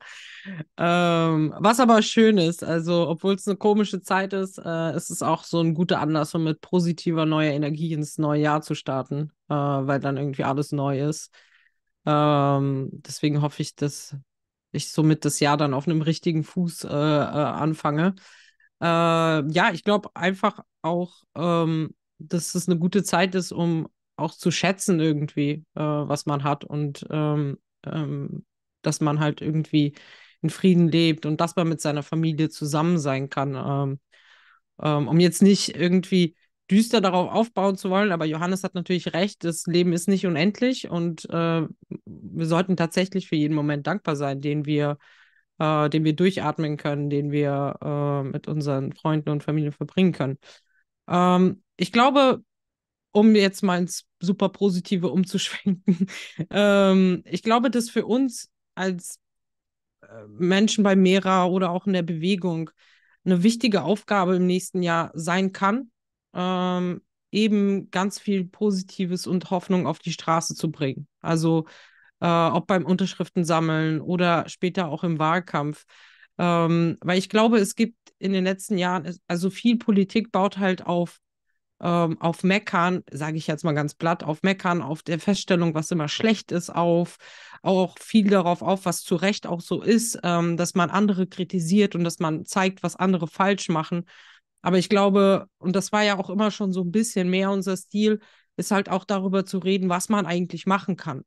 Ähm, 0.76 1.54
was 1.58 1.80
aber 1.80 2.02
schön 2.02 2.38
ist, 2.38 2.64
also 2.64 3.08
obwohl 3.08 3.34
es 3.34 3.46
eine 3.46 3.56
komische 3.56 4.00
Zeit 4.02 4.32
ist, 4.32 4.58
äh, 4.58 4.96
ist 4.96 5.10
es 5.10 5.22
auch 5.22 5.44
so 5.44 5.60
ein 5.60 5.74
guter 5.74 6.00
Anlass, 6.00 6.34
um 6.34 6.44
mit 6.44 6.60
positiver 6.60 7.26
neuer 7.26 7.52
Energie 7.52 7.92
ins 7.92 8.18
neue 8.18 8.40
Jahr 8.42 8.62
zu 8.62 8.74
starten, 8.74 9.32
äh, 9.48 9.54
weil 9.54 10.00
dann 10.00 10.16
irgendwie 10.16 10.44
alles 10.44 10.72
neu 10.72 11.00
ist. 11.08 11.30
Ähm, 12.06 12.88
deswegen 12.92 13.42
hoffe 13.42 13.62
ich, 13.62 13.76
dass 13.76 14.16
ich 14.72 14.90
somit 14.92 15.24
das 15.24 15.40
Jahr 15.40 15.56
dann 15.56 15.74
auf 15.74 15.86
einem 15.86 16.02
richtigen 16.02 16.44
Fuß 16.44 16.84
äh, 16.84 16.88
äh, 16.88 16.90
anfange. 16.90 18.14
Äh, 18.80 18.86
ja, 18.86 19.70
ich 19.72 19.84
glaube 19.84 20.10
einfach 20.14 20.60
auch, 20.82 21.22
ähm, 21.34 21.94
dass 22.18 22.54
es 22.54 22.68
eine 22.68 22.78
gute 22.78 23.02
Zeit 23.02 23.34
ist, 23.34 23.52
um 23.52 23.88
auch 24.20 24.34
zu 24.34 24.50
schätzen 24.50 25.00
irgendwie, 25.00 25.64
äh, 25.74 25.80
was 25.80 26.26
man 26.26 26.44
hat 26.44 26.64
und 26.64 27.06
ähm, 27.10 27.58
ähm, 27.84 28.44
dass 28.82 29.00
man 29.00 29.20
halt 29.20 29.40
irgendwie 29.40 29.94
in 30.42 30.50
Frieden 30.50 30.88
lebt 30.88 31.26
und 31.26 31.40
dass 31.40 31.56
man 31.56 31.68
mit 31.68 31.80
seiner 31.80 32.02
Familie 32.02 32.48
zusammen 32.48 32.98
sein 32.98 33.28
kann. 33.28 33.54
Ähm, 33.54 34.00
ähm, 34.82 35.08
um 35.08 35.20
jetzt 35.20 35.42
nicht 35.42 35.76
irgendwie 35.76 36.36
düster 36.70 37.00
darauf 37.00 37.30
aufbauen 37.32 37.76
zu 37.76 37.90
wollen, 37.90 38.12
aber 38.12 38.24
Johannes 38.24 38.62
hat 38.62 38.74
natürlich 38.74 39.12
recht, 39.12 39.44
das 39.44 39.66
Leben 39.66 39.92
ist 39.92 40.08
nicht 40.08 40.26
unendlich 40.26 40.88
und 40.88 41.28
äh, 41.28 41.62
wir 42.04 42.46
sollten 42.46 42.76
tatsächlich 42.76 43.28
für 43.28 43.36
jeden 43.36 43.54
Moment 43.54 43.86
dankbar 43.86 44.14
sein, 44.16 44.40
den 44.40 44.66
wir, 44.66 44.98
äh, 45.58 45.90
den 45.90 46.04
wir 46.04 46.14
durchatmen 46.14 46.76
können, 46.76 47.10
den 47.10 47.32
wir 47.32 47.76
äh, 47.82 48.22
mit 48.28 48.46
unseren 48.46 48.92
Freunden 48.92 49.30
und 49.30 49.42
Familien 49.42 49.72
verbringen 49.72 50.12
können. 50.12 50.38
Ähm, 51.08 51.62
ich 51.76 51.92
glaube, 51.92 52.42
um 53.12 53.34
jetzt 53.34 53.62
mal 53.62 53.78
ins 53.78 54.04
super 54.20 54.48
Positive 54.48 55.08
umzuschwenken, 55.08 56.06
ähm, 56.50 57.22
ich 57.24 57.42
glaube, 57.42 57.70
dass 57.70 57.90
für 57.90 58.06
uns 58.06 58.50
als 58.74 59.18
äh, 60.02 60.26
Menschen 60.28 60.84
bei 60.84 60.96
Mera 60.96 61.46
oder 61.46 61.70
auch 61.70 61.86
in 61.86 61.92
der 61.92 62.02
Bewegung 62.02 62.70
eine 63.24 63.42
wichtige 63.42 63.82
Aufgabe 63.82 64.36
im 64.36 64.46
nächsten 64.46 64.82
Jahr 64.82 65.10
sein 65.14 65.52
kann, 65.52 65.90
ähm, 66.34 67.02
eben 67.32 67.90
ganz 67.90 68.18
viel 68.18 68.44
Positives 68.44 69.26
und 69.26 69.50
Hoffnung 69.50 69.86
auf 69.86 69.98
die 69.98 70.12
Straße 70.12 70.54
zu 70.54 70.70
bringen. 70.70 71.06
Also 71.20 71.66
äh, 72.20 72.26
ob 72.26 72.66
beim 72.66 72.84
Unterschriften 72.84 73.44
sammeln 73.44 74.00
oder 74.00 74.48
später 74.48 74.88
auch 74.88 75.04
im 75.04 75.18
Wahlkampf. 75.18 75.84
Ähm, 76.38 76.96
weil 77.00 77.18
ich 77.18 77.28
glaube, 77.28 77.58
es 77.58 77.74
gibt 77.74 77.96
in 78.18 78.32
den 78.32 78.44
letzten 78.44 78.78
Jahren, 78.78 79.16
also 79.26 79.50
viel 79.50 79.78
Politik 79.78 80.32
baut 80.32 80.58
halt 80.58 80.86
auf, 80.86 81.20
ähm, 81.80 82.20
auf 82.20 82.42
Meckern, 82.42 83.02
sage 83.10 83.36
ich 83.36 83.46
jetzt 83.46 83.64
mal 83.64 83.72
ganz 83.72 83.94
platt, 83.94 84.22
auf 84.22 84.42
Meckern, 84.42 84.82
auf 84.82 85.02
der 85.02 85.18
Feststellung, 85.18 85.74
was 85.74 85.90
immer 85.90 86.08
schlecht 86.08 86.52
ist, 86.52 86.70
auf 86.70 87.16
auch 87.62 87.98
viel 87.98 88.28
darauf 88.28 88.62
auf, 88.62 88.84
was 88.86 89.02
zu 89.02 89.16
Recht 89.16 89.46
auch 89.46 89.60
so 89.60 89.82
ist, 89.82 90.18
ähm, 90.22 90.56
dass 90.56 90.74
man 90.74 90.90
andere 90.90 91.26
kritisiert 91.26 91.94
und 91.94 92.04
dass 92.04 92.18
man 92.18 92.44
zeigt, 92.44 92.82
was 92.82 92.96
andere 92.96 93.26
falsch 93.26 93.68
machen. 93.68 94.04
Aber 94.62 94.78
ich 94.78 94.88
glaube, 94.88 95.46
und 95.58 95.74
das 95.76 95.92
war 95.92 96.02
ja 96.02 96.18
auch 96.18 96.30
immer 96.30 96.50
schon 96.50 96.72
so 96.72 96.82
ein 96.82 96.92
bisschen 96.92 97.30
mehr 97.30 97.50
unser 97.50 97.76
Stil, 97.76 98.20
ist 98.56 98.70
halt 98.70 98.90
auch 98.90 99.04
darüber 99.04 99.44
zu 99.46 99.58
reden, 99.58 99.88
was 99.88 100.08
man 100.08 100.26
eigentlich 100.26 100.66
machen 100.66 100.96
kann 100.96 101.22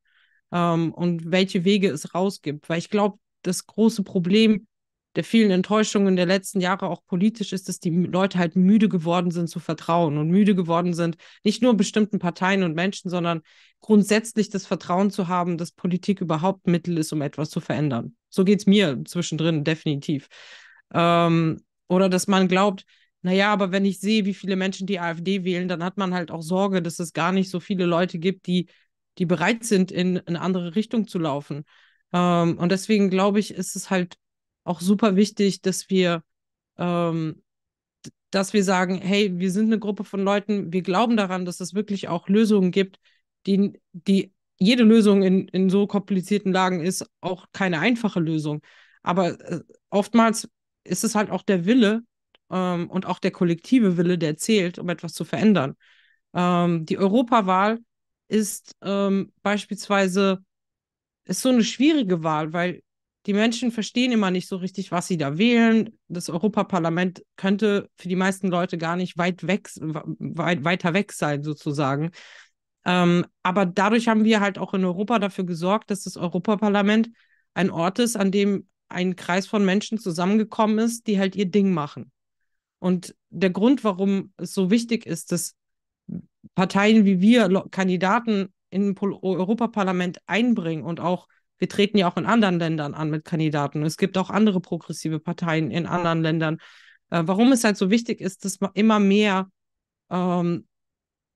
ähm, 0.51 0.93
und 0.93 1.31
welche 1.31 1.65
Wege 1.65 1.89
es 1.89 2.13
rausgibt. 2.13 2.69
Weil 2.69 2.79
ich 2.79 2.89
glaube, 2.89 3.17
das 3.41 3.65
große 3.65 4.03
Problem 4.03 4.67
der 5.15 5.23
vielen 5.23 5.51
Enttäuschungen 5.51 6.15
der 6.15 6.25
letzten 6.25 6.59
Jahre 6.59 6.87
auch 6.87 7.05
politisch 7.05 7.53
ist, 7.53 7.69
dass 7.69 7.79
die 7.79 7.89
Leute 7.89 8.39
halt 8.39 8.55
müde 8.55 8.89
geworden 8.89 9.31
sind 9.31 9.47
zu 9.47 9.59
vertrauen 9.59 10.17
und 10.17 10.29
müde 10.29 10.55
geworden 10.55 10.93
sind, 10.93 11.17
nicht 11.43 11.61
nur 11.61 11.75
bestimmten 11.75 12.19
Parteien 12.19 12.63
und 12.63 12.73
Menschen, 12.73 13.09
sondern 13.09 13.41
grundsätzlich 13.79 14.49
das 14.49 14.65
Vertrauen 14.65 15.11
zu 15.11 15.27
haben, 15.27 15.57
dass 15.57 15.71
Politik 15.71 16.21
überhaupt 16.21 16.67
Mittel 16.67 16.97
ist, 16.97 17.13
um 17.13 17.21
etwas 17.21 17.49
zu 17.49 17.59
verändern. 17.59 18.15
So 18.29 18.43
geht 18.43 18.59
es 18.59 18.65
mir 18.65 19.03
zwischendrin 19.05 19.63
definitiv. 19.63 20.27
Ähm, 20.93 21.61
oder 21.87 22.09
dass 22.09 22.27
man 22.27 22.47
glaubt, 22.47 22.85
naja, 23.21 23.53
aber 23.53 23.71
wenn 23.71 23.85
ich 23.85 23.99
sehe, 23.99 24.25
wie 24.25 24.33
viele 24.33 24.55
Menschen 24.55 24.87
die 24.87 24.99
AfD 24.99 25.43
wählen, 25.43 25.67
dann 25.67 25.83
hat 25.83 25.97
man 25.97 26.13
halt 26.13 26.31
auch 26.31 26.41
Sorge, 26.41 26.81
dass 26.81 26.99
es 26.99 27.13
gar 27.13 27.31
nicht 27.31 27.49
so 27.49 27.59
viele 27.59 27.85
Leute 27.85 28.19
gibt, 28.19 28.47
die, 28.47 28.67
die 29.17 29.25
bereit 29.25 29.63
sind, 29.63 29.91
in 29.91 30.19
eine 30.19 30.41
andere 30.41 30.75
Richtung 30.75 31.07
zu 31.07 31.19
laufen. 31.19 31.63
Ähm, 32.11 32.57
und 32.57 32.71
deswegen 32.71 33.09
glaube 33.09 33.39
ich, 33.39 33.53
ist 33.53 33.75
es 33.75 33.89
halt 33.89 34.17
auch 34.63 34.81
super 34.81 35.15
wichtig, 35.15 35.61
dass 35.61 35.89
wir, 35.89 36.23
ähm, 36.77 37.43
dass 38.31 38.53
wir 38.53 38.63
sagen, 38.63 38.99
hey, 39.01 39.39
wir 39.39 39.51
sind 39.51 39.65
eine 39.65 39.79
Gruppe 39.79 40.03
von 40.03 40.23
Leuten, 40.23 40.73
wir 40.73 40.81
glauben 40.81 41.17
daran, 41.17 41.45
dass 41.45 41.59
es 41.59 41.73
wirklich 41.73 42.07
auch 42.07 42.27
Lösungen 42.29 42.71
gibt, 42.71 42.99
die, 43.45 43.79
die 43.91 44.33
jede 44.57 44.83
Lösung 44.83 45.23
in, 45.23 45.47
in 45.49 45.69
so 45.69 45.87
komplizierten 45.87 46.51
Lagen 46.53 46.81
ist 46.81 47.05
auch 47.21 47.47
keine 47.51 47.79
einfache 47.79 48.19
Lösung. 48.19 48.61
Aber 49.01 49.39
äh, 49.41 49.61
oftmals 49.89 50.49
ist 50.83 51.03
es 51.03 51.15
halt 51.15 51.29
auch 51.29 51.43
der 51.43 51.65
Wille, 51.65 52.03
ähm, 52.53 52.89
und 52.89 53.05
auch 53.05 53.19
der 53.19 53.31
kollektive 53.31 53.97
Wille, 53.97 54.17
der 54.17 54.37
zählt, 54.37 54.79
um 54.79 54.87
etwas 54.89 55.13
zu 55.13 55.25
verändern. 55.25 55.75
Ähm, 56.33 56.85
die 56.85 56.97
Europawahl 56.97 57.79
ist 58.27 58.75
ähm, 58.81 59.33
beispielsweise 59.41 60.43
ist 61.25 61.41
so 61.41 61.49
eine 61.49 61.63
schwierige 61.63 62.23
Wahl, 62.23 62.53
weil 62.53 62.83
die 63.25 63.33
Menschen 63.33 63.71
verstehen 63.71 64.11
immer 64.11 64.31
nicht 64.31 64.47
so 64.47 64.57
richtig, 64.57 64.91
was 64.91 65.07
sie 65.07 65.17
da 65.17 65.37
wählen. 65.37 65.97
Das 66.07 66.29
Europaparlament 66.29 67.23
könnte 67.37 67.89
für 67.95 68.09
die 68.09 68.15
meisten 68.15 68.47
Leute 68.47 68.77
gar 68.77 68.95
nicht 68.95 69.17
weit 69.17 69.47
weg, 69.47 69.69
weit, 69.79 70.63
weiter 70.63 70.93
weg 70.93 71.13
sein, 71.13 71.41
sozusagen. 71.41 72.11
Ähm, 72.85 73.25
aber 73.41 73.65
dadurch 73.65 74.09
haben 74.09 74.25
wir 74.25 74.41
halt 74.41 74.57
auch 74.57 74.73
in 74.73 74.83
Europa 74.83 75.19
dafür 75.19 75.45
gesorgt, 75.45 75.89
dass 75.89 76.03
das 76.03 76.17
Europaparlament 76.17 77.09
ein 77.53 77.69
Ort 77.69 77.99
ist, 77.99 78.17
an 78.17 78.31
dem 78.31 78.67
ein 78.89 79.15
Kreis 79.15 79.47
von 79.47 79.63
Menschen 79.63 79.97
zusammengekommen 79.97 80.79
ist, 80.79 81.07
die 81.07 81.17
halt 81.17 81.35
ihr 81.35 81.45
Ding 81.45 81.73
machen. 81.73 82.11
Und 82.79 83.15
der 83.29 83.49
Grund, 83.49 83.83
warum 83.85 84.33
es 84.37 84.53
so 84.53 84.69
wichtig 84.69 85.05
ist, 85.05 85.31
dass 85.31 85.55
Parteien 86.55 87.05
wie 87.05 87.21
wir 87.21 87.63
Kandidaten 87.71 88.53
in 88.69 88.95
Europaparlament 88.99 90.19
einbringen 90.27 90.83
und 90.83 90.99
auch, 90.99 91.27
wir 91.63 91.69
treten 91.69 91.97
ja 91.97 92.11
auch 92.11 92.17
in 92.17 92.25
anderen 92.25 92.59
Ländern 92.59 92.93
an 92.93 93.09
mit 93.09 93.23
Kandidaten. 93.23 93.83
Es 93.83 93.95
gibt 93.95 94.17
auch 94.17 94.29
andere 94.29 94.59
progressive 94.59 95.21
Parteien 95.21 95.71
in 95.71 95.85
anderen 95.85 96.21
Ländern. 96.21 96.57
Äh, 97.09 97.23
warum 97.25 97.53
es 97.53 97.63
halt 97.63 97.77
so 97.77 97.89
wichtig 97.89 98.19
ist, 98.19 98.43
dass 98.43 98.59
immer 98.73 98.99
mehr, 98.99 99.49
ähm, 100.09 100.67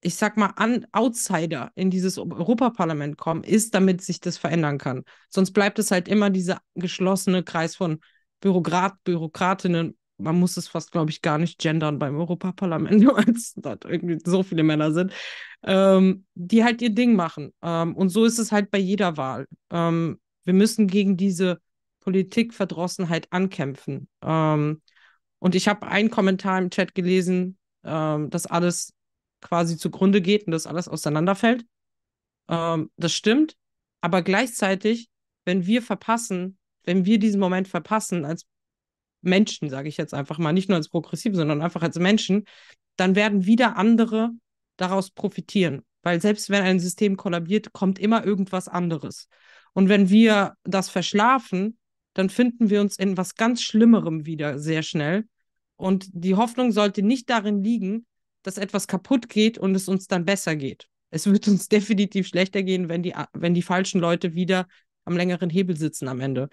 ich 0.01 0.15
sag 0.15 0.35
mal, 0.35 0.51
an 0.57 0.85
Outsider 0.91 1.71
in 1.75 1.89
dieses 1.89 2.17
Europaparlament 2.17 3.17
kommen, 3.17 3.45
ist, 3.45 3.73
damit 3.73 4.01
sich 4.01 4.19
das 4.19 4.37
verändern 4.37 4.79
kann. 4.79 5.05
Sonst 5.29 5.51
bleibt 5.51 5.79
es 5.79 5.91
halt 5.91 6.09
immer 6.09 6.29
dieser 6.29 6.59
geschlossene 6.75 7.43
Kreis 7.43 7.77
von 7.77 8.01
Bürokrat, 8.41 9.01
Bürokratinnen 9.05 9.97
man 10.17 10.39
muss 10.39 10.57
es 10.57 10.67
fast, 10.67 10.91
glaube 10.91 11.11
ich, 11.11 11.21
gar 11.21 11.37
nicht 11.37 11.59
gendern 11.59 11.99
beim 11.99 12.15
Europaparlament, 12.15 13.05
weil 13.07 13.29
es 13.29 13.53
dort 13.55 13.85
irgendwie 13.85 14.17
so 14.23 14.43
viele 14.43 14.63
Männer 14.63 14.91
sind, 14.91 15.13
ähm, 15.63 16.25
die 16.35 16.63
halt 16.63 16.81
ihr 16.81 16.89
Ding 16.89 17.15
machen. 17.15 17.53
Ähm, 17.61 17.95
und 17.95 18.09
so 18.09 18.25
ist 18.25 18.39
es 18.39 18.51
halt 18.51 18.71
bei 18.71 18.77
jeder 18.77 19.17
Wahl. 19.17 19.47
Ähm, 19.71 20.19
wir 20.43 20.53
müssen 20.53 20.87
gegen 20.87 21.17
diese 21.17 21.59
Politikverdrossenheit 22.01 23.27
ankämpfen. 23.31 24.07
Ähm, 24.21 24.81
und 25.39 25.55
ich 25.55 25.67
habe 25.67 25.87
einen 25.87 26.09
Kommentar 26.09 26.59
im 26.59 26.69
Chat 26.69 26.95
gelesen, 26.95 27.57
ähm, 27.83 28.29
dass 28.29 28.45
alles 28.45 28.93
quasi 29.41 29.77
zugrunde 29.77 30.21
geht 30.21 30.47
und 30.47 30.51
dass 30.51 30.67
alles 30.67 30.87
auseinanderfällt. 30.87 31.65
Ähm, 32.49 32.89
das 32.97 33.13
stimmt, 33.13 33.55
aber 34.01 34.21
gleichzeitig 34.21 35.09
wenn 35.47 35.65
wir 35.65 35.81
verpassen, 35.81 36.57
wenn 36.83 37.05
wir 37.05 37.17
diesen 37.17 37.39
Moment 37.39 37.67
verpassen 37.69 38.25
als 38.25 38.45
Menschen, 39.21 39.69
sage 39.69 39.89
ich 39.89 39.97
jetzt 39.97 40.13
einfach 40.13 40.37
mal, 40.37 40.53
nicht 40.53 40.69
nur 40.69 40.77
als 40.77 40.89
Progressive, 40.89 41.35
sondern 41.35 41.61
einfach 41.61 41.81
als 41.81 41.97
Menschen, 41.99 42.45
dann 42.95 43.15
werden 43.15 43.45
wieder 43.45 43.77
andere 43.77 44.31
daraus 44.77 45.11
profitieren. 45.11 45.83
Weil 46.03 46.21
selbst 46.21 46.49
wenn 46.49 46.63
ein 46.63 46.79
System 46.79 47.17
kollabiert, 47.17 47.73
kommt 47.73 47.99
immer 47.99 48.25
irgendwas 48.25 48.67
anderes. 48.67 49.27
Und 49.73 49.89
wenn 49.89 50.09
wir 50.09 50.55
das 50.63 50.89
verschlafen, 50.89 51.77
dann 52.13 52.29
finden 52.29 52.69
wir 52.69 52.81
uns 52.81 52.97
in 52.97 53.17
was 53.17 53.35
ganz 53.35 53.61
Schlimmerem 53.61 54.25
wieder 54.25 54.57
sehr 54.57 54.83
schnell. 54.83 55.27
Und 55.75 56.07
die 56.11 56.35
Hoffnung 56.35 56.71
sollte 56.71 57.03
nicht 57.03 57.29
darin 57.29 57.63
liegen, 57.63 58.05
dass 58.41 58.57
etwas 58.57 58.87
kaputt 58.87 59.29
geht 59.29 59.57
und 59.57 59.75
es 59.75 59.87
uns 59.87 60.07
dann 60.07 60.25
besser 60.25 60.55
geht. 60.55 60.87
Es 61.11 61.27
wird 61.27 61.47
uns 61.47 61.67
definitiv 61.69 62.27
schlechter 62.27 62.63
gehen, 62.63 62.89
wenn 62.89 63.03
die, 63.03 63.13
wenn 63.33 63.53
die 63.53 63.61
falschen 63.61 63.99
Leute 63.99 64.33
wieder 64.33 64.67
am 65.05 65.15
längeren 65.15 65.49
Hebel 65.49 65.77
sitzen 65.77 66.07
am 66.07 66.19
Ende. 66.19 66.49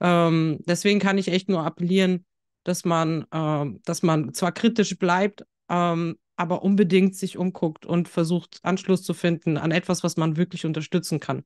Ähm, 0.00 0.58
deswegen 0.66 1.00
kann 1.00 1.18
ich 1.18 1.28
echt 1.28 1.48
nur 1.48 1.64
appellieren, 1.64 2.24
dass 2.64 2.84
man, 2.84 3.26
ähm, 3.32 3.80
dass 3.84 4.02
man 4.02 4.34
zwar 4.34 4.52
kritisch 4.52 4.98
bleibt, 4.98 5.44
ähm, 5.68 6.16
aber 6.36 6.62
unbedingt 6.62 7.16
sich 7.16 7.38
umguckt 7.38 7.86
und 7.86 8.08
versucht, 8.08 8.58
Anschluss 8.62 9.02
zu 9.02 9.14
finden 9.14 9.56
an 9.56 9.70
etwas, 9.70 10.02
was 10.04 10.16
man 10.16 10.36
wirklich 10.36 10.66
unterstützen 10.66 11.20
kann. 11.20 11.44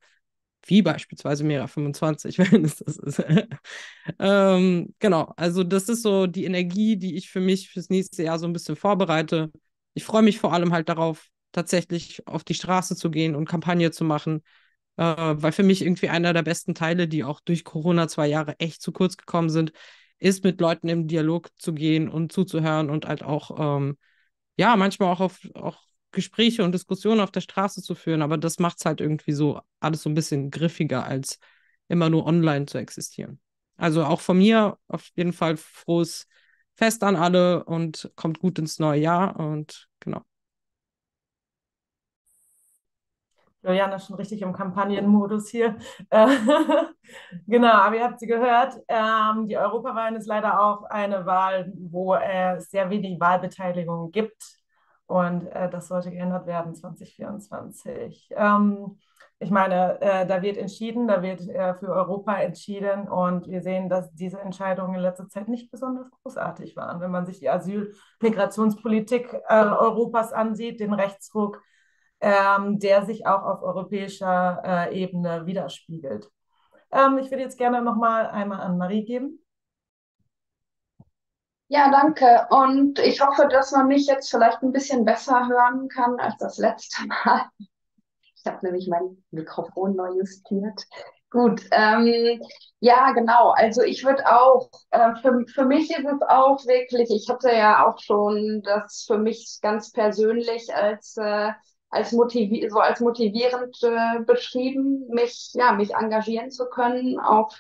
Wie 0.66 0.82
beispielsweise 0.82 1.44
Mera 1.44 1.66
25, 1.66 2.38
wenn 2.52 2.64
es 2.64 2.76
das 2.76 2.96
ist. 2.98 3.22
ähm, 4.18 4.94
genau, 4.98 5.32
also 5.36 5.64
das 5.64 5.88
ist 5.88 6.02
so 6.02 6.26
die 6.26 6.44
Energie, 6.44 6.96
die 6.96 7.16
ich 7.16 7.30
für 7.30 7.40
mich 7.40 7.70
fürs 7.70 7.88
nächste 7.88 8.22
Jahr 8.22 8.38
so 8.38 8.46
ein 8.46 8.52
bisschen 8.52 8.76
vorbereite. 8.76 9.50
Ich 9.94 10.04
freue 10.04 10.22
mich 10.22 10.38
vor 10.38 10.52
allem 10.52 10.72
halt 10.72 10.88
darauf, 10.88 11.28
tatsächlich 11.52 12.26
auf 12.26 12.44
die 12.44 12.54
Straße 12.54 12.94
zu 12.96 13.10
gehen 13.10 13.34
und 13.34 13.48
Kampagne 13.48 13.90
zu 13.90 14.04
machen, 14.04 14.42
äh, 15.00 15.42
weil 15.42 15.52
für 15.52 15.62
mich 15.62 15.80
irgendwie 15.82 16.10
einer 16.10 16.34
der 16.34 16.42
besten 16.42 16.74
Teile, 16.74 17.08
die 17.08 17.24
auch 17.24 17.40
durch 17.40 17.64
Corona 17.64 18.06
zwei 18.06 18.26
Jahre 18.28 18.58
echt 18.60 18.82
zu 18.82 18.92
kurz 18.92 19.16
gekommen 19.16 19.48
sind, 19.48 19.72
ist 20.18 20.44
mit 20.44 20.60
Leuten 20.60 20.88
im 20.88 21.08
Dialog 21.08 21.48
zu 21.56 21.72
gehen 21.72 22.08
und 22.10 22.32
zuzuhören 22.32 22.90
und 22.90 23.06
halt 23.06 23.22
auch, 23.22 23.78
ähm, 23.78 23.96
ja, 24.58 24.76
manchmal 24.76 25.10
auch 25.12 25.20
auf 25.20 25.40
auch 25.54 25.82
Gespräche 26.12 26.64
und 26.64 26.72
Diskussionen 26.72 27.20
auf 27.20 27.30
der 27.30 27.40
Straße 27.40 27.82
zu 27.82 27.94
führen. 27.94 28.20
Aber 28.20 28.36
das 28.36 28.58
macht 28.58 28.78
es 28.78 28.84
halt 28.84 29.00
irgendwie 29.00 29.32
so 29.32 29.60
alles 29.80 30.02
so 30.02 30.10
ein 30.10 30.14
bisschen 30.14 30.50
griffiger, 30.50 31.04
als 31.04 31.38
immer 31.88 32.10
nur 32.10 32.26
online 32.26 32.66
zu 32.66 32.76
existieren. 32.76 33.40
Also 33.76 34.04
auch 34.04 34.20
von 34.20 34.36
mir 34.38 34.76
auf 34.88 35.08
jeden 35.16 35.32
Fall 35.32 35.56
frohes 35.56 36.26
Fest 36.74 37.02
an 37.04 37.16
alle 37.16 37.64
und 37.64 38.10
kommt 38.16 38.40
gut 38.40 38.58
ins 38.58 38.78
neue 38.78 39.00
Jahr 39.00 39.38
und 39.40 39.88
genau. 40.00 40.22
Juliane 43.62 43.96
ist 43.96 44.06
schon 44.06 44.16
richtig 44.16 44.42
im 44.42 44.52
Kampagnenmodus 44.52 45.48
hier. 45.48 45.76
genau, 47.46 47.72
aber 47.72 47.96
ihr 47.96 48.04
habt 48.04 48.20
sie 48.20 48.26
gehört. 48.26 48.74
Ähm, 48.88 49.48
die 49.48 49.58
Europawahl 49.58 50.14
ist 50.16 50.26
leider 50.26 50.60
auch 50.60 50.84
eine 50.84 51.26
Wahl, 51.26 51.72
wo 51.76 52.14
es 52.14 52.70
sehr 52.70 52.88
wenig 52.90 53.20
Wahlbeteiligung 53.20 54.10
gibt. 54.10 54.60
Und 55.06 55.46
äh, 55.46 55.68
das 55.68 55.88
sollte 55.88 56.10
geändert 56.10 56.46
werden 56.46 56.74
2024. 56.74 58.30
Ähm, 58.36 58.96
ich 59.42 59.50
meine, 59.50 60.00
äh, 60.02 60.26
da 60.26 60.42
wird 60.42 60.58
entschieden, 60.58 61.08
da 61.08 61.22
wird 61.22 61.48
äh, 61.48 61.74
für 61.74 61.88
Europa 61.88 62.34
entschieden 62.34 63.08
und 63.08 63.48
wir 63.48 63.62
sehen, 63.62 63.88
dass 63.88 64.12
diese 64.14 64.38
Entscheidungen 64.38 64.94
in 64.94 65.00
letzter 65.00 65.28
Zeit 65.28 65.48
nicht 65.48 65.70
besonders 65.70 66.10
großartig 66.10 66.76
waren. 66.76 67.00
Wenn 67.00 67.10
man 67.10 67.24
sich 67.24 67.40
die 67.40 67.48
Asyl-Migrationspolitik 67.48 69.32
äh, 69.48 69.64
Europas 69.64 70.34
ansieht, 70.34 70.78
den 70.78 70.92
Rechtsruck, 70.92 71.62
ähm, 72.20 72.78
der 72.78 73.04
sich 73.04 73.26
auch 73.26 73.42
auf 73.42 73.62
europäischer 73.62 74.62
äh, 74.64 75.02
Ebene 75.02 75.46
widerspiegelt. 75.46 76.30
Ähm, 76.92 77.18
ich 77.18 77.30
würde 77.30 77.42
jetzt 77.42 77.58
gerne 77.58 77.82
nochmal 77.82 78.26
einmal 78.26 78.60
an 78.60 78.78
Marie 78.78 79.04
geben. 79.04 79.42
Ja, 81.68 81.88
danke. 81.90 82.46
Und 82.50 82.98
ich 82.98 83.20
hoffe, 83.20 83.46
dass 83.48 83.70
man 83.70 83.86
mich 83.86 84.06
jetzt 84.06 84.28
vielleicht 84.28 84.60
ein 84.62 84.72
bisschen 84.72 85.04
besser 85.04 85.46
hören 85.46 85.88
kann 85.88 86.18
als 86.18 86.36
das 86.38 86.58
letzte 86.58 87.06
Mal. 87.06 87.44
Ich 87.58 88.44
habe 88.44 88.58
nämlich 88.66 88.88
mein 88.88 89.22
Mikrofon 89.30 89.94
neu 89.94 90.16
justiert. 90.16 90.84
Gut, 91.30 91.62
ähm, 91.70 92.40
ja, 92.80 93.12
genau. 93.12 93.50
Also 93.50 93.82
ich 93.82 94.04
würde 94.04 94.24
auch, 94.26 94.68
äh, 94.90 95.14
für, 95.22 95.44
für 95.46 95.64
mich 95.64 95.90
ist 95.90 96.04
es 96.04 96.22
auch 96.28 96.58
wirklich, 96.66 97.08
ich 97.10 97.28
hatte 97.28 97.52
ja 97.52 97.86
auch 97.86 98.00
schon 98.00 98.62
das 98.64 99.04
für 99.06 99.18
mich 99.18 99.60
ganz 99.62 99.92
persönlich 99.92 100.74
als 100.74 101.16
äh, 101.18 101.52
als 101.90 102.12
motivi 102.12 102.68
so 102.70 102.78
als 102.78 103.00
motivierend 103.00 103.76
äh, 103.82 104.20
beschrieben, 104.24 105.06
mich, 105.08 105.50
ja, 105.54 105.72
mich 105.72 105.94
engagieren 105.94 106.50
zu 106.50 106.68
können, 106.68 107.18
auch 107.18 107.52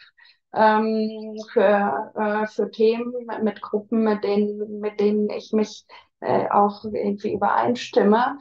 ähm, 0.52 1.36
für, 1.52 2.12
äh, 2.14 2.46
für 2.46 2.70
Themen 2.70 3.12
mit 3.42 3.60
Gruppen, 3.62 4.04
mit 4.04 4.24
denen, 4.24 4.80
mit 4.80 5.00
denen 5.00 5.30
ich 5.30 5.52
mich 5.52 5.86
äh, 6.20 6.48
auch 6.50 6.84
irgendwie 6.84 7.32
übereinstimme. 7.34 8.38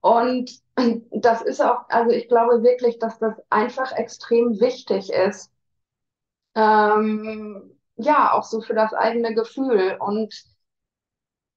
Und 0.00 0.50
das 1.10 1.42
ist 1.42 1.62
auch, 1.62 1.88
also 1.88 2.10
ich 2.10 2.28
glaube 2.28 2.62
wirklich, 2.62 2.98
dass 2.98 3.18
das 3.18 3.34
einfach 3.50 3.92
extrem 3.92 4.60
wichtig 4.60 5.10
ist. 5.10 5.50
Ähm, 6.54 7.78
ja, 7.96 8.32
auch 8.32 8.44
so 8.44 8.60
für 8.60 8.74
das 8.74 8.92
eigene 8.92 9.34
Gefühl. 9.34 9.96
Und 10.00 10.34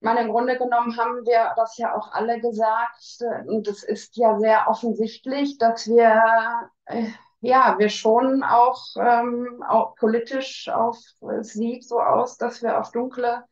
meine, 0.02 0.22
im 0.22 0.32
Grunde 0.32 0.58
genommen 0.58 0.97
haben 0.97 1.26
wir 1.26 1.54
das 1.56 1.78
ja 1.78 1.95
auch 1.95 2.12
alle 2.12 2.39
gesagt, 2.39 3.20
und 3.47 3.68
es 3.68 3.84
ist 3.84 4.16
ja 4.18 4.39
sehr 4.39 4.68
offensichtlich, 4.68 5.58
dass 5.58 5.88
wir, 5.88 6.70
äh, 6.86 7.08
ja, 7.41 7.76
wir 7.78 7.89
schon 7.89 8.43
auch, 8.43 8.82
ähm, 8.97 9.64
auch 9.68 9.95
politisch 9.95 10.70
auf, 10.70 10.97
es 11.39 11.54
sieht 11.54 11.88
so 11.88 12.00
aus, 12.00 12.38
dass 12.38 12.62
wir 12.62 12.80
auf 12.80 12.91
dunkle 12.91 13.43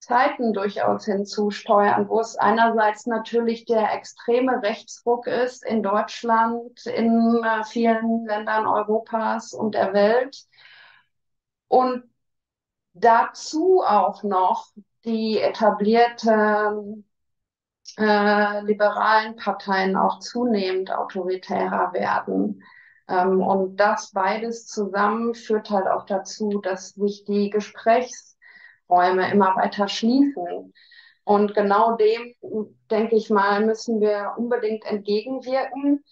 Zeiten 0.00 0.52
durchaus 0.52 1.04
hinzusteuern, 1.04 2.08
wo 2.08 2.20
es 2.20 2.36
einerseits 2.36 3.06
natürlich 3.06 3.64
der 3.64 3.92
extreme 3.94 4.62
Rechtsruck 4.62 5.26
ist 5.26 5.64
in 5.64 5.82
Deutschland, 5.82 6.86
in 6.86 7.42
äh, 7.44 7.64
vielen 7.64 8.24
Ländern 8.26 8.66
Europas 8.66 9.52
und 9.52 9.74
der 9.74 9.92
Welt. 9.92 10.36
Und 11.68 12.04
dazu 12.94 13.82
auch 13.86 14.22
noch 14.22 14.68
die 15.08 15.40
etablierten 15.40 17.04
äh, 17.96 18.60
liberalen 18.62 19.36
Parteien 19.36 19.96
auch 19.96 20.20
zunehmend 20.20 20.92
autoritärer 20.92 21.92
werden. 21.94 22.62
Ähm, 23.08 23.40
und 23.40 23.76
das 23.76 24.12
beides 24.12 24.66
zusammen 24.66 25.34
führt 25.34 25.70
halt 25.70 25.86
auch 25.88 26.04
dazu, 26.04 26.60
dass 26.60 26.90
sich 26.90 27.24
die 27.24 27.50
Gesprächsräume 27.50 29.30
immer 29.32 29.56
weiter 29.56 29.88
schließen. 29.88 30.74
Und 31.24 31.54
genau 31.54 31.96
dem, 31.96 32.34
denke 32.90 33.16
ich 33.16 33.30
mal, 33.30 33.64
müssen 33.64 34.00
wir 34.00 34.34
unbedingt 34.36 34.84
entgegenwirken. 34.84 36.04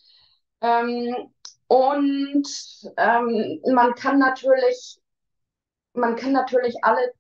Ähm, 0.62 1.14
und 1.68 2.48
ähm, 2.96 3.60
man 3.74 3.94
kann 3.94 4.18
natürlich, 4.18 4.98
man 5.94 6.16
kann 6.16 6.32
natürlich 6.32 6.76
alle 6.82 7.12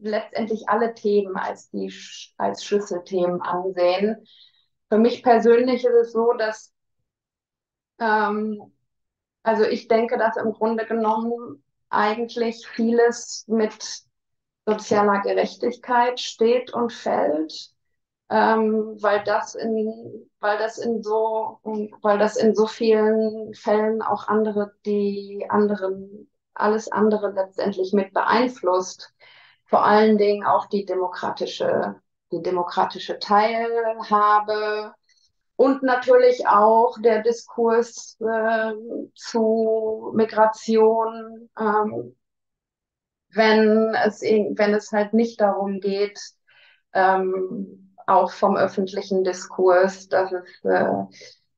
letztendlich 0.00 0.68
alle 0.68 0.94
Themen 0.94 1.36
als 1.36 1.70
die 1.70 1.92
als 2.36 2.64
Schlüsselthemen 2.64 3.40
ansehen. 3.42 4.26
Für 4.88 4.98
mich 4.98 5.22
persönlich 5.22 5.84
ist 5.84 5.94
es 5.94 6.12
so, 6.12 6.32
dass 6.32 6.72
ähm, 8.00 8.72
also 9.42 9.64
ich 9.64 9.88
denke, 9.88 10.18
dass 10.18 10.36
im 10.36 10.52
Grunde 10.52 10.86
genommen 10.86 11.62
eigentlich 11.90 12.66
vieles 12.66 13.44
mit 13.48 14.02
sozialer 14.66 15.20
Gerechtigkeit 15.22 16.20
steht 16.20 16.72
und 16.74 16.92
fällt, 16.92 17.70
ähm, 18.30 18.96
weil 19.00 19.24
das 19.24 19.54
in 19.54 20.28
weil 20.40 20.58
das 20.58 20.78
in 20.78 21.02
so 21.02 21.60
weil 22.02 22.18
das 22.18 22.36
in 22.36 22.54
so 22.54 22.66
vielen 22.66 23.54
Fällen 23.54 24.02
auch 24.02 24.28
andere 24.28 24.74
die 24.84 25.46
anderen 25.48 26.30
alles 26.54 26.90
andere 26.92 27.30
letztendlich 27.30 27.92
mit 27.92 28.12
beeinflusst 28.12 29.14
vor 29.68 29.84
allen 29.84 30.18
Dingen 30.18 30.44
auch 30.44 30.66
die 30.66 30.84
demokratische, 30.84 32.00
die 32.32 32.42
demokratische 32.42 33.18
Teilhabe 33.18 34.94
und 35.56 35.82
natürlich 35.82 36.46
auch 36.46 36.96
der 37.00 37.22
Diskurs 37.22 38.16
äh, 38.20 38.72
zu 39.14 40.10
Migration, 40.14 41.50
ähm, 41.58 42.16
wenn 43.30 43.94
es, 44.06 44.22
wenn 44.22 44.74
es 44.74 44.90
halt 44.90 45.12
nicht 45.12 45.40
darum 45.40 45.80
geht, 45.80 46.18
ähm, 46.94 47.94
auch 48.06 48.32
vom 48.32 48.56
öffentlichen 48.56 49.22
Diskurs, 49.22 50.08
dass 50.08 50.32
es 50.32 50.64
äh, 50.64 51.04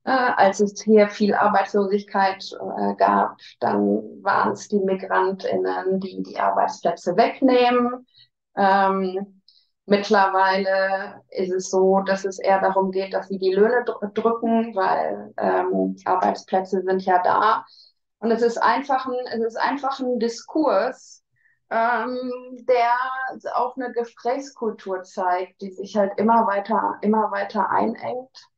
äh, 0.03 0.11
als 0.11 0.59
es 0.59 0.81
hier 0.81 1.09
viel 1.09 1.33
Arbeitslosigkeit 1.33 2.43
äh, 2.53 2.95
gab, 2.95 3.37
dann 3.59 4.01
waren 4.23 4.53
es 4.53 4.67
die 4.67 4.79
MigrantInnen, 4.79 5.99
die 5.99 6.23
die 6.23 6.39
Arbeitsplätze 6.39 7.15
wegnehmen. 7.15 8.05
Ähm, 8.55 9.41
mittlerweile 9.85 11.21
ist 11.29 11.51
es 11.51 11.69
so, 11.69 12.01
dass 12.01 12.25
es 12.25 12.39
eher 12.39 12.59
darum 12.61 12.91
geht, 12.91 13.13
dass 13.13 13.27
sie 13.27 13.37
die 13.37 13.53
Löhne 13.53 13.83
dr 13.85 14.09
drücken, 14.09 14.75
weil 14.75 15.33
ähm, 15.37 15.95
Arbeitsplätze 16.05 16.81
sind 16.81 17.03
ja 17.03 17.21
da. 17.23 17.65
Und 18.19 18.31
es 18.31 18.41
ist 18.41 18.57
einfach 18.57 19.05
ein, 19.07 19.15
es 19.33 19.43
ist 19.43 19.57
einfach 19.57 19.99
ein 19.99 20.19
Diskurs, 20.19 21.23
ähm, 21.71 22.65
der 22.67 22.93
auch 23.55 23.77
eine 23.77 23.91
Gesprächskultur 23.93 25.03
zeigt, 25.03 25.61
die 25.61 25.71
sich 25.71 25.95
halt 25.95 26.13
immer 26.17 26.45
weiter, 26.45 26.97
immer 27.01 27.31
weiter 27.31 27.69
einengt. 27.69 28.50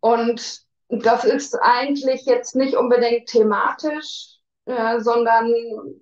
Und 0.00 0.62
das 0.88 1.24
ist 1.24 1.54
eigentlich 1.60 2.24
jetzt 2.24 2.56
nicht 2.56 2.76
unbedingt 2.76 3.28
thematisch, 3.28 4.38
äh, 4.64 5.00
sondern 5.00 5.52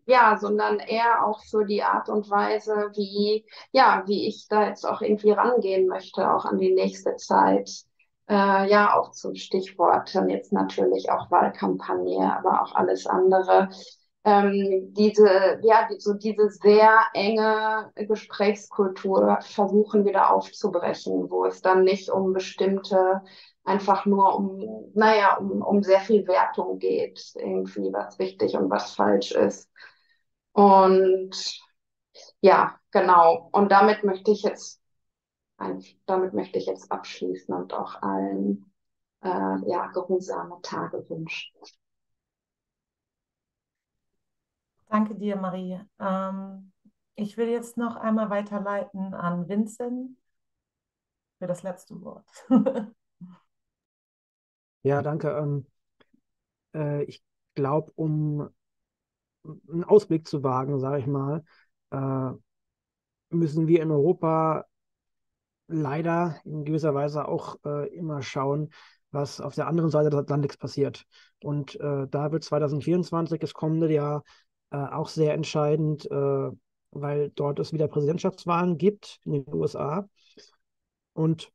ja, 0.07 0.37
sondern 0.39 0.79
eher 0.79 1.25
auch 1.25 1.43
für 1.45 1.65
die 1.65 1.83
Art 1.83 2.09
und 2.09 2.29
Weise, 2.31 2.91
wie 2.95 3.45
ja, 3.73 4.05
wie 4.07 4.27
ich 4.29 4.47
da 4.49 4.69
jetzt 4.69 4.85
auch 4.85 5.03
irgendwie 5.03 5.31
rangehen 5.31 5.87
möchte, 5.87 6.31
auch 6.31 6.45
an 6.45 6.59
die 6.59 6.75
nächste 6.75 7.17
Zeit. 7.17 7.71
Äh, 8.29 8.69
ja, 8.69 8.97
auch 8.99 9.13
zum 9.13 9.37
Stichwort 9.37 10.13
jetzt 10.29 10.53
natürlich 10.53 11.11
auch 11.11 11.31
Wahlkampagne, 11.31 12.37
aber 12.37 12.63
auch 12.63 12.75
alles 12.75 13.07
andere 13.07 13.69
ähm, 14.27 14.93
diese, 14.93 15.61
ja, 15.63 15.89
so 15.99 16.13
diese 16.15 16.51
sehr 16.51 16.99
enge 17.15 17.93
Gesprächskultur 17.95 19.39
versuchen 19.41 20.05
wieder 20.05 20.33
aufzubrechen, 20.35 21.31
wo 21.31 21.45
es 21.45 21.63
dann 21.63 21.85
nicht 21.85 22.11
um 22.11 22.33
bestimmte, 22.33 23.23
einfach 23.63 24.05
nur 24.05 24.35
um, 24.35 24.91
naja, 24.95 25.37
um, 25.37 25.63
um 25.63 25.83
sehr 25.85 26.01
viel 26.01 26.27
Wertung 26.27 26.81
geht, 26.81 27.35
irgendwie 27.37 27.93
was 27.93 28.19
richtig 28.19 28.57
und 28.57 28.69
was 28.69 28.95
falsch 28.97 29.31
ist. 29.31 29.71
Und 30.53 31.61
ja, 32.41 32.81
genau. 32.91 33.49
Und 33.53 33.71
damit 33.71 34.03
möchte 34.03 34.33
ich 34.33 34.43
jetzt, 34.43 34.83
damit 36.07 36.35
möchte 36.35 36.59
ich 36.59 36.67
jetzt 36.67 36.91
abschließen 36.91 37.55
und 37.55 37.73
auch 37.75 38.03
allen 38.03 38.73
äh, 39.23 39.29
ja, 39.29 39.87
geruhsame 39.93 40.59
Tage 40.63 41.09
wünschen. 41.09 41.55
Danke 44.97 45.15
dir, 45.15 45.37
Marie. 45.37 45.79
Ähm, 46.01 46.73
ich 47.17 47.37
will 47.37 47.49
jetzt 47.49 47.77
noch 47.77 47.97
einmal 47.97 48.31
weiterleiten 48.31 49.13
an 49.13 49.47
Vincent 49.47 50.17
für 51.39 51.47
das 51.47 51.63
letzte 51.63 52.01
Wort. 52.01 52.27
ja, 54.85 55.03
danke. 55.03 55.29
Ähm, 55.33 55.67
äh, 56.75 57.03
ich 57.03 57.23
glaube, 57.55 57.93
um 57.95 58.49
einen 59.71 59.85
Ausblick 59.85 60.27
zu 60.27 60.43
wagen, 60.43 60.81
sage 60.81 61.01
ich 61.01 61.07
mal, 61.07 61.45
äh, 61.91 62.31
müssen 63.29 63.69
wir 63.69 63.83
in 63.83 63.91
Europa 63.91 64.65
leider 65.67 66.41
in 66.45 66.65
gewisser 66.65 66.95
Weise 66.95 67.29
auch 67.29 67.59
äh, 67.67 67.95
immer 67.95 68.23
schauen, 68.23 68.71
was 69.11 69.43
auf 69.43 69.55
der 69.55 69.67
anderen 69.67 69.91
Seite 69.91 70.09
des 70.09 70.21
Atlantiks 70.21 70.57
passiert. 70.57 71.05
Und 71.43 71.79
äh, 71.81 72.07
da 72.09 72.33
wird 72.33 72.45
2024, 72.45 73.39
das 73.39 73.53
kommende 73.53 73.93
Jahr, 73.93 74.23
äh, 74.71 74.77
auch 74.77 75.09
sehr 75.09 75.35
entscheidend, 75.35 76.11
äh, 76.11 76.51
weil 76.91 77.31
dort 77.35 77.59
es 77.59 77.73
wieder 77.73 77.89
Präsidentschaftswahlen 77.89 78.79
gibt 78.79 79.21
in 79.25 79.33
den 79.33 79.55
USA. 79.55 80.09
Und 81.13 81.51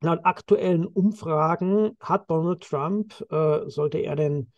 laut 0.00 0.20
aktuellen 0.24 0.86
Umfragen 0.86 1.96
hat 2.00 2.30
Donald 2.30 2.62
Trump, 2.62 3.24
äh, 3.30 3.68
sollte 3.68 3.98
er 3.98 4.16
denn 4.16 4.52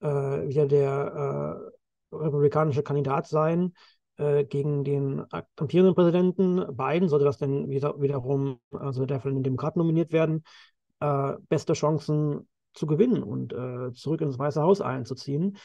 äh, 0.00 0.06
wieder 0.48 0.66
der 0.66 1.70
äh, 2.12 2.16
republikanische 2.16 2.82
Kandidat 2.82 3.26
sein, 3.26 3.74
äh, 4.16 4.44
gegen 4.44 4.84
den 4.84 5.24
amtierenden 5.56 5.94
Präsidenten 5.94 6.76
Biden, 6.76 7.08
sollte 7.08 7.24
das 7.24 7.38
denn 7.38 7.68
wieder, 7.68 8.00
wiederum, 8.00 8.60
also 8.70 9.06
der 9.06 9.20
von 9.20 9.34
den 9.34 9.42
Demokraten 9.42 9.78
nominiert 9.78 10.12
werden, 10.12 10.44
beste 11.48 11.74
Chancen 11.74 12.48
zu 12.74 12.88
gewinnen 12.88 13.22
und 13.22 13.54
zurück 13.96 14.20
ins 14.20 14.36
Weiße 14.36 14.60
Haus 14.60 14.80
einzuziehen. 14.80 15.56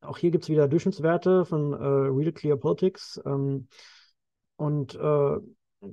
Auch 0.00 0.18
hier 0.18 0.30
gibt 0.30 0.44
es 0.44 0.50
wieder 0.50 0.68
Durchschnittswerte 0.68 1.44
von 1.44 1.72
äh, 1.72 1.76
Real 1.76 2.32
Clear 2.32 2.56
Politics. 2.56 3.20
Ähm, 3.24 3.68
und 4.56 4.94
äh, 4.94 5.36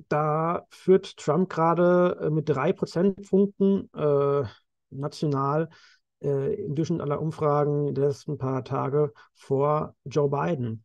da 0.08 0.66
führt 0.70 1.16
Trump 1.16 1.48
gerade 1.50 2.18
äh, 2.20 2.30
mit 2.30 2.48
drei 2.48 2.72
Prozentpunkten 2.72 3.90
äh, 3.94 4.42
national 4.90 5.68
äh, 6.22 6.54
im 6.54 6.74
Durchschnitt 6.74 7.00
aller 7.00 7.20
Umfragen 7.20 7.94
der 7.94 8.08
letzten 8.08 8.38
paar 8.38 8.64
Tage 8.64 9.12
vor 9.34 9.94
Joe 10.04 10.28
Biden. 10.28 10.84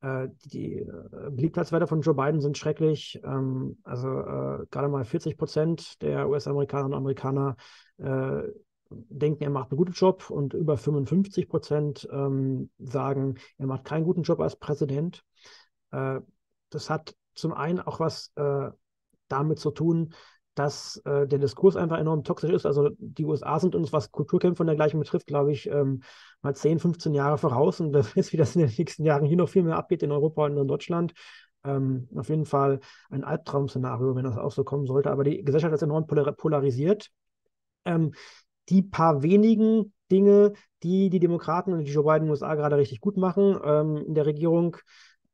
Äh, 0.00 0.28
die 0.46 0.84
Beliebtheitswerte 1.30 1.86
von 1.86 2.00
Joe 2.00 2.14
Biden 2.14 2.40
sind 2.40 2.58
schrecklich. 2.58 3.20
Ähm, 3.24 3.78
also 3.84 4.08
gerade 4.08 4.88
mal 4.88 5.04
40 5.04 5.36
Prozent 5.36 6.02
der 6.02 6.28
US-Amerikanerinnen 6.28 6.94
und 6.94 6.98
Amerikaner 6.98 7.56
denken, 8.90 9.42
er 9.42 9.50
macht 9.50 9.70
einen 9.70 9.78
guten 9.78 9.92
Job 9.92 10.30
und 10.30 10.54
über 10.54 10.76
55 10.76 11.48
Prozent 11.48 12.08
ähm, 12.12 12.70
sagen, 12.78 13.36
er 13.58 13.66
macht 13.66 13.84
keinen 13.84 14.04
guten 14.04 14.22
Job 14.22 14.40
als 14.40 14.56
Präsident. 14.56 15.24
Äh, 15.90 16.20
das 16.70 16.90
hat 16.90 17.14
zum 17.34 17.52
einen 17.52 17.80
auch 17.80 18.00
was 18.00 18.32
äh, 18.36 18.70
damit 19.28 19.58
zu 19.58 19.70
tun, 19.70 20.14
dass 20.54 20.98
äh, 21.04 21.26
der 21.26 21.38
Diskurs 21.38 21.76
einfach 21.76 21.98
enorm 21.98 22.22
toxisch 22.22 22.50
ist. 22.50 22.66
Also 22.66 22.90
die 22.98 23.24
USA 23.24 23.58
sind 23.58 23.74
uns, 23.74 23.92
was 23.92 24.12
Kulturkämpfe 24.12 24.62
und 24.62 24.68
dergleichen 24.68 25.00
betrifft, 25.00 25.26
glaube 25.26 25.52
ich, 25.52 25.68
ähm, 25.68 26.02
mal 26.42 26.54
10, 26.54 26.78
15 26.78 27.12
Jahre 27.14 27.38
voraus. 27.38 27.80
Und 27.80 27.92
wer 27.92 28.04
weiß, 28.04 28.32
wie 28.32 28.36
das 28.36 28.54
in 28.54 28.62
den 28.62 28.72
nächsten 28.76 29.04
Jahren 29.04 29.24
hier 29.24 29.36
noch 29.36 29.48
viel 29.48 29.64
mehr 29.64 29.76
abgeht 29.76 30.02
in 30.02 30.12
Europa 30.12 30.44
und 30.46 30.56
in 30.56 30.68
Deutschland. 30.68 31.12
Ähm, 31.64 32.08
auf 32.14 32.28
jeden 32.28 32.44
Fall 32.44 32.80
ein 33.10 33.24
Albtraum-Szenario, 33.24 34.14
wenn 34.14 34.24
das 34.24 34.36
auch 34.36 34.52
so 34.52 34.64
kommen 34.64 34.86
sollte. 34.86 35.10
Aber 35.10 35.24
die 35.24 35.42
Gesellschaft 35.42 35.74
ist 35.74 35.82
enorm 35.82 36.06
polarisiert. 36.06 37.10
Ähm, 37.84 38.12
die 38.68 38.82
paar 38.82 39.22
wenigen 39.22 39.92
Dinge, 40.10 40.52
die 40.82 41.10
die 41.10 41.20
Demokraten 41.20 41.72
und 41.72 41.84
die 41.84 41.92
Joe 41.92 42.04
Biden 42.04 42.28
USA 42.28 42.54
gerade 42.54 42.76
richtig 42.76 43.00
gut 43.00 43.16
machen 43.16 43.58
ähm, 43.64 43.96
in 44.06 44.14
der 44.14 44.26
Regierung, 44.26 44.76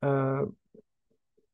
äh, 0.00 0.42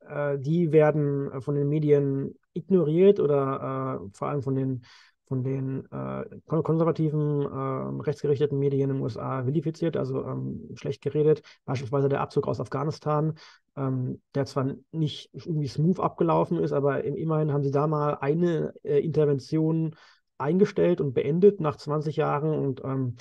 äh, 0.00 0.38
die 0.38 0.72
werden 0.72 1.40
von 1.40 1.54
den 1.54 1.68
Medien 1.68 2.34
ignoriert 2.52 3.20
oder 3.20 4.00
äh, 4.04 4.08
vor 4.16 4.28
allem 4.28 4.42
von 4.42 4.54
den, 4.54 4.84
von 5.26 5.42
den 5.42 5.84
äh, 5.90 6.24
konservativen, 6.46 7.42
ähm, 7.42 8.00
rechtsgerichteten 8.00 8.58
Medien 8.58 8.90
in 8.90 8.96
den 8.96 9.02
USA 9.02 9.46
vilifiziert, 9.46 9.96
also 9.96 10.24
ähm, 10.24 10.70
schlecht 10.74 11.02
geredet. 11.02 11.42
Beispielsweise 11.64 12.08
der 12.08 12.20
Abzug 12.20 12.46
aus 12.48 12.60
Afghanistan, 12.60 13.34
ähm, 13.76 14.20
der 14.34 14.46
zwar 14.46 14.74
nicht 14.92 15.30
irgendwie 15.34 15.68
smooth 15.68 16.00
abgelaufen 16.00 16.58
ist, 16.58 16.72
aber 16.72 17.04
immerhin 17.04 17.52
haben 17.52 17.64
sie 17.64 17.72
da 17.72 17.86
mal 17.86 18.14
eine 18.20 18.72
äh, 18.84 19.00
Intervention 19.00 19.96
eingestellt 20.38 21.00
und 21.00 21.14
beendet 21.14 21.60
nach 21.60 21.76
20 21.76 22.16
Jahren 22.16 22.50
und 22.50 22.82
ähm, 22.84 23.16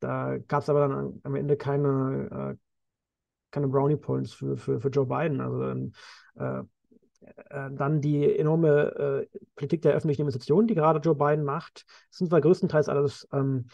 da 0.00 0.38
gab 0.38 0.62
es 0.62 0.68
aber 0.68 0.88
dann 0.88 1.20
am 1.22 1.34
Ende 1.34 1.56
keine, 1.56 2.54
äh, 2.54 2.56
keine 3.50 3.68
Brownie 3.68 3.96
Points 3.96 4.32
für, 4.32 4.56
für, 4.56 4.80
für 4.80 4.88
Joe 4.88 5.06
Biden. 5.06 5.40
Also 5.40 5.90
äh, 6.38 6.62
äh, 7.50 7.70
dann 7.72 8.00
die 8.00 8.36
enorme 8.38 9.26
äh, 9.30 9.38
Politik 9.56 9.82
der 9.82 9.92
öffentlichen 9.92 10.22
Investitionen, 10.22 10.66
die 10.66 10.74
gerade 10.74 11.00
Joe 11.00 11.14
Biden 11.14 11.44
macht, 11.44 11.84
sind 12.10 12.28
zwar 12.28 12.40
größtenteils 12.40 12.88
alles 12.88 13.28
ähm, 13.32 13.66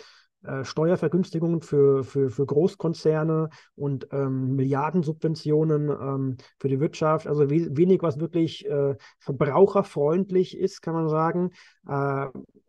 äh, 0.42 0.64
Steuervergünstigungen 0.64 1.60
für, 1.60 2.04
für, 2.04 2.30
für 2.30 2.46
Großkonzerne 2.46 3.50
und 3.76 4.08
ähm, 4.12 4.56
Milliardensubventionen 4.56 5.90
ähm, 5.90 6.36
für 6.58 6.68
die 6.68 6.80
Wirtschaft. 6.80 7.26
Also 7.26 7.50
we 7.50 7.76
wenig, 7.76 8.02
was 8.02 8.18
wirklich 8.18 8.66
äh, 8.66 8.96
verbraucherfreundlich 9.18 10.58
ist, 10.58 10.82
kann 10.82 10.94
man 10.94 11.08
sagen. 11.08 11.50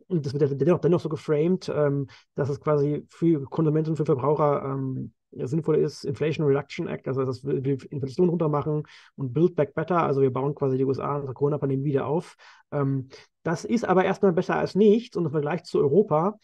Und 0.07 0.25
das 0.25 0.33
wird 0.33 0.59
dennoch, 0.61 0.79
dennoch 0.79 1.01
so 1.01 1.09
geframed, 1.09 1.69
ähm, 1.69 2.07
dass 2.35 2.49
es 2.49 2.59
quasi 2.59 3.05
für 3.09 3.43
Konsumenten 3.45 3.91
und 3.91 3.97
für 3.97 4.05
Verbraucher 4.05 4.63
ähm, 4.63 5.13
sinnvoll 5.31 5.77
ist, 5.77 6.05
Inflation 6.05 6.45
Reduction 6.47 6.87
Act, 6.87 7.07
also 7.07 7.25
dass 7.25 7.43
wir 7.43 7.59
die 7.59 7.77
Inflation 7.89 8.29
runtermachen 8.29 8.83
und 9.15 9.33
Build 9.33 9.55
Back 9.55 9.73
Better, 9.73 10.01
also 10.01 10.21
wir 10.21 10.31
bauen 10.31 10.55
quasi 10.55 10.77
die 10.77 10.85
USA 10.85 11.17
nach 11.17 11.25
der 11.25 11.33
Corona-Pandemie 11.33 11.83
wieder 11.83 12.07
auf. 12.07 12.35
Ähm, 12.71 13.09
das 13.43 13.65
ist 13.65 13.85
aber 13.85 14.05
erstmal 14.05 14.33
besser 14.33 14.55
als 14.55 14.75
nichts 14.75 15.17
und 15.17 15.25
im 15.25 15.31
Vergleich 15.31 15.63
zu 15.63 15.79
Europa, 15.79 16.37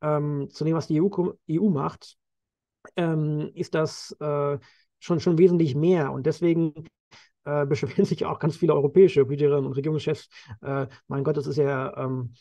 ähm, 0.00 0.48
zu 0.50 0.64
dem, 0.64 0.74
was 0.74 0.86
die 0.86 1.00
EU, 1.00 1.08
EU 1.50 1.68
macht, 1.68 2.16
ähm, 2.96 3.50
ist 3.54 3.74
das 3.74 4.16
äh, 4.20 4.58
schon, 4.98 5.20
schon 5.20 5.38
wesentlich 5.38 5.74
mehr 5.74 6.12
und 6.12 6.26
deswegen 6.26 6.88
äh, 7.44 7.66
beschweren 7.66 8.04
sich 8.04 8.24
auch 8.24 8.38
ganz 8.38 8.56
viele 8.56 8.74
europäische 8.74 9.24
Politikerinnen 9.24 9.66
und 9.66 9.76
Regierungschefs. 9.76 10.28
Äh, 10.62 10.86
mein 11.08 11.24
Gott, 11.24 11.36
das 11.36 11.46
ist 11.46 11.56
ja 11.56 11.96
ähm, 11.96 12.34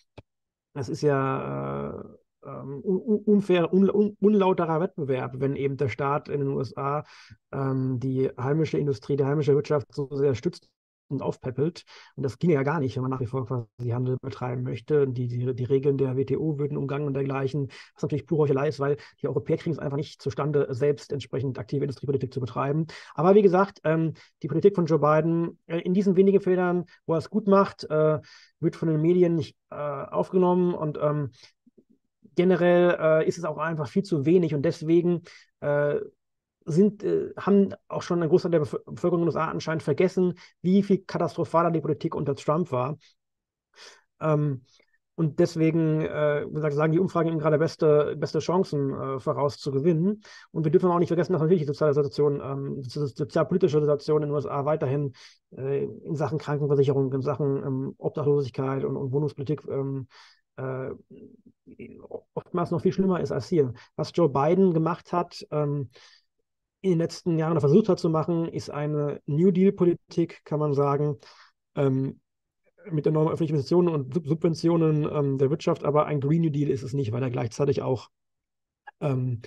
das 0.74 0.90
ist 0.90 1.02
ja 1.02 1.90
äh, 1.90 2.04
ähm, 2.46 2.82
unfair, 2.82 3.74
un, 3.74 3.90
un, 3.90 4.18
unlauterer 4.20 4.80
Wettbewerb, 4.80 5.36
wenn 5.40 5.56
eben 5.56 5.78
der 5.78 5.90
Staat 5.90 6.30
in 6.30 6.40
den 6.40 6.50
USA 6.50 7.04
ähm, 7.52 8.00
die 8.00 8.30
heimische 8.38 8.78
Industrie, 8.78 9.16
die 9.16 9.26
heimische 9.26 9.54
Wirtschaft 9.56 9.94
so 9.94 10.10
sehr 10.12 10.36
stützt 10.36 10.70
und 11.12 11.22
aufpäppelt. 11.22 11.84
Und 12.16 12.24
das 12.24 12.40
ginge 12.40 12.54
ja 12.54 12.64
gar 12.64 12.80
nicht, 12.80 12.96
wenn 12.96 13.04
man 13.04 13.12
nach 13.12 13.20
wie 13.20 13.26
vor 13.26 13.46
quasi 13.46 13.90
Handel 13.90 14.18
betreiben 14.22 14.64
möchte. 14.64 15.08
Die, 15.08 15.28
die, 15.28 15.54
die 15.54 15.64
Regeln 15.64 15.98
der 15.98 16.18
WTO 16.18 16.60
würden 16.60 16.78
umgangen 16.78 17.08
und 17.08 17.14
dergleichen, 17.14 17.70
was 17.94 18.04
natürlich 18.04 18.26
pure 18.26 18.44
Heuchelei 18.44 18.68
ist, 18.68 18.80
weil 18.80 18.98
die 19.22 19.28
Europäer 19.28 19.58
kriegen 19.58 19.74
es 19.74 19.80
einfach 19.80 19.98
nicht 19.98 20.22
zustande, 20.22 20.68
selbst 20.72 21.12
entsprechend 21.12 21.60
aktive 21.60 21.84
Industriepolitik 21.84 22.34
zu 22.34 22.40
betreiben. 22.40 22.88
Aber 23.14 23.36
wie 23.36 23.42
gesagt, 23.42 23.80
ähm, 23.84 24.14
die 24.44 24.48
Politik 24.48 24.76
von 24.76 24.86
Joe 24.86 25.00
Biden 25.00 25.60
äh, 25.68 25.80
in 25.80 25.94
diesen 25.94 26.16
wenigen 26.16 26.42
Feldern, 26.42 26.86
wo 27.06 27.14
er 27.14 27.20
es 27.20 27.30
gut 27.30 27.48
macht, 27.48 27.84
äh, 27.90 28.20
wird 28.60 28.76
von 28.76 28.88
den 28.88 29.02
Medien 29.02 29.36
nicht 29.36 29.56
äh, 29.70 29.76
aufgenommen 29.76 30.74
und 30.74 30.98
ähm, 31.02 31.32
generell 32.36 32.98
äh, 33.00 33.28
ist 33.28 33.38
es 33.38 33.44
auch 33.44 33.58
einfach 33.58 33.88
viel 33.88 34.04
zu 34.04 34.26
wenig 34.26 34.54
und 34.54 34.64
deswegen 34.64 35.24
äh, 35.60 36.00
sind, 36.66 37.04
äh, 37.04 37.34
haben 37.38 37.74
auch 37.88 38.02
schon 38.02 38.22
ein 38.22 38.30
Großteil 38.30 38.52
der 38.52 38.60
Bevölkerung 38.60 39.20
in 39.20 39.26
den 39.26 39.28
USA 39.28 39.48
anscheinend 39.48 39.84
vergessen, 39.84 40.36
wie 40.62 40.84
viel 40.84 41.00
katastrophaler 41.00 41.72
die 41.72 41.82
Politik 41.82 42.16
unter 42.16 42.36
Trump 42.36 42.72
war. 42.72 42.98
Ähm, 44.20 44.62
und 45.16 45.40
deswegen, 45.40 46.02
äh, 46.02 46.46
wie 46.48 46.54
gesagt, 46.54 46.74
sagen 46.74 46.94
die 46.94 47.00
Umfragen 47.00 47.30
ihm 47.30 47.40
gerade 47.40 47.60
beste, 47.60 48.16
beste 48.18 48.40
Chancen 48.40 48.94
äh, 48.94 49.20
voraus 49.20 49.58
zu 49.58 49.72
gewinnen. 49.72 50.22
Und 50.52 50.64
wir 50.64 50.72
dürfen 50.72 50.90
auch 50.90 51.00
nicht 51.00 51.10
vergessen, 51.10 51.34
dass 51.34 51.42
natürlich 51.42 51.62
die 51.62 51.68
soziale 51.68 51.94
Situation, 51.94 52.42
ähm, 52.44 52.82
die 52.82 52.90
sozialpolitische 52.90 53.80
Situation 53.80 54.24
in 54.24 54.30
den 54.30 54.36
USA 54.36 54.66
weiterhin 54.66 55.14
äh, 55.56 55.84
in 55.84 56.16
Sachen 56.16 56.40
Krankenversicherung, 56.40 57.14
in 57.14 57.22
Sachen 57.22 57.58
ähm, 57.64 57.96
Obdachlosigkeit 57.98 58.84
und, 58.84 58.96
und 58.96 59.12
Wohnungspolitik 59.12 59.62
ähm, 59.70 60.08
äh, 60.56 60.90
oftmals 62.34 62.72
noch 62.72 62.82
viel 62.82 62.94
schlimmer 62.94 63.20
ist 63.20 63.32
als 63.32 63.48
hier. 63.48 63.74
Was 63.96 64.12
Joe 64.16 64.30
Biden 64.30 64.74
gemacht 64.74 65.14
hat, 65.14 65.46
ähm, 65.52 65.90
in 66.82 66.92
den 66.92 67.00
letzten 67.00 67.38
Jahren 67.38 67.60
versucht 67.60 67.90
hat 67.90 68.00
zu 68.00 68.10
machen, 68.10 68.48
ist 68.48 68.70
eine 68.70 69.22
New 69.26 69.52
Deal-Politik, 69.52 70.44
kann 70.44 70.60
man 70.60 70.74
sagen, 70.74 71.18
ähm, 71.76 72.20
mit 72.90 73.06
enormen 73.06 73.32
öffentlichen 73.32 73.56
Investitionen 73.56 73.90
und 73.90 74.26
Subventionen 74.26 75.04
ähm, 75.04 75.38
der 75.38 75.50
Wirtschaft, 75.52 75.84
aber 75.84 76.06
ein 76.08 76.20
Green 76.20 76.42
New 76.42 76.50
Deal 76.50 76.70
ist 76.70 76.84
es 76.84 76.94
nicht, 76.94 77.12
weil 77.12 77.22
er 77.22 77.30
gleichzeitig 77.30 77.84
auch 77.84 78.10
ähm, 79.00 79.42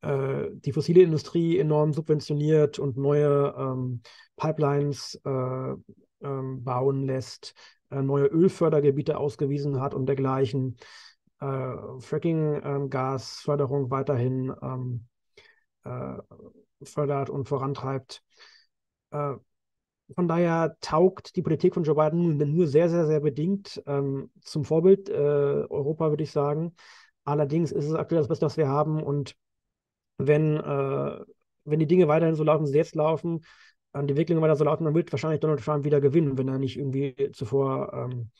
äh, 0.00 0.48
die 0.52 0.72
fossile 0.72 1.02
Industrie 1.02 1.58
enorm 1.58 1.92
subventioniert 1.92 2.78
und 2.78 2.96
neue 2.96 3.54
ähm, 3.56 4.00
Pipelines 4.36 5.20
äh, 5.24 5.74
ähm, 6.22 6.64
bauen 6.64 7.04
lässt, 7.04 7.54
äh, 7.90 8.02
neue 8.02 8.26
Ölfördergebiete 8.26 9.18
ausgewiesen 9.18 9.80
hat 9.80 9.94
und 9.94 10.06
dergleichen. 10.06 10.76
Äh, 11.40 11.74
Fracking-Gasförderung 11.98 13.84
ähm, 13.84 13.90
weiterhin 13.90 14.54
äh, 15.84 16.18
fördert 16.84 17.30
und 17.30 17.48
vorantreibt. 17.48 18.22
Äh, 19.10 19.34
von 20.14 20.28
daher 20.28 20.76
taugt 20.80 21.36
die 21.36 21.42
Politik 21.42 21.74
von 21.74 21.84
Joe 21.84 21.94
Biden 21.94 22.36
nur 22.54 22.66
sehr, 22.66 22.88
sehr, 22.88 23.06
sehr 23.06 23.20
bedingt 23.20 23.82
ähm, 23.86 24.30
zum 24.42 24.64
Vorbild 24.64 25.08
äh, 25.08 25.12
Europa, 25.12 26.10
würde 26.10 26.22
ich 26.22 26.30
sagen. 26.30 26.74
Allerdings 27.24 27.72
ist 27.72 27.86
es 27.86 27.94
aktuell 27.94 28.20
das 28.20 28.28
Beste, 28.28 28.46
was 28.46 28.56
wir 28.56 28.68
haben. 28.68 29.02
Und 29.02 29.36
wenn, 30.18 30.56
äh, 30.56 31.20
wenn 31.64 31.78
die 31.78 31.86
Dinge 31.86 32.08
weiterhin 32.08 32.34
so 32.34 32.44
laufen, 32.44 32.64
wie 32.66 32.70
sie 32.70 32.76
jetzt 32.76 32.94
laufen, 32.94 33.44
äh, 33.92 34.02
die 34.04 34.10
Entwicklungen 34.10 34.42
weiter 34.42 34.56
so 34.56 34.64
laufen, 34.64 34.84
dann 34.84 34.94
wird 34.94 35.12
wahrscheinlich 35.12 35.40
Donald 35.40 35.60
Trump 35.64 35.84
wieder 35.84 36.00
gewinnen, 36.00 36.36
wenn 36.36 36.48
er 36.48 36.58
nicht 36.58 36.76
irgendwie 36.76 37.30
zuvor 37.32 37.92
ähm, 37.94 38.30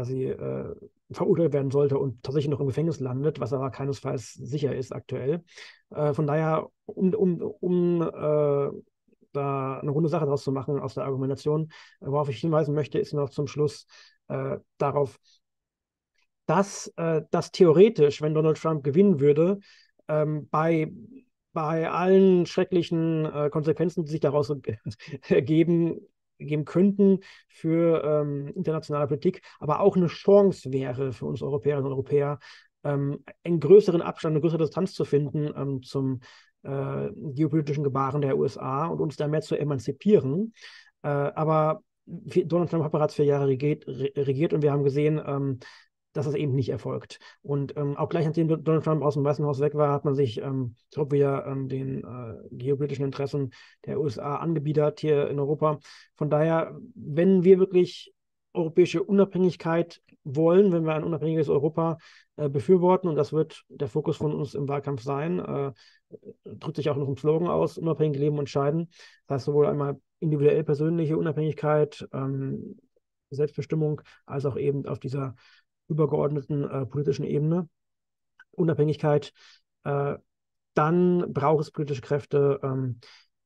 quasi 0.00 0.24
äh, 0.24 0.74
verurteilt 1.10 1.52
werden 1.52 1.70
sollte 1.70 1.98
und 1.98 2.22
tatsächlich 2.22 2.50
noch 2.50 2.60
im 2.60 2.66
Gefängnis 2.66 3.00
landet, 3.00 3.38
was 3.38 3.52
aber 3.52 3.70
keinesfalls 3.70 4.32
sicher 4.32 4.74
ist 4.74 4.92
aktuell. 4.92 5.44
Äh, 5.90 6.14
von 6.14 6.26
daher, 6.26 6.68
um, 6.86 7.12
um, 7.12 7.42
um 7.42 8.02
äh, 8.02 8.70
da 9.32 9.78
eine 9.78 9.90
runde 9.90 10.08
Sache 10.08 10.24
draus 10.24 10.42
zu 10.42 10.52
machen 10.52 10.80
aus 10.80 10.94
der 10.94 11.04
Argumentation, 11.04 11.70
worauf 12.00 12.28
ich 12.30 12.38
hinweisen 12.40 12.74
möchte, 12.74 12.98
ist 12.98 13.12
noch 13.12 13.28
zum 13.28 13.46
Schluss 13.46 13.86
äh, 14.28 14.56
darauf, 14.78 15.18
dass 16.46 16.92
äh, 16.96 17.22
das 17.30 17.52
theoretisch, 17.52 18.22
wenn 18.22 18.34
Donald 18.34 18.56
Trump 18.56 18.82
gewinnen 18.82 19.20
würde, 19.20 19.60
ähm, 20.08 20.48
bei, 20.48 20.90
bei 21.52 21.90
allen 21.90 22.46
schrecklichen 22.46 23.26
äh, 23.26 23.50
Konsequenzen, 23.50 24.04
die 24.04 24.10
sich 24.10 24.20
daraus 24.20 24.50
ergeben, 25.28 26.00
geben 26.46 26.64
könnten 26.64 27.20
für 27.48 28.02
ähm, 28.04 28.48
internationale 28.54 29.06
Politik, 29.06 29.42
aber 29.58 29.80
auch 29.80 29.96
eine 29.96 30.08
Chance 30.08 30.72
wäre 30.72 31.12
für 31.12 31.26
uns 31.26 31.42
Europäerinnen 31.42 31.86
und 31.86 31.92
Europäer, 31.92 32.38
ähm, 32.84 33.24
einen 33.44 33.60
größeren 33.60 34.02
Abstand, 34.02 34.32
eine 34.32 34.40
größere 34.40 34.64
Distanz 34.64 34.94
zu 34.94 35.04
finden 35.04 35.50
ähm, 35.56 35.82
zum 35.82 36.20
äh, 36.62 37.08
geopolitischen 37.14 37.84
Gebaren 37.84 38.20
der 38.20 38.36
USA 38.36 38.86
und 38.86 39.00
uns 39.00 39.16
da 39.16 39.28
mehr 39.28 39.42
zu 39.42 39.56
emanzipieren. 39.56 40.52
Äh, 41.02 41.08
aber 41.08 41.82
Donald 42.06 42.70
Trump 42.70 42.84
hat 42.84 42.92
bereits 42.92 43.14
vier 43.14 43.24
Jahre 43.24 43.46
regiert, 43.46 43.86
regiert 43.86 44.52
und 44.52 44.62
wir 44.62 44.72
haben 44.72 44.82
gesehen, 44.82 45.20
ähm, 45.24 45.60
dass 46.12 46.26
das 46.26 46.34
eben 46.34 46.54
nicht 46.54 46.68
erfolgt. 46.68 47.18
Und 47.42 47.76
ähm, 47.76 47.96
auch 47.96 48.08
gleich 48.08 48.26
nachdem 48.26 48.48
Donald 48.48 48.84
Trump 48.84 49.02
aus 49.02 49.14
dem 49.14 49.24
Weißen 49.24 49.44
Haus 49.44 49.60
weg 49.60 49.74
war, 49.74 49.92
hat 49.92 50.04
man 50.04 50.14
sich, 50.14 50.40
ähm, 50.40 50.74
glaube, 50.90 51.16
wieder 51.16 51.46
ähm, 51.46 51.68
den 51.68 52.04
äh, 52.04 52.34
geopolitischen 52.50 53.04
Interessen 53.04 53.52
der 53.86 54.00
USA 54.00 54.36
angebiedert 54.36 55.00
hier 55.00 55.28
in 55.28 55.38
Europa. 55.38 55.78
Von 56.16 56.30
daher, 56.30 56.76
wenn 56.94 57.44
wir 57.44 57.58
wirklich 57.58 58.12
europäische 58.52 59.02
Unabhängigkeit 59.02 60.02
wollen, 60.24 60.72
wenn 60.72 60.84
wir 60.84 60.94
ein 60.94 61.04
unabhängiges 61.04 61.48
Europa 61.48 61.98
äh, 62.36 62.48
befürworten, 62.48 63.08
und 63.08 63.16
das 63.16 63.32
wird 63.32 63.64
der 63.68 63.88
Fokus 63.88 64.16
von 64.16 64.34
uns 64.34 64.54
im 64.54 64.68
Wahlkampf 64.68 65.02
sein, 65.02 65.38
äh, 65.38 65.72
drückt 66.44 66.76
sich 66.76 66.90
auch 66.90 66.96
noch 66.96 67.08
im 67.08 67.16
Slogan 67.16 67.48
aus, 67.48 67.78
unabhängig 67.78 68.18
leben 68.18 68.38
und 68.38 68.50
scheiden. 68.50 68.88
Das 69.26 69.36
heißt 69.36 69.44
sowohl 69.46 69.66
einmal 69.66 70.00
individuell 70.18 70.64
persönliche 70.64 71.16
Unabhängigkeit, 71.16 72.06
ähm, 72.12 72.78
Selbstbestimmung, 73.30 74.02
als 74.26 74.44
auch 74.44 74.56
eben 74.56 74.86
auf 74.86 74.98
dieser 74.98 75.36
übergeordneten 75.90 76.64
äh, 76.64 76.86
politischen 76.86 77.24
Ebene. 77.24 77.68
Unabhängigkeit. 78.52 79.32
Äh, 79.84 80.16
dann 80.74 81.32
braucht 81.32 81.62
es 81.62 81.70
politische 81.70 82.02
Kräfte, 82.02 82.60
ähm, 82.62 83.00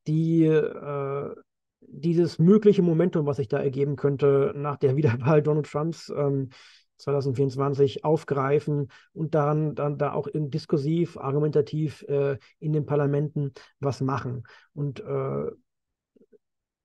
die 0.07 0.45
äh, 0.45 1.35
dieses 1.81 2.39
mögliche 2.39 2.81
Momentum, 2.81 3.25
was 3.25 3.37
sich 3.37 3.47
da 3.47 3.59
ergeben 3.59 3.95
könnte 3.95 4.53
nach 4.55 4.77
der 4.77 4.95
Wiederwahl 4.95 5.41
Donald 5.41 5.67
Trumps 5.67 6.09
ähm, 6.15 6.49
2024 6.97 8.05
aufgreifen 8.05 8.89
und 9.13 9.35
dann, 9.35 9.75
dann 9.75 9.97
da 9.97 10.13
auch 10.13 10.27
in 10.27 10.49
diskursiv, 10.49 11.17
argumentativ 11.17 12.03
äh, 12.03 12.37
in 12.59 12.71
den 12.71 12.85
Parlamenten 12.85 13.53
was 13.79 13.99
machen. 14.01 14.43
Und 14.73 15.01
äh, 15.01 15.51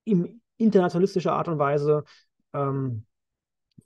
in 0.03 0.41
internationalistischer 0.57 1.33
Art 1.33 1.47
und 1.47 1.59
Weise 1.59 2.03
ähm, 2.53 3.05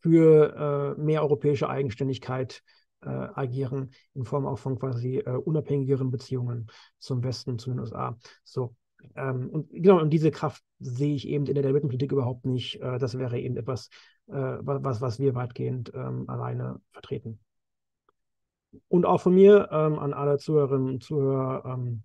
für 0.02 0.96
äh, 0.98 1.02
mehr 1.02 1.22
europäische 1.22 1.70
Eigenständigkeit 1.70 2.64
äh, 3.02 3.10
agieren, 3.10 3.92
in 4.14 4.26
Form 4.26 4.46
auch 4.46 4.60
von 4.60 4.80
quasi 4.80 5.18
äh, 5.18 5.30
unabhängigeren 5.30 6.12
Beziehungen 6.12 6.68
zum 7.00 7.24
Westen, 7.24 7.60
zu 7.60 7.70
den 7.70 7.80
USA. 7.80 8.18
So, 8.44 8.76
ähm, 9.16 9.50
und 9.50 9.70
genau, 9.72 10.00
und 10.00 10.10
diese 10.10 10.32
Kraft 10.32 10.64
sehe 10.80 11.16
ich 11.16 11.28
eben 11.28 11.46
in 11.46 11.54
der 11.54 11.64
Debatenpolitik 11.64 12.12
überhaupt 12.12 12.46
nicht. 12.46 12.82
Äh, 12.82 12.98
das 12.98 13.18
wäre 13.18 13.40
eben 13.40 13.58
etwas, 13.58 13.90
äh, 14.28 14.34
was, 14.34 15.02
was 15.02 15.20
wir 15.20 15.36
weitgehend 15.36 15.92
ähm, 15.94 16.30
alleine 16.30 16.82
vertreten. 16.92 17.40
Und 18.88 19.06
auch 19.06 19.22
von 19.22 19.34
mir 19.34 19.70
ähm, 19.72 20.00
an 20.00 20.14
alle 20.14 20.38
Zuhörerinnen 20.38 20.90
und 20.90 21.04
Zuhörer 21.04 21.64
ähm, 21.66 22.04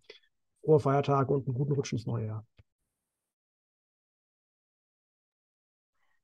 frohe 0.62 0.80
Feiertage 0.80 1.32
und 1.32 1.46
einen 1.46 1.54
guten 1.54 1.72
Rutsch 1.72 1.92
ins 1.92 2.06
neue 2.06 2.26
Jahr. 2.26 2.46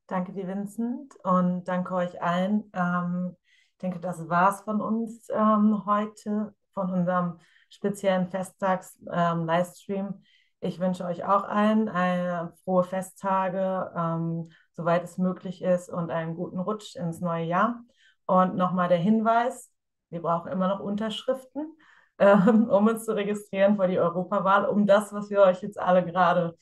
Danke 0.07 0.33
dir, 0.33 0.47
Vincent, 0.47 1.17
und 1.25 1.65
danke 1.65 1.95
euch 1.95 2.23
allen. 2.23 2.71
Ähm, 2.75 3.37
ich 3.73 3.79
denke, 3.79 3.99
das 3.99 4.29
war 4.29 4.51
es 4.51 4.61
von 4.61 4.81
uns 4.81 5.29
ähm, 5.31 5.85
heute, 5.85 6.55
von 6.75 6.93
unserem 6.93 7.41
speziellen 7.71 8.29
Festtags-Livestream. 8.29 10.07
Ähm, 10.07 10.23
ich 10.61 10.79
wünsche 10.79 11.05
euch 11.05 11.25
auch 11.25 11.43
allen 11.43 11.89
eine 11.89 12.53
frohe 12.63 12.85
Festtage, 12.85 13.93
ähm, 13.97 14.51
soweit 14.75 15.03
es 15.03 15.19
möglich 15.19 15.61
ist, 15.63 15.89
und 15.89 16.11
einen 16.13 16.37
guten 16.37 16.61
Rutsch 16.61 16.95
ins 16.95 17.21
neue 17.21 17.45
Jahr. 17.45 17.83
Und 18.27 18.55
nochmal 18.55 18.89
der 18.89 18.99
Hinweis, 18.99 19.73
wir 20.11 20.23
brauchen 20.23 20.53
immer 20.53 20.69
noch 20.69 20.79
Unterschriften, 20.79 21.77
ähm, 22.21 22.69
um 22.71 22.87
uns 22.87 23.05
zu 23.05 23.15
registrieren 23.17 23.75
vor 23.75 23.89
die 23.89 23.99
Europawahl, 23.99 24.67
um 24.67 24.87
das, 24.87 25.13
was 25.13 25.31
wir 25.31 25.43
euch 25.43 25.63
jetzt 25.63 25.81
alle 25.81 26.05
gerade 26.05 26.57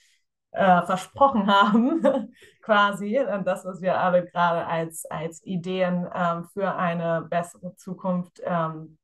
äh, 0.54 0.82
versprochen 0.82 1.46
haben, 1.52 2.32
quasi, 2.62 3.18
und 3.20 3.46
das, 3.46 3.64
was 3.64 3.82
wir 3.82 4.00
alle 4.00 4.24
gerade 4.24 4.66
als, 4.66 5.04
als 5.06 5.44
Ideen 5.44 6.08
ähm, 6.14 6.44
für 6.52 6.74
eine 6.74 7.22
bessere 7.28 7.74
Zukunft 7.76 8.40
ähm, 8.44 8.98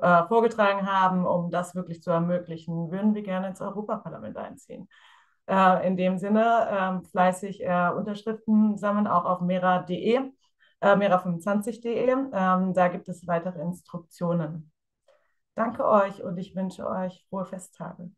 äh, 0.00 0.24
vorgetragen 0.26 0.86
haben, 0.86 1.26
um 1.26 1.50
das 1.50 1.74
wirklich 1.74 2.02
zu 2.02 2.10
ermöglichen, 2.10 2.90
würden 2.90 3.14
wir 3.14 3.22
gerne 3.22 3.48
ins 3.48 3.60
Europaparlament 3.60 4.36
einziehen. 4.36 4.88
Äh, 5.46 5.86
in 5.86 5.96
dem 5.96 6.18
Sinne 6.18 7.02
äh, 7.04 7.08
fleißig 7.08 7.62
äh, 7.62 7.90
Unterschriften 7.90 8.76
sammeln, 8.76 9.06
auch 9.06 9.24
auf 9.24 9.40
mera.de, 9.40 10.16
äh, 10.80 10.96
mera25.de. 10.96 12.10
Ähm, 12.32 12.74
da 12.74 12.88
gibt 12.88 13.08
es 13.08 13.26
weitere 13.26 13.60
Instruktionen. 13.60 14.72
Danke 15.54 15.86
euch 15.86 16.22
und 16.22 16.38
ich 16.38 16.54
wünsche 16.56 16.86
euch 16.86 17.26
frohe 17.28 17.44
Festtage. 17.44 18.10